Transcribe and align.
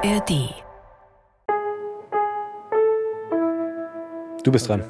ARD. 0.00 0.54
Du 4.44 4.52
bist 4.52 4.68
dran. 4.68 4.84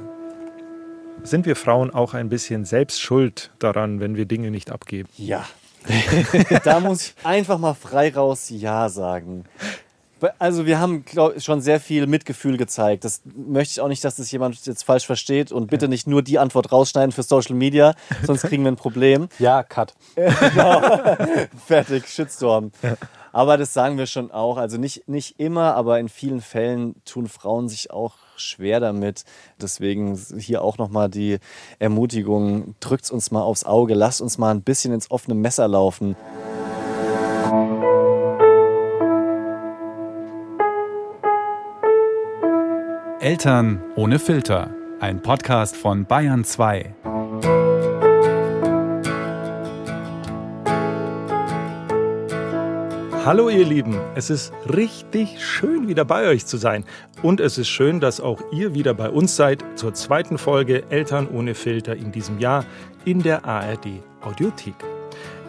Sind 1.23 1.46
wir 1.46 1.57
Frauen 1.57 1.91
auch 1.91 2.12
ein 2.12 2.29
bisschen 2.29 2.67
selbst 2.67 3.01
schuld 3.01 3.51
daran, 3.59 4.01
wenn 4.01 4.17
wir 4.17 4.27
Dinge 4.27 4.51
nicht 4.51 4.71
abgeben? 4.71 5.09
Ja. 5.17 5.47
da 6.65 6.81
muss 6.81 7.15
ich 7.17 7.27
einfach 7.27 7.57
mal 7.57 7.73
frei 7.73 8.12
raus 8.12 8.50
Ja 8.50 8.91
sagen. 8.91 9.45
Also 10.39 10.66
wir 10.66 10.79
haben 10.80 11.05
glaub, 11.05 11.41
schon 11.41 11.61
sehr 11.61 11.80
viel 11.80 12.07
Mitgefühl 12.07 12.57
gezeigt. 12.57 13.05
Das 13.05 13.23
möchte 13.25 13.73
ich 13.73 13.80
auch 13.80 13.89
nicht, 13.89 14.05
dass 14.05 14.17
das 14.17 14.30
jemand 14.30 14.64
jetzt 14.67 14.82
falsch 14.85 15.07
versteht 15.07 15.53
und 15.53 15.68
bitte 15.68 15.89
nicht 15.89 16.07
nur 16.07 16.23
die 16.23 16.39
Antwort 16.39 16.73
rausschneiden 16.73 17.12
für 17.12 17.23
Social 17.23 17.55
Media, 17.55 17.95
sonst 18.25 18.43
kriegen 18.43 18.64
wir 18.64 18.73
ein 18.73 18.77
Problem. 18.77 19.29
Ja, 19.39 19.62
Cut. 19.62 19.95
genau. 20.14 21.17
Fertig, 21.67 22.09
Shitstorm. 22.09 22.73
Aber 23.32 23.57
das 23.57 23.72
sagen 23.72 23.99
wir 23.99 24.07
schon 24.07 24.31
auch. 24.31 24.57
Also 24.57 24.79
nicht, 24.79 25.08
nicht 25.08 25.39
immer, 25.39 25.75
aber 25.75 26.00
in 26.00 26.08
vielen 26.08 26.41
Fällen 26.41 26.96
tun 27.05 27.29
Frauen 27.29 27.69
sich 27.69 27.91
auch 27.91 28.14
schwer 28.36 28.80
damit. 28.80 29.25
Deswegen 29.61 30.16
hier 30.39 30.63
auch 30.63 30.79
nochmal 30.79 31.08
die 31.08 31.39
Ermutigung, 31.79 32.75
drückt 32.80 33.11
uns 33.11 33.30
mal 33.30 33.42
aufs 33.42 33.64
Auge, 33.64 33.94
lasst 33.94 34.20
uns 34.20 34.39
mal 34.39 34.50
ein 34.50 34.62
bisschen 34.62 34.92
ins 34.92 35.11
offene 35.11 35.34
Messer 35.34 35.69
laufen. 35.69 36.16
Eltern 43.28 43.83
ohne 43.95 44.19
Filter. 44.19 44.70
Ein 45.00 45.20
Podcast 45.20 45.77
von 45.77 46.06
Bayern 46.06 46.45
2. 46.45 46.95
Hallo 53.27 53.50
ihr 53.50 53.67
Lieben, 53.67 54.00
es 54.14 54.31
ist 54.31 54.55
richtig 54.75 55.44
schön 55.44 55.89
wieder 55.89 56.06
bei 56.06 56.27
euch 56.27 56.47
zu 56.47 56.56
sein. 56.56 56.86
Und 57.20 57.41
es 57.41 57.58
ist 57.58 57.69
schön, 57.69 58.00
dass 58.00 58.22
auch 58.22 58.41
ihr 58.50 58.72
wieder 58.72 58.94
bei 58.94 59.11
uns 59.11 59.36
seid 59.36 59.62
zur 59.74 59.92
zweiten 59.92 60.39
Folge 60.39 60.91
Eltern 60.91 61.28
ohne 61.28 61.55
Filter 61.55 61.95
in 61.97 62.11
diesem 62.11 62.39
Jahr 62.39 62.64
in 63.05 63.22
der 63.22 63.45
ARD 63.45 64.00
Audiothek. 64.22 64.77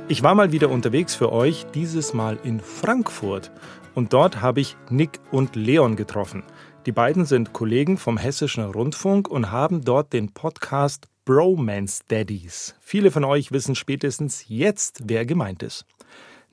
Ich 0.09 0.21
war 0.21 0.35
mal 0.35 0.51
wieder 0.51 0.69
unterwegs 0.69 1.15
für 1.15 1.31
euch, 1.31 1.65
dieses 1.73 2.13
Mal 2.13 2.39
in 2.43 2.59
Frankfurt. 2.59 3.51
Und 3.95 4.11
dort 4.11 4.41
habe 4.41 4.59
ich 4.59 4.75
Nick 4.89 5.21
und 5.31 5.55
Leon 5.55 5.95
getroffen. 5.95 6.43
Die 6.89 6.93
beiden 6.93 7.25
sind 7.25 7.53
Kollegen 7.53 7.99
vom 7.99 8.17
Hessischen 8.17 8.63
Rundfunk 8.63 9.27
und 9.27 9.51
haben 9.51 9.85
dort 9.85 10.11
den 10.11 10.33
Podcast 10.33 11.07
Bromance 11.23 12.01
Daddies. 12.07 12.73
Viele 12.79 13.11
von 13.11 13.23
euch 13.23 13.51
wissen 13.51 13.75
spätestens 13.75 14.45
jetzt, 14.47 15.01
wer 15.03 15.27
gemeint 15.27 15.61
ist. 15.61 15.85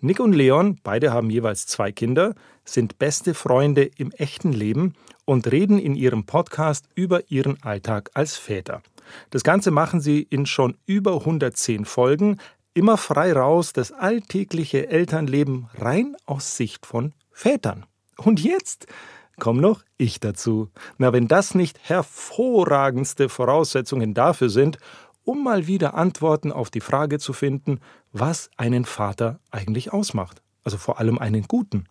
Nick 0.03 0.21
und 0.21 0.35
Leon, 0.35 0.79
beide 0.83 1.11
haben 1.11 1.31
jeweils 1.31 1.67
zwei 1.67 1.91
Kinder, 1.91 2.35
sind 2.67 2.99
beste 2.99 3.33
Freunde 3.33 3.89
im 3.97 4.13
echten 4.13 4.53
Leben 4.53 4.93
und 5.25 5.51
reden 5.51 5.79
in 5.79 5.95
ihrem 5.95 6.27
Podcast 6.27 6.85
über 6.95 7.31
ihren 7.31 7.63
Alltag 7.63 8.11
als 8.13 8.37
Väter. 8.37 8.83
Das 9.31 9.43
Ganze 9.43 9.71
machen 9.71 10.03
sie 10.03 10.21
in 10.21 10.45
schon 10.45 10.77
über 10.85 11.15
110 11.15 11.87
Folgen, 11.87 12.37
immer 12.75 12.99
frei 12.99 13.33
raus, 13.33 13.73
das 13.73 13.91
alltägliche 13.91 14.91
Elternleben 14.91 15.71
rein 15.79 16.15
aus 16.27 16.59
Sicht 16.59 16.85
von 16.85 17.15
Vätern. 17.33 17.87
Und 18.19 18.45
jetzt 18.45 18.87
komm 19.39 19.59
noch 19.59 19.83
ich 19.99 20.21
dazu. 20.21 20.71
Na, 20.99 21.13
wenn 21.13 21.29
das 21.29 21.55
nicht 21.55 21.79
hervorragendste 21.83 23.29
Voraussetzungen 23.29 24.15
dafür 24.15 24.49
sind, 24.49 24.79
um 25.25 25.43
mal 25.43 25.67
wieder 25.67 25.95
Antworten 25.95 26.53
auf 26.53 26.71
die 26.71 26.81
Frage 26.81 27.19
zu 27.19 27.33
finden, 27.33 27.81
was 28.13 28.51
einen 28.57 28.85
Vater 28.85 29.41
eigentlich 29.51 29.93
ausmacht. 29.93 30.43
Also 30.65 30.79
vor 30.79 30.99
allem 30.99 31.19
einen 31.19 31.45
guten. 31.45 31.87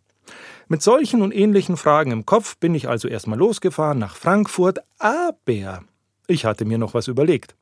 Mit 0.68 0.82
solchen 0.82 1.22
und 1.22 1.34
ähnlichen 1.34 1.78
Fragen 1.78 2.12
im 2.12 2.26
Kopf 2.26 2.58
bin 2.58 2.74
ich 2.74 2.90
also 2.90 3.08
erstmal 3.08 3.38
losgefahren 3.38 4.00
nach 4.00 4.16
Frankfurt, 4.16 4.80
aber 4.98 5.84
ich 6.28 6.46
hatte 6.46 6.66
mir 6.66 6.78
noch 6.78 6.94
was 6.94 7.08
überlegt. 7.08 7.56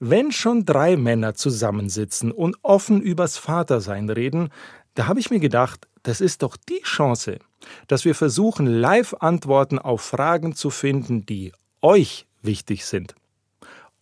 Wenn 0.00 0.32
schon 0.32 0.64
drei 0.64 0.96
Männer 0.96 1.34
zusammensitzen 1.34 2.32
und 2.32 2.56
offen 2.62 3.00
übers 3.00 3.36
Vatersein 3.36 4.10
reden, 4.10 4.48
da 4.94 5.06
habe 5.06 5.20
ich 5.20 5.30
mir 5.30 5.38
gedacht, 5.38 5.86
das 6.02 6.20
ist 6.20 6.42
doch 6.42 6.56
die 6.56 6.80
Chance, 6.82 7.38
dass 7.86 8.04
wir 8.04 8.14
versuchen, 8.14 8.66
Live-Antworten 8.66 9.78
auf 9.78 10.00
Fragen 10.02 10.54
zu 10.54 10.70
finden, 10.70 11.26
die 11.26 11.52
euch 11.80 12.26
wichtig 12.42 12.84
sind. 12.84 13.14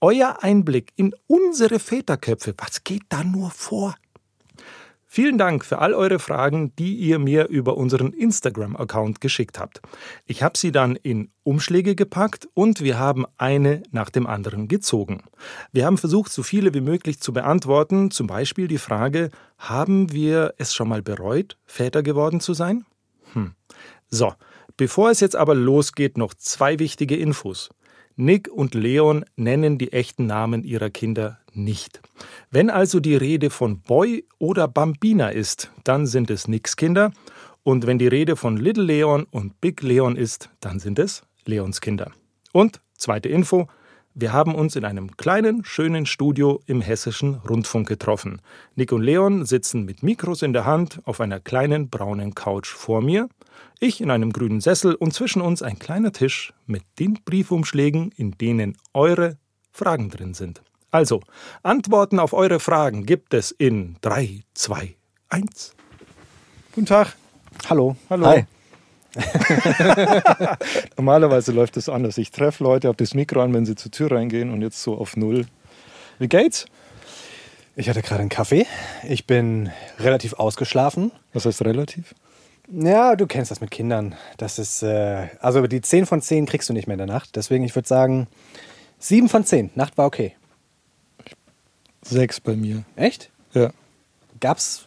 Euer 0.00 0.42
Einblick 0.42 0.92
in 0.96 1.14
unsere 1.26 1.78
Väterköpfe, 1.78 2.54
was 2.56 2.84
geht 2.84 3.04
da 3.10 3.22
nur 3.22 3.50
vor? 3.50 3.94
Vielen 5.12 5.38
Dank 5.38 5.64
für 5.64 5.80
all 5.80 5.92
eure 5.92 6.20
Fragen, 6.20 6.72
die 6.76 6.94
ihr 6.94 7.18
mir 7.18 7.48
über 7.48 7.76
unseren 7.76 8.12
Instagram-Account 8.12 9.20
geschickt 9.20 9.58
habt. 9.58 9.80
Ich 10.24 10.44
habe 10.44 10.56
sie 10.56 10.70
dann 10.70 10.94
in 10.94 11.32
Umschläge 11.42 11.96
gepackt 11.96 12.48
und 12.54 12.80
wir 12.80 12.96
haben 12.96 13.26
eine 13.36 13.82
nach 13.90 14.08
dem 14.10 14.28
anderen 14.28 14.68
gezogen. 14.68 15.24
Wir 15.72 15.84
haben 15.84 15.98
versucht, 15.98 16.30
so 16.30 16.44
viele 16.44 16.74
wie 16.74 16.80
möglich 16.80 17.18
zu 17.18 17.32
beantworten, 17.32 18.12
zum 18.12 18.28
Beispiel 18.28 18.68
die 18.68 18.78
Frage, 18.78 19.30
haben 19.58 20.12
wir 20.12 20.54
es 20.58 20.72
schon 20.74 20.88
mal 20.88 21.02
bereut, 21.02 21.58
Väter 21.66 22.04
geworden 22.04 22.38
zu 22.38 22.54
sein? 22.54 22.86
Hm. 23.34 23.52
So, 24.08 24.34
bevor 24.76 25.10
es 25.10 25.20
jetzt 25.20 25.36
aber 25.36 25.54
losgeht, 25.54 26.18
noch 26.18 26.34
zwei 26.34 26.78
wichtige 26.78 27.16
Infos. 27.16 27.70
Nick 28.16 28.48
und 28.48 28.74
Leon 28.74 29.24
nennen 29.36 29.78
die 29.78 29.92
echten 29.92 30.26
Namen 30.26 30.62
ihrer 30.62 30.90
Kinder 30.90 31.38
nicht. 31.52 32.00
Wenn 32.50 32.68
also 32.68 33.00
die 33.00 33.16
Rede 33.16 33.50
von 33.50 33.80
Boy 33.80 34.26
oder 34.38 34.68
Bambina 34.68 35.30
ist, 35.30 35.70
dann 35.84 36.06
sind 36.06 36.30
es 36.30 36.46
Nicks 36.46 36.76
Kinder. 36.76 37.12
Und 37.62 37.86
wenn 37.86 37.98
die 37.98 38.08
Rede 38.08 38.36
von 38.36 38.56
Little 38.56 38.84
Leon 38.84 39.26
und 39.30 39.60
Big 39.60 39.82
Leon 39.82 40.16
ist, 40.16 40.50
dann 40.60 40.78
sind 40.80 40.98
es 40.98 41.22
Leons 41.44 41.80
Kinder. 41.80 42.10
Und 42.52 42.80
zweite 42.94 43.28
Info, 43.28 43.68
wir 44.20 44.32
haben 44.32 44.54
uns 44.54 44.76
in 44.76 44.84
einem 44.84 45.16
kleinen, 45.16 45.64
schönen 45.64 46.06
Studio 46.06 46.60
im 46.66 46.80
hessischen 46.80 47.36
Rundfunk 47.36 47.88
getroffen. 47.88 48.40
Nick 48.76 48.92
und 48.92 49.02
Leon 49.02 49.44
sitzen 49.46 49.84
mit 49.84 50.02
Mikros 50.02 50.42
in 50.42 50.52
der 50.52 50.66
Hand 50.66 51.00
auf 51.04 51.20
einer 51.20 51.40
kleinen 51.40 51.88
braunen 51.88 52.34
Couch 52.34 52.68
vor 52.68 53.00
mir 53.00 53.28
ich 53.80 54.00
in 54.00 54.10
einem 54.10 54.32
grünen 54.32 54.60
Sessel 54.60 54.94
und 54.94 55.14
zwischen 55.14 55.40
uns 55.42 55.62
ein 55.62 55.78
kleiner 55.78 56.12
Tisch 56.12 56.52
mit 56.66 56.82
den 56.98 57.18
Briefumschlägen, 57.24 58.12
in 58.14 58.32
denen 58.32 58.76
eure 58.92 59.38
Fragen 59.72 60.10
drin 60.10 60.34
sind. 60.34 60.62
Also, 60.90 61.22
Antworten 61.62 62.18
auf 62.18 62.32
eure 62.32 62.60
Fragen 62.60 63.06
gibt 63.06 63.32
es 63.32 63.50
in 63.52 63.96
3, 64.02 64.42
2, 64.54 64.96
1. 65.30 65.74
Guten 66.72 66.86
Tag. 66.86 67.16
Hallo. 67.68 67.96
Hallo. 68.10 68.26
Hi. 68.26 68.44
Normalerweise 70.96 71.52
läuft 71.52 71.76
es 71.76 71.88
anders. 71.88 72.18
Ich 72.18 72.30
treffe 72.30 72.62
Leute, 72.64 72.88
habe 72.88 72.96
das 72.96 73.14
Mikro 73.14 73.42
an, 73.42 73.52
wenn 73.52 73.66
sie 73.66 73.74
zur 73.74 73.90
Tür 73.90 74.12
reingehen 74.12 74.52
und 74.52 74.62
jetzt 74.62 74.82
so 74.82 74.96
auf 74.96 75.16
Null. 75.16 75.46
Wie 76.18 76.28
geht's? 76.28 76.66
Ich 77.76 77.88
hatte 77.88 78.02
gerade 78.02 78.20
einen 78.20 78.28
Kaffee. 78.28 78.66
Ich 79.08 79.26
bin 79.26 79.70
relativ 79.98 80.34
ausgeschlafen. 80.34 81.12
Was 81.32 81.46
heißt 81.46 81.62
relativ? 81.64 82.14
Ja, 82.72 83.16
du 83.16 83.26
kennst 83.26 83.50
das 83.50 83.60
mit 83.60 83.70
Kindern. 83.70 84.14
Das 84.36 84.58
ist, 84.58 84.82
äh, 84.82 85.28
also 85.40 85.66
die 85.66 85.80
10 85.80 86.06
von 86.06 86.20
10 86.22 86.46
kriegst 86.46 86.68
du 86.68 86.72
nicht 86.72 86.86
mehr 86.86 86.94
in 86.94 86.98
der 86.98 87.06
Nacht. 87.06 87.34
Deswegen, 87.36 87.64
ich 87.64 87.74
würde 87.74 87.88
sagen, 87.88 88.28
7 88.98 89.28
von 89.28 89.44
10. 89.44 89.70
Nacht 89.74 89.98
war 89.98 90.06
okay. 90.06 90.34
Sechs 92.02 92.40
bei 92.40 92.54
mir. 92.54 92.84
Echt? 92.96 93.30
Ja. 93.54 93.70
Gab's 94.40 94.86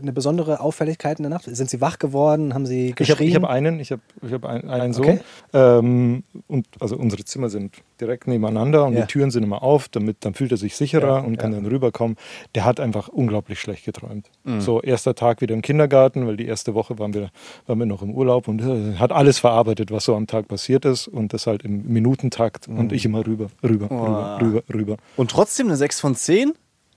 eine 0.00 0.12
besondere 0.12 0.60
Auffälligkeit 0.60 1.18
in 1.18 1.24
der 1.24 1.30
Nacht? 1.30 1.44
Sind 1.44 1.68
Sie 1.70 1.80
wach 1.80 1.98
geworden? 1.98 2.54
Haben 2.54 2.66
Sie 2.66 2.86
Ich 2.86 2.90
habe 2.92 3.04
geschrien? 3.04 3.28
ich 3.28 3.34
hab 3.36 3.44
einen, 3.44 3.80
ich 3.80 3.90
habe 3.92 4.02
ich 4.26 4.32
hab 4.32 4.44
einen, 4.44 4.70
einen 4.70 4.92
Sohn. 4.92 5.04
Okay. 5.04 5.20
Ähm, 5.52 6.22
und 6.48 6.66
also 6.80 6.96
unsere 6.96 7.24
Zimmer 7.24 7.48
sind 7.48 7.76
direkt 8.00 8.26
nebeneinander 8.26 8.84
und 8.84 8.94
Ja. 8.94 9.02
die 9.02 9.06
Türen 9.06 9.30
sind 9.30 9.42
immer 9.42 9.62
auf, 9.62 9.88
damit 9.88 10.18
dann 10.24 10.34
fühlt 10.34 10.50
er 10.52 10.56
sich 10.56 10.76
sicherer 10.76 11.18
Ja, 11.18 11.18
und 11.20 11.36
kann 11.36 11.52
ja. 11.52 11.58
dann 11.60 11.66
rüberkommen. 11.70 12.16
Der 12.54 12.64
hat 12.64 12.80
einfach 12.80 13.08
unglaublich 13.08 13.60
schlecht 13.60 13.84
geträumt. 13.84 14.28
Mhm. 14.44 14.60
So 14.60 14.80
erster 14.82 15.14
Tag 15.14 15.40
wieder 15.40 15.54
im 15.54 15.62
Kindergarten, 15.62 16.26
weil 16.26 16.36
die 16.36 16.46
erste 16.46 16.74
Woche 16.74 16.98
waren 16.98 17.14
wir, 17.14 17.30
waren 17.66 17.78
wir 17.78 17.86
noch 17.86 18.02
im 18.02 18.10
Urlaub 18.14 18.48
und 18.48 18.60
äh, 18.62 18.96
hat 18.96 19.12
alles 19.12 19.38
verarbeitet, 19.38 19.90
was 19.90 20.04
so 20.04 20.14
am 20.16 20.26
Tag 20.26 20.48
passiert 20.48 20.84
ist 20.84 21.06
und 21.08 21.32
das 21.32 21.46
halt 21.46 21.62
im 21.62 21.84
Minutentakt 21.92 22.68
Mhm. 22.68 22.78
und 22.78 22.92
ich 22.92 23.04
immer 23.04 23.26
rüber, 23.26 23.48
rüber, 23.62 23.90
rüber, 23.90 24.38
rüber, 24.40 24.62
rüber. 24.72 24.96
Und 25.16 25.30
trotzdem 25.30 25.66
eine 25.68 25.76
6 25.76 26.00
von 26.00 26.14
10? 26.14 26.52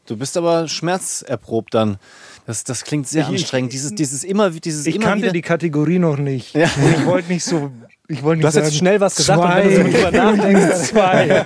Du 0.08 0.18
bist 0.18 0.38
aber 0.38 0.68
schmerzerprobt 0.68 1.74
dann. 1.74 1.98
Das, 2.46 2.64
das 2.64 2.84
klingt 2.84 3.08
sehr 3.08 3.24
Ich- 3.24 3.28
ich- 3.30 3.42
anstrengend. 3.42 3.74
Dieses, 3.74 3.96
dieses 3.96 4.24
immer, 4.24 4.52
dieses 4.52 4.86
Ich 4.86 4.96
immer 4.98 5.06
kannte 5.06 5.24
wieder. 5.24 5.34
die 5.34 5.42
Kategorie 5.42 5.98
noch 6.00 6.18
nicht. 6.18 6.54
Ja. 6.56 6.70
Und 6.78 6.94
ich 7.00 7.06
wollte 7.06 7.32
nicht 7.32 7.44
so. 7.44 7.72
Ich 8.08 8.22
wollte 8.22 8.38
nicht 8.38 8.44
Du 8.44 8.48
hast 8.50 8.56
jetzt 8.56 8.66
sagen, 8.66 8.76
schnell 8.78 9.00
was 9.02 9.16
gesagt 9.16 9.40
und 9.40 9.48
zwei, 9.48 9.64
wenn 9.78 9.86
du 9.86 9.92
so 9.92 9.98
drüber 9.98 10.12
nachdenkst. 10.12 10.78
zwei. 10.90 11.40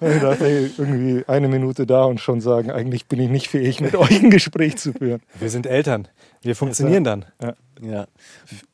Und 0.00 0.14
ich 0.16 0.20
dachte, 0.20 0.44
ey, 0.44 0.70
irgendwie 0.76 1.24
eine 1.28 1.46
Minute 1.46 1.86
da 1.86 2.02
und 2.06 2.20
schon 2.20 2.40
sagen, 2.40 2.72
eigentlich 2.72 3.06
bin 3.06 3.20
ich 3.20 3.30
nicht 3.30 3.46
fähig, 3.46 3.80
mit 3.80 3.94
euch 3.94 4.20
ein 4.20 4.30
Gespräch 4.30 4.78
zu 4.78 4.92
führen. 4.92 5.20
Wir 5.38 5.48
sind 5.48 5.64
Eltern. 5.64 6.08
Wir 6.42 6.56
funktionieren 6.56 7.04
dann. 7.04 7.24
ja. 7.80 8.06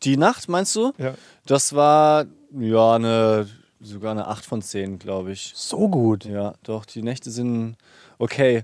Die 0.05 0.17
Nacht, 0.17 0.49
meinst 0.49 0.75
du? 0.75 0.93
Ja. 0.97 1.13
Das 1.45 1.75
war 1.75 2.25
ja 2.59 2.95
eine, 2.95 3.47
sogar 3.81 4.13
eine 4.13 4.29
8 4.29 4.47
von 4.47 4.63
10, 4.63 4.99
glaube 4.99 5.33
ich. 5.33 5.53
So 5.55 5.89
gut. 5.91 6.25
Ja, 6.25 6.55
doch, 6.63 6.87
die 6.87 7.03
Nächte 7.03 7.31
sind 7.31 7.77
okay. 8.19 8.63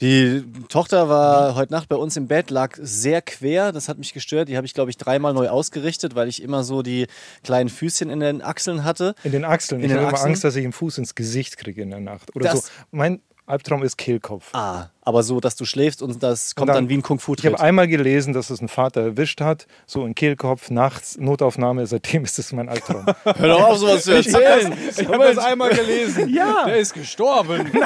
Die 0.00 0.42
Tochter 0.68 1.08
war 1.08 1.54
heute 1.54 1.72
Nacht 1.72 1.88
bei 1.88 1.96
uns 1.96 2.16
im 2.16 2.26
Bett, 2.26 2.50
lag 2.50 2.76
sehr 2.80 3.20
quer. 3.20 3.70
Das 3.72 3.88
hat 3.88 3.98
mich 3.98 4.14
gestört. 4.14 4.48
Die 4.48 4.56
habe 4.56 4.66
ich, 4.66 4.72
glaube 4.72 4.90
ich, 4.90 4.96
dreimal 4.96 5.34
neu 5.34 5.48
ausgerichtet, 5.48 6.14
weil 6.14 6.28
ich 6.28 6.42
immer 6.42 6.64
so 6.64 6.82
die 6.82 7.06
kleinen 7.44 7.68
Füßchen 7.68 8.08
in 8.08 8.20
den 8.20 8.40
Achseln 8.42 8.84
hatte. 8.84 9.14
In 9.24 9.32
den 9.32 9.44
Achseln. 9.44 9.80
In 9.82 9.90
ich 9.90 9.96
habe 9.96 10.08
immer? 10.08 10.20
Angst, 10.22 10.42
dass 10.42 10.56
ich 10.56 10.64
einen 10.64 10.72
Fuß 10.72 10.98
ins 10.98 11.14
Gesicht 11.14 11.58
kriege 11.58 11.82
in 11.82 11.90
der 11.90 12.00
Nacht. 12.00 12.34
Oder 12.34 12.50
Das- 12.50 12.66
so. 12.66 12.70
Mein 12.92 13.20
Albtraum 13.50 13.82
ist 13.82 13.98
Kehlkopf. 13.98 14.48
Ah, 14.54 14.88
aber 15.02 15.22
so, 15.22 15.40
dass 15.40 15.56
du 15.56 15.64
schläfst 15.64 16.02
und 16.02 16.22
das 16.22 16.54
kommt 16.54 16.68
dann- 16.68 16.76
dann, 16.76 16.88
wie 16.88 16.94
ein 16.94 17.02
kung 17.02 17.18
fu 17.18 17.34
Ich 17.34 17.44
habe 17.46 17.58
einmal 17.60 17.88
gelesen, 17.88 18.32
dass 18.32 18.50
es 18.50 18.60
ein 18.60 18.68
Vater 18.68 19.00
erwischt 19.02 19.40
hat, 19.40 19.66
so 19.86 20.06
in 20.06 20.14
Kehlkopf, 20.14 20.70
nachts, 20.70 21.18
Notaufnahme, 21.18 21.86
seitdem 21.86 22.24
ist 22.24 22.38
das 22.38 22.52
mein 22.52 22.68
Albtraum. 22.68 23.06
Hör 23.24 23.48
doch 23.48 23.62
auf, 23.62 23.78
sowas 23.78 24.04
zu 24.04 24.12
erzählen. 24.14 24.72
ich 24.96 25.06
habe 25.08 25.18
das 25.24 25.38
einmal 25.38 25.70
gelesen. 25.70 26.28
Ja. 26.32 26.64
Der 26.66 26.76
ist 26.76 26.94
gestorben. 26.94 27.70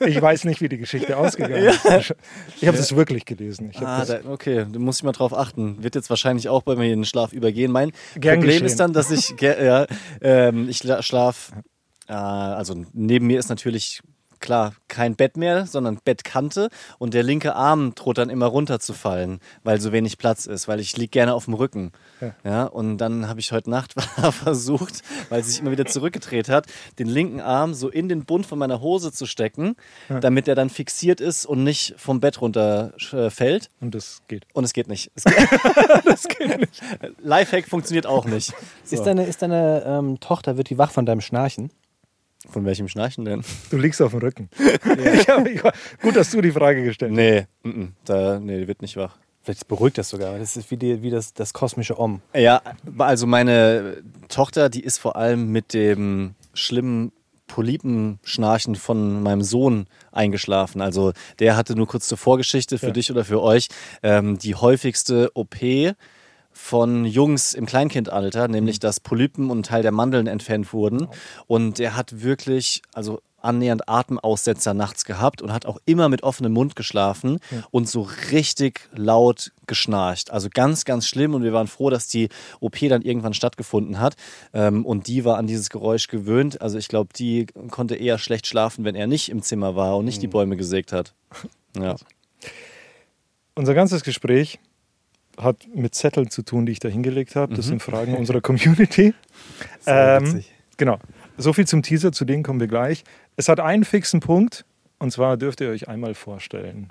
Ich 0.00 0.20
weiß 0.20 0.44
nicht, 0.44 0.60
wie 0.60 0.68
die 0.68 0.78
Geschichte 0.78 1.16
ausgegangen 1.16 1.64
ist. 1.64 1.84
Ich 2.60 2.66
habe 2.68 2.76
es 2.78 2.94
wirklich 2.94 3.24
gelesen. 3.24 3.70
Ich 3.70 3.78
Ah, 3.80 4.00
das, 4.00 4.08
da, 4.08 4.20
okay, 4.30 4.66
da 4.70 4.78
muss 4.78 4.98
ich 4.98 5.02
mal 5.04 5.12
drauf 5.12 5.32
achten. 5.36 5.82
Wird 5.82 5.94
jetzt 5.94 6.10
wahrscheinlich 6.10 6.48
auch 6.48 6.62
bei 6.62 6.74
mir 6.76 6.92
in 6.92 7.00
den 7.00 7.04
Schlaf 7.04 7.32
übergehen. 7.32 7.70
Mein 7.72 7.92
Gern 8.16 8.36
Problem 8.40 8.50
geschehen. 8.54 8.66
ist 8.66 8.80
dann, 8.80 8.92
dass 8.92 9.10
ich, 9.10 9.34
ja, 9.40 9.86
ähm, 10.20 10.68
ich 10.68 10.78
schla- 10.78 11.02
schlaf, 11.02 11.52
äh, 12.08 12.12
also 12.12 12.74
neben 12.92 13.26
mir 13.26 13.38
ist 13.38 13.48
natürlich 13.48 14.00
klar 14.42 14.74
kein 14.88 15.16
Bett 15.16 15.38
mehr, 15.38 15.64
sondern 15.66 15.98
Bettkante 16.04 16.68
und 16.98 17.14
der 17.14 17.22
linke 17.22 17.56
Arm 17.56 17.94
droht 17.94 18.18
dann 18.18 18.28
immer 18.28 18.46
runterzufallen, 18.46 19.40
weil 19.64 19.80
so 19.80 19.92
wenig 19.92 20.18
Platz 20.18 20.44
ist, 20.44 20.68
weil 20.68 20.80
ich 20.80 20.94
liege 20.98 21.08
gerne 21.08 21.32
auf 21.32 21.46
dem 21.46 21.54
Rücken. 21.54 21.92
Ja. 22.44 22.64
und 22.64 22.98
dann 22.98 23.28
habe 23.28 23.40
ich 23.40 23.50
heute 23.52 23.70
Nacht 23.70 23.94
versucht, 24.30 25.02
weil 25.28 25.40
es 25.40 25.48
sich 25.48 25.60
immer 25.60 25.70
wieder 25.70 25.86
zurückgedreht 25.86 26.48
hat, 26.48 26.66
den 26.98 27.08
linken 27.08 27.40
Arm 27.40 27.74
so 27.74 27.88
in 27.88 28.08
den 28.08 28.24
Bund 28.24 28.46
von 28.46 28.58
meiner 28.58 28.80
Hose 28.80 29.12
zu 29.12 29.26
stecken, 29.26 29.76
damit 30.08 30.46
er 30.46 30.54
dann 30.54 30.70
fixiert 30.70 31.20
ist 31.20 31.46
und 31.46 31.64
nicht 31.64 31.94
vom 31.96 32.20
Bett 32.20 32.40
runter 32.40 32.92
äh, 33.12 33.30
und 33.80 33.94
das 33.94 34.22
geht. 34.28 34.46
Und 34.52 34.64
es 34.64 34.72
geht 34.72 34.88
nicht. 34.88 35.10
Es 35.14 35.24
geht, 35.24 35.36
das 36.04 36.28
geht 36.28 36.60
nicht. 36.60 36.82
Lifehack 37.20 37.68
funktioniert 37.68 38.06
auch 38.06 38.24
nicht. 38.24 38.52
Ist 38.90 39.04
deine, 39.04 39.24
ist 39.24 39.42
deine 39.42 39.82
ähm, 39.86 40.20
Tochter, 40.20 40.56
wird 40.56 40.70
die 40.70 40.78
wach 40.78 40.90
von 40.90 41.06
deinem 41.06 41.20
Schnarchen? 41.20 41.70
Von 42.48 42.64
welchem 42.64 42.88
Schnarchen 42.88 43.24
denn? 43.24 43.42
Du 43.70 43.76
liegst 43.76 44.00
auf 44.02 44.10
dem 44.12 44.20
Rücken. 44.20 44.48
Ich 45.14 45.28
hab, 45.28 45.46
ich, 45.46 45.60
gut, 46.02 46.16
dass 46.16 46.30
du 46.30 46.40
die 46.40 46.50
Frage 46.52 46.82
gestellt 46.84 47.12
hast. 47.12 47.16
Nee, 47.16 47.46
mm, 47.62 47.68
mm, 47.68 47.92
da, 48.04 48.40
nee, 48.40 48.58
die 48.58 48.68
wird 48.68 48.82
nicht 48.82 48.96
wach. 48.96 49.16
Vielleicht 49.42 49.66
beruhigt 49.68 49.98
das 49.98 50.08
sogar. 50.10 50.38
Das 50.38 50.56
ist 50.56 50.70
wie, 50.70 50.76
die, 50.76 51.02
wie 51.02 51.10
das, 51.10 51.34
das 51.34 51.52
kosmische 51.52 51.98
Om. 51.98 52.20
Ja, 52.34 52.62
also 52.98 53.26
meine 53.26 54.02
Tochter, 54.28 54.68
die 54.68 54.82
ist 54.82 54.98
vor 54.98 55.16
allem 55.16 55.50
mit 55.50 55.74
dem 55.74 56.34
schlimmen 56.54 57.12
Polypenschnarchen 57.48 58.76
von 58.76 59.22
meinem 59.22 59.42
Sohn 59.42 59.86
eingeschlafen. 60.12 60.80
Also 60.80 61.12
der 61.38 61.56
hatte 61.56 61.74
nur 61.74 61.86
kurz 61.86 62.06
zur 62.08 62.18
Vorgeschichte 62.18 62.78
für 62.78 62.86
Ja. 62.86 62.92
dich 62.92 63.10
oder 63.10 63.24
für 63.24 63.42
euch 63.42 63.68
ähm, 64.02 64.38
die 64.38 64.54
häufigste 64.54 65.30
OP 65.34 65.56
von 66.62 67.04
Jungs 67.04 67.54
im 67.54 67.66
Kleinkindalter, 67.66 68.46
nämlich 68.46 68.78
dass 68.78 69.00
Polypen 69.00 69.50
und 69.50 69.58
ein 69.58 69.62
Teil 69.64 69.82
der 69.82 69.90
Mandeln 69.90 70.28
entfernt 70.28 70.72
wurden. 70.72 71.08
Und 71.48 71.78
der 71.78 71.96
hat 71.96 72.22
wirklich, 72.22 72.82
also 72.94 73.20
annähernd 73.40 73.88
Atemaussetzer 73.88 74.72
nachts 74.72 75.04
gehabt 75.04 75.42
und 75.42 75.52
hat 75.52 75.66
auch 75.66 75.78
immer 75.86 76.08
mit 76.08 76.22
offenem 76.22 76.52
Mund 76.52 76.76
geschlafen 76.76 77.40
und 77.72 77.88
so 77.88 78.08
richtig 78.30 78.88
laut 78.94 79.50
geschnarcht. 79.66 80.30
Also 80.30 80.48
ganz, 80.54 80.84
ganz 80.84 81.08
schlimm 81.08 81.34
und 81.34 81.42
wir 81.42 81.52
waren 81.52 81.66
froh, 81.66 81.90
dass 81.90 82.06
die 82.06 82.28
OP 82.60 82.78
dann 82.88 83.02
irgendwann 83.02 83.34
stattgefunden 83.34 83.98
hat. 83.98 84.14
Ähm, 84.54 84.86
und 84.86 85.08
die 85.08 85.24
war 85.24 85.38
an 85.38 85.48
dieses 85.48 85.68
Geräusch 85.68 86.06
gewöhnt. 86.06 86.62
Also 86.62 86.78
ich 86.78 86.86
glaube, 86.86 87.10
die 87.12 87.46
konnte 87.70 87.96
eher 87.96 88.18
schlecht 88.18 88.46
schlafen, 88.46 88.84
wenn 88.84 88.94
er 88.94 89.08
nicht 89.08 89.30
im 89.30 89.42
Zimmer 89.42 89.74
war 89.74 89.96
und 89.96 90.04
nicht 90.04 90.22
die 90.22 90.28
Bäume 90.28 90.56
gesägt 90.56 90.92
hat. 90.92 91.12
Ja. 91.74 91.96
Unser 93.54 93.72
ganzes 93.72 94.04
Gespräch 94.04 94.58
hat 95.38 95.68
mit 95.74 95.94
Zetteln 95.94 96.30
zu 96.30 96.42
tun, 96.42 96.66
die 96.66 96.72
ich 96.72 96.78
da 96.78 96.88
hingelegt 96.88 97.36
habe. 97.36 97.54
Das 97.54 97.66
sind 97.66 97.82
Fragen 97.82 98.16
unserer 98.16 98.40
Community. 98.40 99.14
Ähm, 99.84 100.44
genau. 100.76 100.98
So 101.36 101.52
viel 101.52 101.66
zum 101.66 101.82
Teaser, 101.82 102.12
zu 102.12 102.24
denen 102.24 102.44
kommen 102.44 102.60
wir 102.60 102.68
gleich. 102.68 103.02
Es 103.36 103.48
hat 103.48 103.58
einen 103.58 103.84
fixen 103.84 104.20
Punkt 104.20 104.64
und 104.98 105.10
zwar 105.10 105.36
dürft 105.36 105.60
ihr 105.60 105.70
euch 105.70 105.88
einmal 105.88 106.14
vorstellen. 106.14 106.90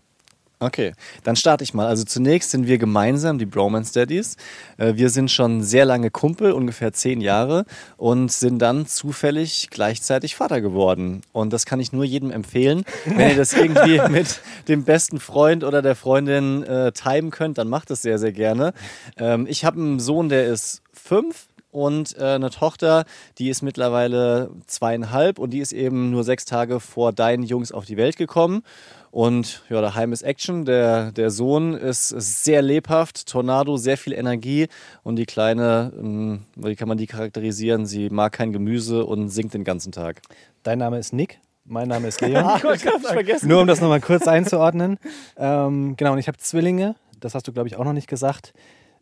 Okay, 0.62 0.94
dann 1.24 1.36
starte 1.36 1.64
ich 1.64 1.74
mal. 1.74 1.88
Also 1.88 2.04
zunächst 2.04 2.52
sind 2.52 2.68
wir 2.68 2.78
gemeinsam 2.78 3.40
die 3.40 3.48
Bromance 3.48 3.94
Daddies. 3.94 4.38
Äh, 4.78 4.94
Wir 4.94 5.10
sind 5.10 5.32
schon 5.32 5.64
sehr 5.64 5.86
lange 5.86 6.12
Kumpel, 6.12 6.52
ungefähr 6.52 6.94
zehn 6.94 7.20
Jahre, 7.20 7.66
und 7.98 8.32
sind 8.32 8.60
dann 8.60 8.86
zufällig 8.86 9.70
gleichzeitig 9.72 10.36
Vater 10.36 10.62
geworden. 10.62 11.22
Und 11.32 11.52
das 11.52 11.66
kann 11.66 11.80
ich 11.80 11.94
nur 11.94 12.04
jedem 12.04 12.30
empfehlen. 12.30 12.84
Wenn 13.06 13.32
ihr 13.32 13.38
das 13.38 13.54
irgendwie 13.58 14.00
mit 14.12 14.40
dem 14.68 14.84
besten 14.84 15.20
Freund 15.20 15.64
oder 15.64 15.82
der 15.82 15.96
Freundin 15.96 16.62
äh, 16.62 16.92
timen 16.92 17.32
könnt, 17.32 17.58
dann 17.58 17.68
macht 17.68 17.90
es 17.90 18.04
sehr, 18.04 18.20
sehr 18.20 18.32
gerne. 18.32 18.74
Ähm, 19.18 19.48
ich 19.50 19.66
habe 19.66 19.80
einen 19.80 20.00
Sohn, 20.00 20.30
der 20.30 20.46
ist 20.46 20.84
fünf 20.94 21.48
und 21.72 22.16
äh, 22.20 22.36
eine 22.36 22.52
Tochter, 22.52 23.06
die 23.40 23.50
ist 23.50 23.64
mittlerweile 23.64 24.52
zweieinhalb 24.68 25.40
und 25.40 25.52
die 25.52 25.60
ist 25.60 25.72
eben 25.72 26.12
nur 26.12 26.24
sechs 26.24 26.46
Tage 26.46 26.80
vor 26.80 27.14
deinen 27.14 27.44
Jungs 27.44 27.72
auf 27.72 27.86
die 27.86 27.98
Welt 27.98 28.18
gekommen. 28.18 28.64
Und 29.12 29.64
ja, 29.70 29.82
daheim 29.82 30.14
ist 30.14 30.22
Action. 30.22 30.64
Der, 30.64 31.12
der 31.12 31.30
Sohn 31.30 31.74
ist, 31.74 32.10
sehr 32.10 32.62
lebhaft, 32.62 33.28
Tornado, 33.28 33.76
sehr 33.76 33.98
viel 33.98 34.14
Energie. 34.14 34.68
Und 35.04 35.18
die 35.18 35.26
Kleine, 35.26 35.92
ähm, 35.98 36.46
wie 36.56 36.76
kann 36.76 36.88
man 36.88 36.98
die 36.98 37.08
charakterisieren? 37.08 37.86
Sie 37.86 38.10
mag 38.10 38.32
kein 38.32 38.54
Gemüse 38.54 39.06
und 39.06 39.30
singt 39.30 39.54
den 39.54 39.66
ganzen 39.66 39.92
Tag. 39.92 40.22
Dein 40.64 40.80
Name 40.80 40.98
ist 40.98 41.12
Nick. 41.12 41.40
Mein 41.66 41.90
Name 41.90 42.08
ist 42.08 42.22
Leon. 42.22 42.60
ich 42.74 42.82
vergessen. 42.82 43.50
Nur 43.50 43.62
um 43.62 43.68
das 43.68 43.82
nochmal 43.82 44.02
kurz 44.02 44.28
einzuordnen. 44.28 44.98
Ähm, 45.38 45.96
genau, 45.98 46.14
und 46.14 46.18
ich 46.18 46.28
habe 46.28 46.38
Zwillinge. 46.38 46.96
Das 47.20 47.36
hast 47.36 47.48
du, 47.48 47.52
glaube 47.52 47.68
ich, 47.68 47.76
auch 47.76 47.84
noch 47.84 47.94
nicht 47.94 48.08
gesagt. 48.08 48.54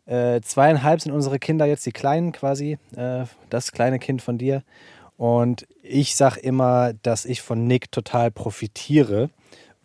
Äh, 0.06 0.40
zweieinhalb 0.40 1.00
sind 1.00 1.12
unsere 1.12 1.38
Kinder 1.38 1.66
jetzt, 1.66 1.86
die 1.86 1.92
Kleinen 1.92 2.32
quasi. 2.32 2.78
Äh, 2.96 3.24
das 3.48 3.70
kleine 3.70 4.00
Kind 4.00 4.22
von 4.22 4.38
dir. 4.38 4.64
Und 5.16 5.66
ich 5.82 6.16
sage 6.16 6.40
immer, 6.40 6.94
dass 7.02 7.26
ich 7.26 7.42
von 7.42 7.66
Nick 7.66 7.92
total 7.92 8.30
profitiere, 8.30 9.30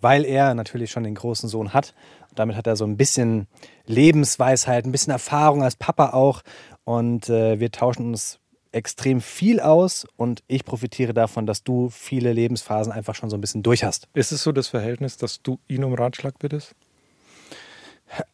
weil 0.05 0.23
er 0.23 0.53
natürlich 0.53 0.91
schon 0.91 1.03
den 1.03 1.15
großen 1.15 1.49
Sohn 1.49 1.73
hat. 1.73 1.95
Und 2.29 2.37
damit 2.37 2.55
hat 2.55 2.67
er 2.67 2.75
so 2.75 2.85
ein 2.85 2.95
bisschen 2.95 3.47
Lebensweisheit, 3.87 4.85
ein 4.85 4.91
bisschen 4.91 5.09
Erfahrung 5.09 5.63
als 5.63 5.75
Papa 5.75 6.11
auch. 6.11 6.43
Und 6.83 7.27
äh, 7.27 7.59
wir 7.59 7.71
tauschen 7.71 8.09
uns 8.09 8.37
extrem 8.71 9.19
viel 9.19 9.59
aus 9.59 10.05
und 10.15 10.43
ich 10.45 10.63
profitiere 10.63 11.15
davon, 11.15 11.47
dass 11.47 11.63
du 11.63 11.89
viele 11.89 12.33
Lebensphasen 12.33 12.93
einfach 12.93 13.15
schon 13.15 13.31
so 13.31 13.35
ein 13.35 13.41
bisschen 13.41 13.63
durch 13.63 13.83
hast. 13.83 14.07
Ist 14.13 14.31
es 14.31 14.43
so 14.43 14.51
das 14.51 14.67
Verhältnis, 14.67 15.17
dass 15.17 15.41
du 15.41 15.57
ihn 15.67 15.83
um 15.83 15.95
Ratschlag 15.95 16.37
bittest? 16.37 16.75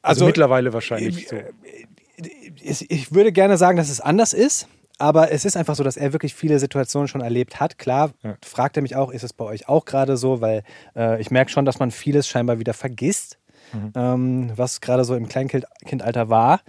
Also, 0.02 0.26
mittlerweile 0.26 0.74
wahrscheinlich 0.74 1.30
so. 1.30 1.38
ich, 2.62 2.92
ich 2.92 3.14
würde 3.14 3.32
gerne 3.32 3.58
sagen, 3.58 3.78
dass 3.78 3.90
es 3.90 4.02
anders 4.02 4.34
ist, 4.34 4.68
aber 4.98 5.32
es 5.32 5.46
ist 5.46 5.58
einfach 5.58 5.76
so, 5.76 5.84
dass 5.84 5.98
er 5.98 6.14
wirklich 6.14 6.34
viele 6.36 6.60
Situationen 6.60 7.08
schon 7.08 7.22
erlebt 7.22 7.60
hat. 7.60 7.78
Klar, 7.78 8.12
Ja. 8.24 8.36
fragt 8.44 8.78
er 8.78 8.84
mich 8.84 8.96
auch, 8.96 9.12
ist 9.12 9.24
es 9.24 9.34
bei 9.34 9.46
euch 9.46 9.68
auch 9.70 9.86
gerade 9.86 10.18
so, 10.18 10.42
weil 10.42 10.64
äh, 10.96 11.20
ich 11.22 11.32
merke 11.32 11.52
schon, 11.52 11.66
dass 11.66 11.80
man 11.80 11.92
vieles 11.92 12.28
scheinbar 12.28 12.60
wieder 12.60 12.74
vergisst, 12.74 13.38
ähm, 13.96 14.52
was 14.56 14.82
gerade 14.82 15.04
so 15.06 15.16
im 15.16 15.28
Kleinkindalter 15.30 16.30
war. 16.30 16.62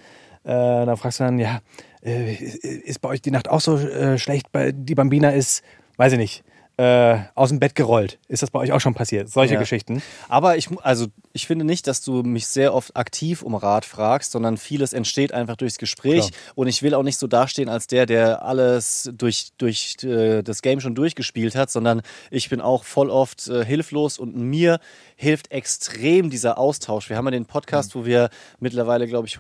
Äh, 0.44 0.48
dann 0.86 0.96
fragst 0.96 1.20
du 1.20 1.24
dann, 1.24 1.38
ja, 1.38 1.60
äh, 2.04 2.34
ist 2.34 3.00
bei 3.00 3.08
euch 3.08 3.22
die 3.22 3.30
Nacht 3.30 3.48
auch 3.48 3.60
so 3.60 3.76
äh, 3.78 4.18
schlecht? 4.18 4.50
Bei, 4.52 4.72
die 4.72 4.94
Bambina 4.94 5.30
ist, 5.30 5.62
weiß 5.96 6.12
ich 6.12 6.18
nicht, 6.18 6.44
äh, 6.78 7.18
aus 7.34 7.50
dem 7.50 7.60
Bett 7.60 7.74
gerollt. 7.74 8.18
Ist 8.28 8.42
das 8.42 8.50
bei 8.50 8.58
euch 8.58 8.72
auch 8.72 8.80
schon 8.80 8.94
passiert? 8.94 9.28
Solche 9.28 9.54
Ja. 9.54 9.60
Geschichten. 9.60 10.02
Aber 10.28 10.56
ich, 10.56 10.68
also 10.82 11.06
ich 11.32 11.46
finde 11.46 11.64
nicht, 11.64 11.86
dass 11.86 12.00
du 12.02 12.22
mich 12.22 12.46
sehr 12.46 12.74
oft 12.74 12.96
aktiv 12.96 13.42
um 13.42 13.54
Rat 13.54 13.84
fragst, 13.84 14.32
sondern 14.32 14.56
vieles 14.56 14.92
entsteht 14.92 15.32
einfach 15.32 15.56
durchs 15.56 15.78
Gespräch. 15.78 16.28
Klar. 16.28 16.40
Und 16.54 16.68
ich 16.68 16.82
will 16.82 16.94
auch 16.94 17.02
nicht 17.02 17.18
so 17.18 17.26
dastehen 17.26 17.68
als 17.68 17.86
der, 17.86 18.06
der 18.06 18.42
alles 18.44 19.10
durch, 19.14 19.48
durch 19.58 19.96
äh, 20.02 20.42
das 20.42 20.62
Game 20.62 20.80
schon 20.80 20.94
durchgespielt 20.94 21.54
hat, 21.54 21.70
sondern 21.70 22.02
ich 22.30 22.48
bin 22.48 22.60
auch 22.60 22.84
voll 22.84 23.10
oft 23.10 23.48
äh, 23.48 23.64
hilflos 23.64 24.18
und 24.18 24.34
mir 24.36 24.80
hilft 25.16 25.52
extrem 25.52 26.30
dieser 26.30 26.58
Austausch. 26.58 27.08
Wir 27.08 27.16
haben 27.16 27.26
ja 27.26 27.32
den 27.32 27.46
Podcast, 27.46 27.94
wo 27.94 28.04
wir 28.06 28.30
mittlerweile, 28.60 29.06
glaube 29.06 29.26
ich, 29.28 29.36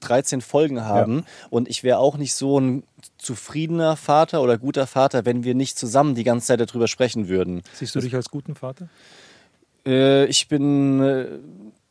113 0.00 0.40
Folgen 0.40 0.84
haben. 0.84 1.24
Und 1.50 1.68
ich 1.68 1.82
wäre 1.82 1.98
auch 1.98 2.16
nicht 2.16 2.34
so 2.34 2.58
ein 2.58 2.82
zufriedener 3.18 3.96
Vater 3.96 4.42
oder 4.42 4.58
guter 4.58 4.86
Vater, 4.86 5.24
wenn 5.24 5.44
wir 5.44 5.54
nicht 5.54 5.78
zusammen 5.78 6.14
die 6.14 6.24
ganze 6.24 6.48
Zeit 6.48 6.60
darüber 6.60 6.88
sprechen 6.88 7.28
würden. 7.28 7.62
Siehst 7.74 7.94
du 7.94 8.00
dich 8.00 8.14
als 8.14 8.30
guten 8.30 8.54
Vater? 8.54 8.88
Äh, 9.86 10.26
ich 10.26 10.48
bin 10.48 11.00
äh, 11.00 11.26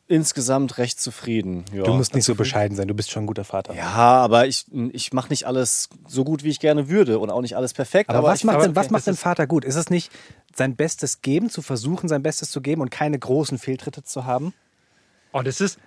insgesamt 0.06 0.78
recht 0.78 1.00
zufrieden. 1.00 1.64
Ja. 1.72 1.84
Du 1.84 1.92
musst 1.92 2.14
nicht 2.14 2.24
so 2.24 2.34
bescheiden 2.34 2.76
sein, 2.76 2.88
du 2.88 2.94
bist 2.94 3.10
schon 3.10 3.24
ein 3.24 3.26
guter 3.26 3.44
Vater. 3.44 3.74
Ja, 3.74 3.94
aber 3.94 4.46
ich, 4.46 4.64
ich 4.92 5.12
mache 5.12 5.28
nicht 5.28 5.46
alles 5.46 5.90
so 6.06 6.24
gut, 6.24 6.44
wie 6.44 6.48
ich 6.48 6.60
gerne 6.60 6.88
würde 6.88 7.18
und 7.18 7.30
auch 7.30 7.42
nicht 7.42 7.56
alles 7.56 7.74
perfekt. 7.74 8.10
Aber, 8.10 8.28
was 8.28 8.40
ich, 8.40 8.44
macht, 8.44 8.56
aber 8.56 8.66
denn, 8.66 8.76
was 8.76 8.86
okay, 8.86 8.92
macht 8.92 9.06
denn 9.06 9.16
Vater 9.16 9.46
gut? 9.46 9.64
Ist 9.64 9.76
es 9.76 9.90
nicht 9.90 10.10
sein 10.54 10.76
Bestes 10.76 11.20
geben, 11.20 11.50
zu 11.50 11.62
versuchen, 11.62 12.08
sein 12.08 12.22
Bestes 12.22 12.50
zu 12.50 12.60
geben 12.60 12.80
und 12.80 12.90
keine 12.90 13.18
großen 13.18 13.58
Fehltritte 13.58 14.02
zu 14.02 14.24
haben? 14.24 14.54
Oh, 15.32 15.42
das 15.42 15.60
ist 15.60 15.78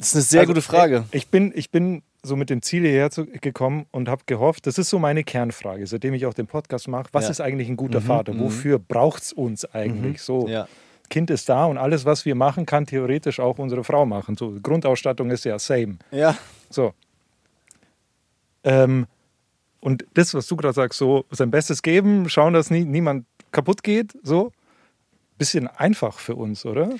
Das 0.00 0.08
ist 0.08 0.14
eine 0.16 0.22
sehr 0.22 0.40
Also, 0.40 0.52
gute 0.54 0.62
Frage. 0.62 1.04
Ich 1.12 1.28
bin, 1.28 1.52
ich 1.54 1.70
bin 1.70 2.02
so 2.22 2.34
mit 2.36 2.50
dem 2.50 2.62
Ziel 2.62 2.82
hierher 2.82 3.10
zu, 3.10 3.26
gekommen 3.26 3.86
und 3.92 4.08
habe 4.08 4.22
gehofft, 4.26 4.66
das 4.66 4.78
ist 4.78 4.90
so 4.90 4.98
meine 4.98 5.24
Kernfrage, 5.24 5.86
seitdem 5.86 6.14
ich 6.14 6.26
auch 6.26 6.34
den 6.34 6.46
Podcast 6.46 6.88
mache. 6.88 7.08
Was 7.12 7.24
Ja. 7.24 7.30
ist 7.30 7.40
eigentlich 7.40 7.68
ein 7.68 7.76
guter 7.76 8.00
Vater? 8.00 8.38
Wofür 8.38 8.78
braucht 8.78 9.22
es 9.22 9.32
uns 9.32 9.64
eigentlich? 9.66 10.22
So 10.22 10.48
Ja. 10.48 10.66
Kind 11.10 11.30
ist 11.30 11.48
da 11.48 11.66
und 11.66 11.76
alles, 11.76 12.04
was 12.04 12.24
wir 12.24 12.34
machen, 12.34 12.66
kann 12.66 12.86
theoretisch 12.86 13.40
auch 13.40 13.58
unsere 13.58 13.84
Frau 13.84 14.06
machen. 14.06 14.36
So, 14.36 14.56
Grundausstattung 14.62 15.30
ist 15.30 15.44
ja 15.44 15.58
same. 15.58 15.98
Ja. 16.12 16.36
So. 16.70 16.92
Ähm, 18.64 19.06
und 19.80 20.04
das, 20.14 20.34
was 20.34 20.46
du 20.46 20.56
gerade 20.56 20.74
sagst, 20.74 20.98
so 20.98 21.24
sein 21.30 21.50
Bestes 21.50 21.82
geben, 21.82 22.28
schauen, 22.28 22.52
dass 22.52 22.70
nie, 22.70 22.84
niemand 22.84 23.26
kaputt 23.50 23.82
geht, 23.82 24.12
so. 24.22 24.52
Bisschen 25.38 25.68
einfach 25.68 26.18
für 26.18 26.36
uns, 26.36 26.66
oder? 26.66 26.90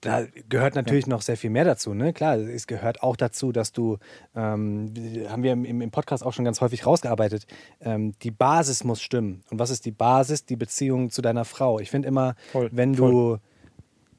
Da 0.00 0.24
gehört 0.48 0.76
natürlich 0.76 1.06
noch 1.06 1.20
sehr 1.20 1.36
viel 1.36 1.50
mehr 1.50 1.64
dazu. 1.64 1.92
Ne? 1.92 2.14
Klar, 2.14 2.38
es 2.38 2.66
gehört 2.66 3.02
auch 3.02 3.16
dazu, 3.16 3.52
dass 3.52 3.72
du, 3.72 3.98
ähm, 4.34 4.94
haben 5.28 5.42
wir 5.42 5.52
im, 5.52 5.64
im 5.64 5.90
Podcast 5.90 6.24
auch 6.24 6.32
schon 6.32 6.46
ganz 6.46 6.62
häufig 6.62 6.86
rausgearbeitet, 6.86 7.46
ähm, 7.82 8.14
die 8.22 8.30
Basis 8.30 8.82
muss 8.82 9.02
stimmen. 9.02 9.42
Und 9.50 9.58
was 9.58 9.68
ist 9.68 9.84
die 9.84 9.90
Basis? 9.90 10.46
Die 10.46 10.56
Beziehung 10.56 11.10
zu 11.10 11.20
deiner 11.20 11.44
Frau. 11.44 11.80
Ich 11.80 11.90
finde 11.90 12.08
immer, 12.08 12.34
Voll, 12.52 12.70
wenn 12.72 12.94
voll. 12.94 13.10
du 13.10 13.38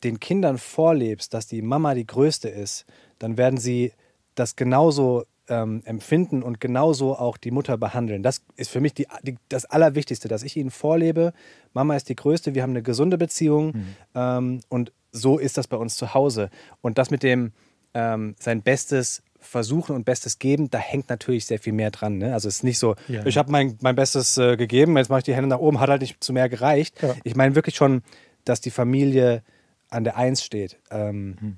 den 0.04 0.20
Kindern 0.20 0.60
vorlebst, 0.60 1.34
dass 1.34 1.48
die 1.48 1.62
Mama 1.64 1.96
die 1.96 2.06
Größte 2.06 2.50
ist, 2.50 2.86
dann 3.18 3.38
werden 3.38 3.58
sie 3.58 3.94
das 4.36 4.56
genauso 4.56 5.26
ähm, 5.48 5.82
empfinden 5.86 6.44
und 6.44 6.60
genauso 6.60 7.16
auch 7.16 7.38
die 7.38 7.52
Mutter 7.52 7.78
behandeln. 7.78 8.24
Das 8.24 8.42
ist 8.56 8.70
für 8.70 8.80
mich 8.80 8.94
die, 8.94 9.08
die, 9.24 9.38
das 9.50 9.66
Allerwichtigste, 9.66 10.28
dass 10.28 10.44
ich 10.44 10.58
ihnen 10.58 10.72
vorlebe, 10.72 11.34
Mama 11.74 11.96
ist 11.96 12.10
die 12.10 12.16
Größte, 12.16 12.54
wir 12.54 12.64
haben 12.64 12.72
eine 12.72 12.84
gesunde 12.84 13.18
Beziehung 13.18 13.74
ähm, 14.16 14.62
und 14.70 14.92
so 15.12 15.38
ist 15.38 15.58
das 15.58 15.68
bei 15.68 15.78
uns 15.78 15.96
zu 15.96 16.14
Hause. 16.14 16.50
Und 16.82 16.98
das 16.98 17.10
mit 17.12 17.24
dem 17.24 17.52
ähm, 17.94 18.36
sein 18.40 18.62
Bestes 18.62 19.22
versuchen 19.40 19.96
und 19.96 20.06
Bestes 20.06 20.38
geben, 20.40 20.70
da 20.70 20.78
hängt 20.78 21.10
natürlich 21.10 21.46
sehr 21.46 21.60
viel 21.60 21.74
mehr 21.74 21.90
dran. 21.92 22.18
Ne? 22.20 22.34
Also 22.34 22.48
es 22.48 22.58
ist 22.58 22.64
nicht 22.64 22.78
so, 22.80 22.96
Ja. 23.08 23.26
ich 23.26 23.38
habe 23.38 23.52
mein, 23.52 23.78
mein 23.82 23.96
Bestes 23.96 24.38
äh, 24.38 24.56
gegeben, 24.56 24.96
jetzt 24.98 25.10
mache 25.10 25.20
ich 25.20 25.24
die 25.26 25.34
Hände 25.34 25.48
nach 25.50 25.60
oben, 25.60 25.80
hat 25.80 25.90
halt 25.90 26.02
nicht 26.02 26.24
zu 26.24 26.32
mehr 26.32 26.48
gereicht. 26.48 27.02
Ja. 27.02 27.16
Ich 27.24 27.36
meine 27.36 27.56
wirklich 27.56 27.76
schon, 27.76 28.04
dass 28.46 28.62
die 28.62 28.70
Familie 28.72 29.44
an 29.90 30.04
der 30.04 30.16
Eins 30.18 30.44
steht. 30.44 30.78
Ähm, 30.92 31.36
Hm. 31.40 31.58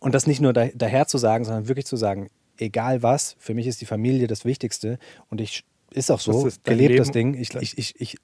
Und 0.00 0.14
das 0.16 0.26
nicht 0.26 0.40
nur 0.40 0.52
da, 0.52 0.66
daher 0.74 1.06
zu 1.06 1.16
sagen, 1.16 1.44
sondern 1.44 1.68
wirklich 1.68 1.86
zu 1.86 1.96
sagen, 1.96 2.28
egal 2.58 3.02
was, 3.04 3.36
für 3.38 3.54
mich 3.54 3.66
ist 3.68 3.80
die 3.80 3.86
Familie 3.86 4.26
das 4.26 4.44
Wichtigste. 4.44 4.98
Und 5.30 5.40
ich 5.40 5.64
ist 5.92 6.10
auch 6.10 6.18
so, 6.20 6.32
Das 6.44 6.54
ist 6.54 6.64
gelebt 6.64 6.98
das. 6.98 7.12
Ding. 7.12 7.34
Ich, 7.34 7.54
ich, 7.54 7.78
ich, 7.78 8.00
ich 8.00 8.16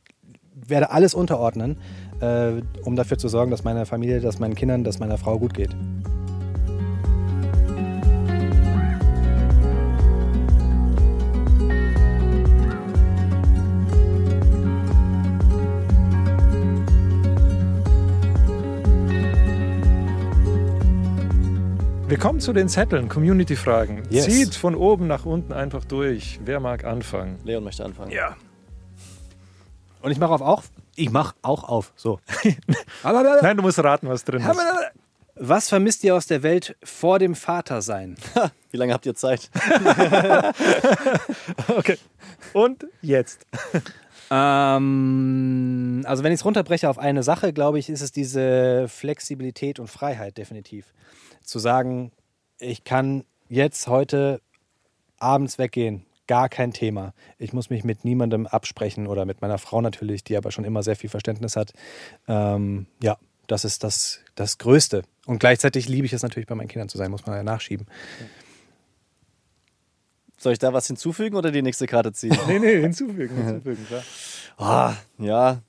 werde 0.66 0.90
alles 0.90 1.14
unterordnen, 1.14 1.78
äh, 2.20 2.62
um 2.82 2.96
dafür 2.96 3.18
zu 3.18 3.28
sorgen, 3.28 3.50
dass 3.50 3.64
meiner 3.64 3.86
Familie, 3.86 4.20
dass 4.20 4.38
meinen 4.38 4.54
Kindern, 4.54 4.84
dass 4.84 4.98
meiner 4.98 5.18
Frau 5.18 5.38
gut 5.38 5.54
geht. 5.54 5.70
Wir 22.08 22.16
kommen 22.16 22.40
zu 22.40 22.54
den 22.54 22.70
Zetteln, 22.70 23.10
Community-Fragen. 23.10 24.04
Yes. 24.08 24.24
Zieht 24.24 24.54
von 24.54 24.74
oben 24.74 25.06
nach 25.06 25.26
unten 25.26 25.52
einfach 25.52 25.84
durch. 25.84 26.40
Wer 26.42 26.58
mag 26.58 26.84
anfangen? 26.84 27.36
Leon 27.44 27.62
möchte 27.62 27.84
anfangen. 27.84 28.10
Ja. 28.10 28.34
Und 30.02 30.10
ich 30.10 30.18
mache 30.18 30.32
auf 30.32 30.42
auch. 30.42 30.62
Ich 30.96 31.10
mache 31.10 31.34
auch 31.42 31.64
auf. 31.64 31.92
So. 31.96 32.20
Nein, 33.02 33.56
du 33.56 33.62
musst 33.62 33.82
raten, 33.82 34.08
was 34.08 34.24
drin 34.24 34.42
ist. 34.42 34.58
Was 35.40 35.68
vermisst 35.68 36.02
ihr 36.02 36.16
aus 36.16 36.26
der 36.26 36.42
Welt 36.42 36.76
vor 36.82 37.18
dem 37.20 37.36
Vatersein? 37.36 38.16
Wie 38.70 38.76
lange 38.76 38.92
habt 38.92 39.06
ihr 39.06 39.14
Zeit? 39.14 39.50
Okay. 41.68 41.98
Und 42.52 42.86
jetzt. 43.02 43.46
Ähm, 44.30 46.02
also 46.06 46.22
wenn 46.22 46.32
ich 46.32 46.40
es 46.40 46.44
runterbreche 46.44 46.88
auf 46.88 46.98
eine 46.98 47.22
Sache, 47.22 47.52
glaube 47.52 47.78
ich, 47.78 47.88
ist 47.88 48.00
es 48.00 48.12
diese 48.12 48.86
Flexibilität 48.88 49.78
und 49.78 49.88
Freiheit 49.88 50.38
definitiv. 50.38 50.92
Zu 51.42 51.58
sagen, 51.58 52.12
ich 52.58 52.84
kann 52.84 53.24
jetzt 53.48 53.86
heute 53.88 54.40
abends 55.18 55.58
weggehen, 55.58 56.04
gar 56.28 56.48
kein 56.48 56.72
Thema. 56.72 57.12
Ich 57.38 57.52
muss 57.52 57.70
mich 57.70 57.82
mit 57.82 58.04
niemandem 58.04 58.46
absprechen 58.46 59.08
oder 59.08 59.24
mit 59.24 59.40
meiner 59.40 59.58
Frau 59.58 59.80
natürlich, 59.80 60.22
die 60.22 60.36
aber 60.36 60.52
schon 60.52 60.64
immer 60.64 60.84
sehr 60.84 60.94
viel 60.94 61.10
Verständnis 61.10 61.56
hat. 61.56 61.72
Ähm, 62.28 62.86
ja, 63.02 63.18
das 63.48 63.64
ist 63.64 63.82
das, 63.82 64.20
das 64.36 64.58
Größte. 64.58 65.02
Und 65.26 65.40
gleichzeitig 65.40 65.88
liebe 65.88 66.06
ich 66.06 66.12
es 66.12 66.22
natürlich, 66.22 66.46
bei 66.46 66.54
meinen 66.54 66.68
Kindern 66.68 66.88
zu 66.88 66.98
sein, 66.98 67.10
muss 67.10 67.26
man 67.26 67.34
ja 67.34 67.42
nachschieben. 67.42 67.86
Soll 70.36 70.52
ich 70.52 70.58
da 70.60 70.72
was 70.72 70.86
hinzufügen 70.86 71.34
oder 71.34 71.50
die 71.50 71.62
nächste 71.62 71.86
Karte 71.86 72.12
ziehen? 72.12 72.38
Nee, 72.46 72.60
nee, 72.60 72.80
hinzufügen, 72.80 73.36
hinzufügen, 73.44 73.84
klar. 73.86 74.02
Ah, 74.60 74.96
ja, 75.18 75.62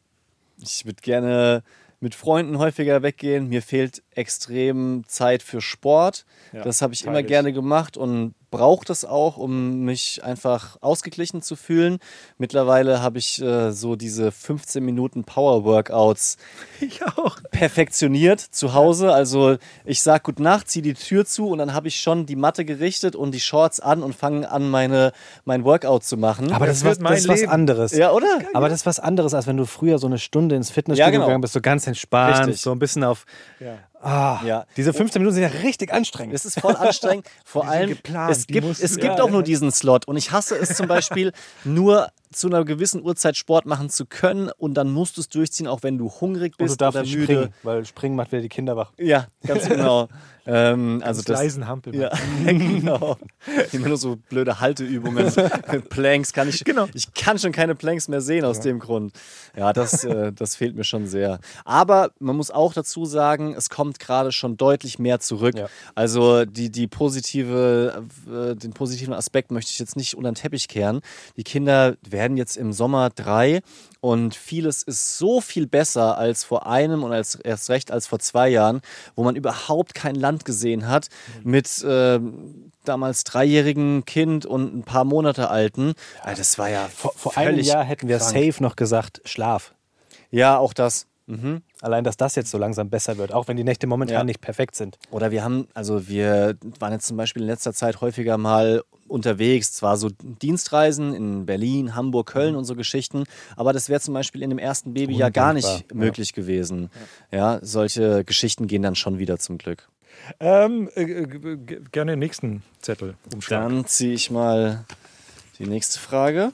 ich 0.58 0.84
würde 0.84 1.02
gerne 1.02 1.64
mit 2.00 2.16
Freunden 2.16 2.58
häufiger 2.58 3.04
weggehen. 3.04 3.50
Mir 3.50 3.62
fehlt 3.62 4.02
extrem 4.20 5.04
Zeit 5.08 5.42
für 5.44 5.62
Sport. 5.62 6.26
Ja, 6.54 6.62
das 6.64 6.82
habe 6.82 6.94
ich 6.94 7.06
immer 7.06 7.20
ich. 7.22 7.28
gerne 7.28 7.54
gemacht 7.54 7.98
und 7.98 8.34
brauche 8.52 8.84
das 8.84 9.06
auch, 9.06 9.38
um 9.38 9.82
mich 9.82 10.24
einfach 10.24 10.78
ausgeglichen 10.82 11.44
zu 11.44 11.56
fühlen. 11.56 12.00
Mittlerweile 12.40 13.00
habe 13.04 13.20
ich 13.20 13.40
äh, 13.42 13.72
so 13.72 13.96
diese 13.96 14.32
15 14.32 14.84
Minuten 14.84 15.24
Power-Workouts 15.24 16.38
Ich 16.82 17.04
auch. 17.06 17.38
perfektioniert 17.52 18.40
zu 18.40 18.74
Hause. 18.74 19.14
Also 19.14 19.58
ich 19.86 20.02
sag 20.02 20.24
Gute 20.24 20.42
Nacht, 20.42 20.68
ziehe 20.68 20.82
die 20.82 20.96
Tür 20.96 21.26
zu 21.26 21.48
und 21.50 21.60
dann 21.60 21.74
habe 21.76 21.88
ich 21.88 22.02
schon 22.02 22.26
die 22.26 22.36
Matte 22.36 22.66
gerichtet 22.66 23.16
und 23.16 23.34
die 23.36 23.40
Shorts 23.40 23.80
an 23.80 24.02
und 24.02 24.16
fange 24.16 24.50
an, 24.50 24.68
meine, 24.70 25.12
mein 25.46 25.64
Workout 25.64 26.04
zu 26.04 26.18
machen. 26.18 26.52
Aber 26.52 26.66
Das 26.66 26.80
das, 26.82 26.94
ist 26.98 27.04
was, 27.04 27.10
das 27.12 27.20
ist 27.20 27.28
was 27.30 27.44
anderes. 27.48 27.92
ja, 27.92 28.12
oder? 28.12 28.28
Aber 28.56 28.68
das 28.68 28.80
ist 28.82 28.86
was 28.88 29.00
anderes, 29.00 29.36
als 29.36 29.46
wenn 29.46 29.58
du 29.58 29.66
früher 29.66 30.00
so 30.00 30.08
eine 30.08 30.18
Stunde 30.18 30.56
ins 30.56 30.72
Fitnessstudio 30.72 31.06
Ja, 31.06 31.12
genau. 31.12 31.26
gegangen 31.26 31.42
bist, 31.42 31.54
so 31.54 31.62
ganz 31.62 31.86
entspannt, 31.86 32.40
Richtig. 32.48 32.62
so 32.62 32.72
ein 32.72 32.80
bisschen 32.80 33.04
auf. 33.04 33.26
Ja. 33.60 33.78
Ah, 34.02 34.40
Ja. 34.46 34.66
Diese 34.78 34.94
15 34.94 35.22
Minuten 35.22 35.36
sind 35.36 35.44
ja 35.44 35.60
richtig 35.62 35.94
anstrengend. 35.94 36.34
Es 36.34 36.46
ist 36.46 36.60
voll 36.60 36.76
anstrengend. 36.76 37.28
Vor 37.46 37.68
allem, 37.68 37.90
geplant, 37.90 38.32
es 38.32 38.48
gibt, 38.48 38.66
musst 38.66 38.82
es 38.82 38.96
gibt 38.96 39.18
ja, 39.18 39.24
auch 39.24 39.30
nur 39.30 39.44
diesen 39.44 39.72
Slot. 39.72 40.08
Und 40.08 40.18
ich 40.18 40.32
hasse 40.32 40.58
es 40.58 40.76
zum 40.76 40.88
Beispiel, 40.88 41.34
nur 41.64 42.10
zu 42.32 42.48
einer 42.48 42.64
gewissen 42.64 43.02
Uhrzeit 43.04 43.38
Sport 43.38 43.66
machen 43.66 43.90
zu 43.90 44.06
können 44.06 44.52
und 44.58 44.76
dann 44.76 44.92
musst 44.92 45.18
du 45.18 45.22
es 45.22 45.30
durchziehen, 45.30 45.68
auch 45.68 45.82
wenn 45.82 45.98
du 45.98 46.12
hungrig 46.12 46.54
Und 46.54 46.60
du 46.60 46.66
bist 46.66 46.82
darfst 46.82 47.00
oder 47.00 47.10
müde. 47.10 47.24
springen, 47.24 47.54
weil 47.64 47.86
Springen 47.86 48.16
macht 48.16 48.32
wieder 48.32 48.42
die 48.42 48.50
Kinder 48.50 48.76
wach. 48.76 48.92
Ja, 48.98 49.28
ganz 49.46 49.68
genau. 49.68 50.08
ähm, 50.46 51.02
also 51.04 51.24
das, 51.24 51.40
leisen 51.40 51.68
Hampel. 51.68 51.96
Ja, 51.96 52.12
genau. 52.46 53.18
Immer 53.72 53.88
nur 53.90 53.98
so 53.98 54.18
blöde 54.30 54.60
Halteübungen. 54.60 55.32
Planks 55.90 56.32
kann 56.34 56.48
ich. 56.50 56.64
Genau. 56.64 56.88
Ich 56.94 57.14
kann 57.14 57.40
schon 57.40 57.52
keine 57.52 57.74
Planks 57.74 58.08
mehr 58.08 58.22
sehen 58.22 58.46
aus 58.46 58.60
dem 58.60 58.80
Grund. 58.80 59.14
Ja, 59.58 59.74
das, 59.74 60.04
äh, 60.04 60.32
das 60.32 60.56
fehlt 60.56 60.76
mir 60.76 60.84
schon 60.84 61.08
sehr. 61.08 61.40
Aber 61.66 62.12
man 62.20 62.36
muss 62.36 62.52
auch 62.52 62.74
dazu 62.74 63.06
sagen, 63.06 63.56
es 63.56 63.70
kommt 63.70 64.00
gerade 64.00 64.32
schon 64.32 64.56
deutlich 64.56 65.00
mehr 65.00 65.20
zurück. 65.20 65.58
Ja. 65.58 65.68
Also 65.96 66.46
die, 66.46 66.70
die 66.70 66.88
positive, 66.88 68.06
äh, 68.28 68.56
den 68.56 68.74
positiven 68.74 69.14
Aspekt 69.14 69.52
möchte 69.52 69.72
ich 69.72 69.80
jetzt 69.80 69.96
nicht 69.96 70.16
unter 70.16 70.32
den 70.32 70.36
Teppich 70.36 70.68
kehren. 70.68 71.02
Die 71.38 71.44
Kinder 71.44 71.96
werden 72.08 72.19
jetzt 72.38 72.58
im 72.58 72.74
Sommer 72.74 73.10
drei 73.10 73.62
und 74.02 74.36
vieles 74.36 74.84
ist 74.84 75.18
so 75.18 75.42
viel 75.42 75.68
besser 75.68 76.18
als 76.18 76.44
vor 76.44 76.68
einem 76.68 77.04
und 77.04 77.12
als 77.12 77.36
erst 77.36 77.70
recht 77.70 77.92
als 77.92 78.08
vor 78.08 78.20
zwei 78.20 78.50
Jahren, 78.50 78.82
wo 79.16 79.24
man 79.24 79.36
überhaupt 79.36 79.94
kein 79.96 80.16
Land 80.16 80.46
gesehen 80.46 80.88
hat 80.88 81.08
mit 81.44 81.84
ähm, 81.88 82.72
damals 82.86 83.24
dreijährigen 83.24 84.06
Kind 84.06 84.46
und 84.46 84.76
ein 84.76 84.84
paar 84.84 85.04
Monate 85.06 85.50
alten. 85.50 85.94
Ja, 86.26 86.34
das 86.34 86.58
war 86.58 86.70
ja 86.70 86.88
Vor, 86.94 87.14
vor 87.16 87.38
einem 87.38 87.60
Jahr 87.60 87.84
hätten 87.84 88.08
wir 88.08 88.18
krank. 88.20 88.32
safe 88.32 88.64
noch 88.64 88.76
gesagt, 88.76 89.22
Schlaf. 89.26 89.74
Ja, 90.32 90.58
auch 90.58 90.74
das. 90.74 91.06
Mhm. 91.28 91.62
Allein, 91.82 92.04
dass 92.04 92.18
das 92.18 92.34
jetzt 92.36 92.50
so 92.50 92.58
langsam 92.58 92.90
besser 92.90 93.18
wird, 93.18 93.32
auch 93.34 93.48
wenn 93.48 93.56
die 93.56 93.64
Nächte 93.64 93.86
momentan 93.86 94.16
Ja. 94.18 94.24
nicht 94.24 94.42
perfekt 94.42 94.76
sind. 94.76 94.98
Oder 95.12 95.30
wir 95.30 95.44
haben, 95.44 95.68
also 95.76 96.08
wir 96.08 96.56
waren 96.80 96.92
jetzt 96.94 97.06
zum 97.06 97.18
Beispiel 97.18 97.44
in 97.44 97.48
letzter 97.48 97.72
Zeit 97.74 98.02
häufiger 98.02 98.38
mal 98.40 98.82
unterwegs, 99.10 99.74
zwar 99.74 99.98
so 99.98 100.10
Dienstreisen 100.22 101.14
in 101.14 101.46
Berlin, 101.46 101.96
Hamburg, 101.96 102.28
Köln 102.28 102.56
und 102.56 102.66
so 102.66 102.76
Geschichten, 102.76 103.24
aber 103.56 103.74
das 103.74 103.90
wäre 103.90 104.00
zum 104.00 104.14
Beispiel 104.14 104.42
in 104.44 104.50
dem 104.50 104.60
ersten 104.60 104.94
Babyjahr 104.94 105.32
gar 105.32 105.54
nicht 105.54 105.68
ja. 105.68 105.82
möglich 105.94 106.34
gewesen. 106.34 106.90
Ja, 107.32 107.60
solche 107.62 108.24
Geschichten 108.24 108.68
gehen 108.68 108.82
dann 108.82 108.96
schon 108.96 109.20
wieder 109.20 109.38
zum 109.40 109.58
Glück. 109.58 109.90
Ähm, 110.40 110.90
äh, 110.96 111.06
g- 111.06 111.58
g- 111.58 111.80
gerne 111.92 112.12
den 112.14 112.20
nächsten 112.20 112.64
Zettel 112.82 113.16
umschlagen. 113.34 113.76
Dann 113.78 113.86
ziehe 113.86 114.14
ich 114.14 114.30
mal 114.32 114.86
die 115.58 115.66
nächste 115.66 116.00
Frage. 116.00 116.52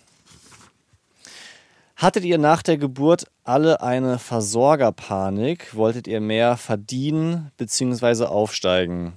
Hattet 1.96 2.26
ihr 2.26 2.38
nach 2.38 2.62
der 2.62 2.78
Geburt 2.78 3.26
alle 3.44 3.82
eine 3.82 4.20
Versorgerpanik? 4.20 5.76
Wolltet 5.76 6.08
ihr 6.08 6.20
mehr 6.20 6.58
verdienen 6.58 7.52
bzw. 7.58 8.26
aufsteigen? 8.26 9.14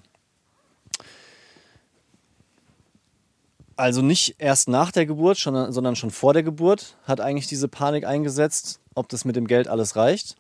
Also 3.79 4.03
nicht 4.03 4.35
erst 4.39 4.69
nach 4.69 4.91
der 4.91 5.07
Geburt, 5.07 5.39
sondern 5.39 5.95
schon 5.95 6.11
vor 6.11 6.33
der 6.33 6.43
Geburt 6.43 6.97
hat 7.05 7.21
eigentlich 7.21 7.47
diese 7.47 7.69
Panik 7.69 8.05
eingesetzt, 8.05 8.81
ob 8.95 9.09
das 9.09 9.25
mit 9.25 9.37
dem 9.37 9.47
Geld 9.47 9.69
alles 9.69 9.95
reicht. 9.95 10.35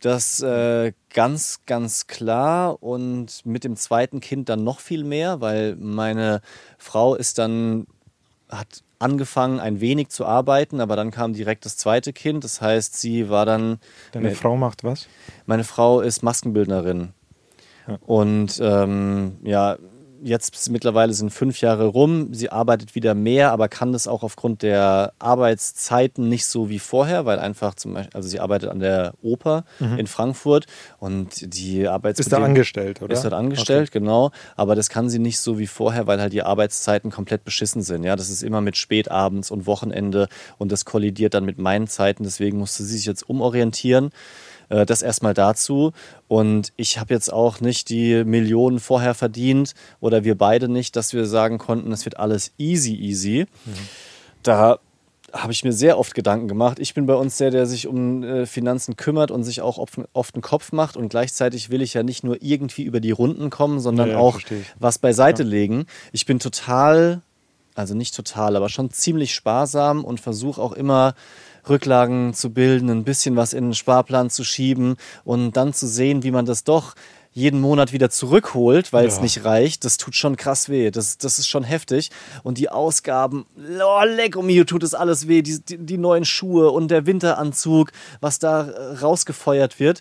Das 0.00 0.42
äh, 0.42 0.92
ganz, 1.14 1.60
ganz 1.64 2.06
klar 2.06 2.82
und 2.82 3.46
mit 3.46 3.64
dem 3.64 3.76
zweiten 3.76 4.20
Kind 4.20 4.50
dann 4.50 4.62
noch 4.62 4.80
viel 4.80 5.04
mehr, 5.04 5.40
weil 5.40 5.76
meine 5.76 6.42
Frau 6.76 7.14
ist 7.14 7.38
dann, 7.38 7.86
hat 8.50 8.82
angefangen, 8.98 9.58
ein 9.58 9.80
wenig 9.80 10.10
zu 10.10 10.26
arbeiten, 10.26 10.82
aber 10.82 10.96
dann 10.96 11.10
kam 11.10 11.32
direkt 11.32 11.64
das 11.64 11.78
zweite 11.78 12.12
Kind. 12.12 12.44
Das 12.44 12.60
heißt, 12.60 13.00
sie 13.00 13.30
war 13.30 13.46
dann. 13.46 13.78
Deine 14.12 14.28
mit- 14.28 14.36
Frau 14.36 14.58
macht 14.58 14.84
was? 14.84 15.08
Meine 15.46 15.64
Frau 15.64 16.02
ist 16.02 16.22
Maskenbildnerin. 16.22 17.14
Ja. 17.88 17.98
Und 18.04 18.58
ähm, 18.62 19.38
ja, 19.42 19.78
jetzt 20.24 20.70
mittlerweile 20.70 21.12
sind 21.12 21.30
fünf 21.30 21.60
Jahre 21.60 21.86
rum. 21.86 22.32
Sie 22.32 22.50
arbeitet 22.50 22.94
wieder 22.94 23.14
mehr, 23.14 23.52
aber 23.52 23.68
kann 23.68 23.92
das 23.92 24.08
auch 24.08 24.22
aufgrund 24.22 24.62
der 24.62 25.12
Arbeitszeiten 25.18 26.28
nicht 26.28 26.46
so 26.46 26.68
wie 26.68 26.78
vorher, 26.78 27.26
weil 27.26 27.38
einfach 27.38 27.74
zum 27.74 27.94
Beispiel, 27.94 28.16
also 28.16 28.28
sie 28.28 28.40
arbeitet 28.40 28.70
an 28.70 28.80
der 28.80 29.14
Oper 29.22 29.64
in 29.98 30.06
Frankfurt 30.06 30.66
und 30.98 31.54
die 31.54 31.82
Ist 31.82 32.32
da 32.32 32.38
angestellt, 32.42 33.02
oder? 33.02 33.12
Ist 33.12 33.24
dort 33.24 33.34
angestellt, 33.34 33.92
genau. 33.92 34.30
Aber 34.56 34.74
das 34.74 34.88
kann 34.88 35.08
sie 35.08 35.18
nicht 35.18 35.38
so 35.38 35.58
wie 35.58 35.66
vorher, 35.66 36.06
weil 36.06 36.20
halt 36.20 36.32
die 36.32 36.42
Arbeitszeiten 36.42 37.10
komplett 37.10 37.44
beschissen 37.44 37.82
sind. 37.82 38.04
Ja, 38.04 38.16
das 38.16 38.30
ist 38.30 38.42
immer 38.42 38.60
mit 38.60 38.76
Spätabends 38.76 39.50
und 39.50 39.66
Wochenende 39.66 40.28
und 40.58 40.72
das 40.72 40.84
kollidiert 40.84 41.34
dann 41.34 41.44
mit 41.44 41.58
meinen 41.58 41.86
Zeiten. 41.86 42.24
Deswegen 42.24 42.58
musste 42.58 42.82
sie 42.82 42.96
sich 42.96 43.06
jetzt 43.06 43.28
umorientieren. 43.28 44.10
Äh, 44.68 44.86
Das 44.86 45.02
erstmal 45.02 45.34
dazu. 45.34 45.92
Und 46.28 46.72
ich 46.76 46.98
habe 46.98 47.14
jetzt 47.14 47.32
auch 47.32 47.60
nicht 47.60 47.88
die 47.88 48.24
Millionen 48.24 48.80
vorher 48.80 49.14
verdient 49.14 49.74
oder 50.00 50.24
wir 50.24 50.36
beide 50.36 50.68
nicht, 50.68 50.96
dass 50.96 51.12
wir 51.12 51.26
sagen 51.26 51.58
konnten, 51.58 51.92
es 51.92 52.04
wird 52.04 52.18
alles 52.18 52.52
easy, 52.58 52.94
easy. 52.94 53.46
Da 54.42 54.78
habe 55.32 55.52
ich 55.52 55.64
mir 55.64 55.72
sehr 55.72 55.98
oft 55.98 56.14
Gedanken 56.14 56.46
gemacht. 56.46 56.78
Ich 56.78 56.94
bin 56.94 57.06
bei 57.06 57.14
uns 57.14 57.38
der, 57.38 57.50
der 57.50 57.66
sich 57.66 57.88
um 57.88 58.22
äh, 58.22 58.46
Finanzen 58.46 58.96
kümmert 58.96 59.30
und 59.30 59.42
sich 59.42 59.62
auch 59.62 59.78
oft, 59.78 59.98
einen 60.34 60.42
Kopf 60.42 60.70
macht. 60.72 60.96
Und 60.96 61.08
gleichzeitig 61.08 61.70
will 61.70 61.82
ich 61.82 61.94
ja 61.94 62.02
nicht 62.02 62.22
nur 62.22 62.40
irgendwie 62.40 62.84
über 62.84 63.00
die 63.00 63.10
Runden 63.10 63.50
kommen, 63.50 63.80
sondern 63.80 64.08
Ja, 64.08 64.14
ja, 64.14 64.20
auch 64.20 64.40
was 64.78 64.98
beiseite 64.98 65.42
legen. 65.42 65.86
Ich 66.12 66.24
bin 66.24 66.38
total, 66.38 67.20
also 67.74 67.94
nicht 67.94 68.14
total, 68.14 68.54
aber 68.54 68.68
schon 68.68 68.90
ziemlich 68.90 69.34
sparsam 69.34 70.04
und 70.04 70.20
versuche 70.20 70.60
auch 70.62 70.72
immer 70.72 71.14
Rücklagen 71.68 72.34
zu 72.34 72.50
bilden, 72.50 72.90
ein 72.90 73.04
bisschen 73.04 73.36
was 73.36 73.52
in 73.52 73.64
den 73.64 73.74
Sparplan 73.74 74.30
zu 74.30 74.44
schieben 74.44 74.96
und 75.24 75.52
dann 75.56 75.72
zu 75.72 75.86
sehen, 75.86 76.22
wie 76.22 76.30
man 76.30 76.46
das 76.46 76.64
doch 76.64 76.94
jeden 77.32 77.60
Monat 77.60 77.92
wieder 77.92 78.10
zurückholt, 78.10 78.92
weil 78.92 79.06
es 79.06 79.16
Ja. 79.16 79.22
nicht 79.22 79.44
reicht, 79.44 79.84
das 79.84 79.96
tut 79.96 80.14
schon 80.14 80.36
krass 80.36 80.68
weh. 80.68 80.92
Das, 80.92 81.18
das 81.18 81.40
ist 81.40 81.48
schon 81.48 81.64
heftig. 81.64 82.10
Und 82.44 82.58
die 82.58 82.68
Ausgaben, 82.68 83.44
oh, 83.56 84.04
leck 84.04 84.36
um 84.36 84.46
mir 84.46 84.64
tut 84.66 84.84
es 84.84 84.94
alles 84.94 85.26
weh. 85.26 85.42
Die, 85.42 85.58
die, 85.60 85.78
die 85.78 85.98
neuen 85.98 86.24
Schuhe 86.24 86.70
und 86.70 86.92
der 86.92 87.06
Winteranzug, 87.06 87.90
was 88.20 88.38
da 88.38 88.68
äh, 88.68 88.98
rausgefeuert 88.98 89.80
wird. 89.80 90.00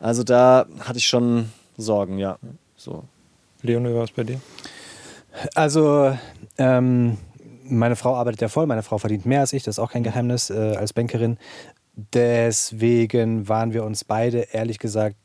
Also 0.00 0.24
da 0.24 0.66
hatte 0.80 0.98
ich 0.98 1.06
schon 1.06 1.50
Sorgen, 1.76 2.18
ja. 2.18 2.38
So. 2.76 3.04
Leon, 3.62 3.88
wie 3.88 3.94
war 3.94 4.02
es 4.04 4.10
bei 4.10 4.24
dir? 4.24 4.40
Also, 5.54 6.18
ähm, 6.58 7.16
meine 7.78 7.96
Frau 7.96 8.14
arbeitet 8.14 8.40
ja 8.40 8.48
voll, 8.48 8.66
meine 8.66 8.82
Frau 8.82 8.98
verdient 8.98 9.26
mehr 9.26 9.40
als 9.40 9.52
ich, 9.52 9.62
das 9.62 9.76
ist 9.76 9.78
auch 9.78 9.90
kein 9.90 10.02
Geheimnis 10.02 10.50
äh, 10.50 10.76
als 10.76 10.92
Bankerin. 10.92 11.38
Deswegen 11.94 13.48
waren 13.48 13.72
wir 13.72 13.84
uns 13.84 14.04
beide, 14.04 14.48
ehrlich 14.52 14.78
gesagt, 14.78 15.16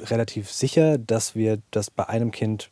relativ 0.00 0.50
sicher, 0.50 0.98
dass 0.98 1.34
wir 1.34 1.58
das 1.70 1.90
bei 1.90 2.08
einem 2.08 2.30
Kind 2.32 2.70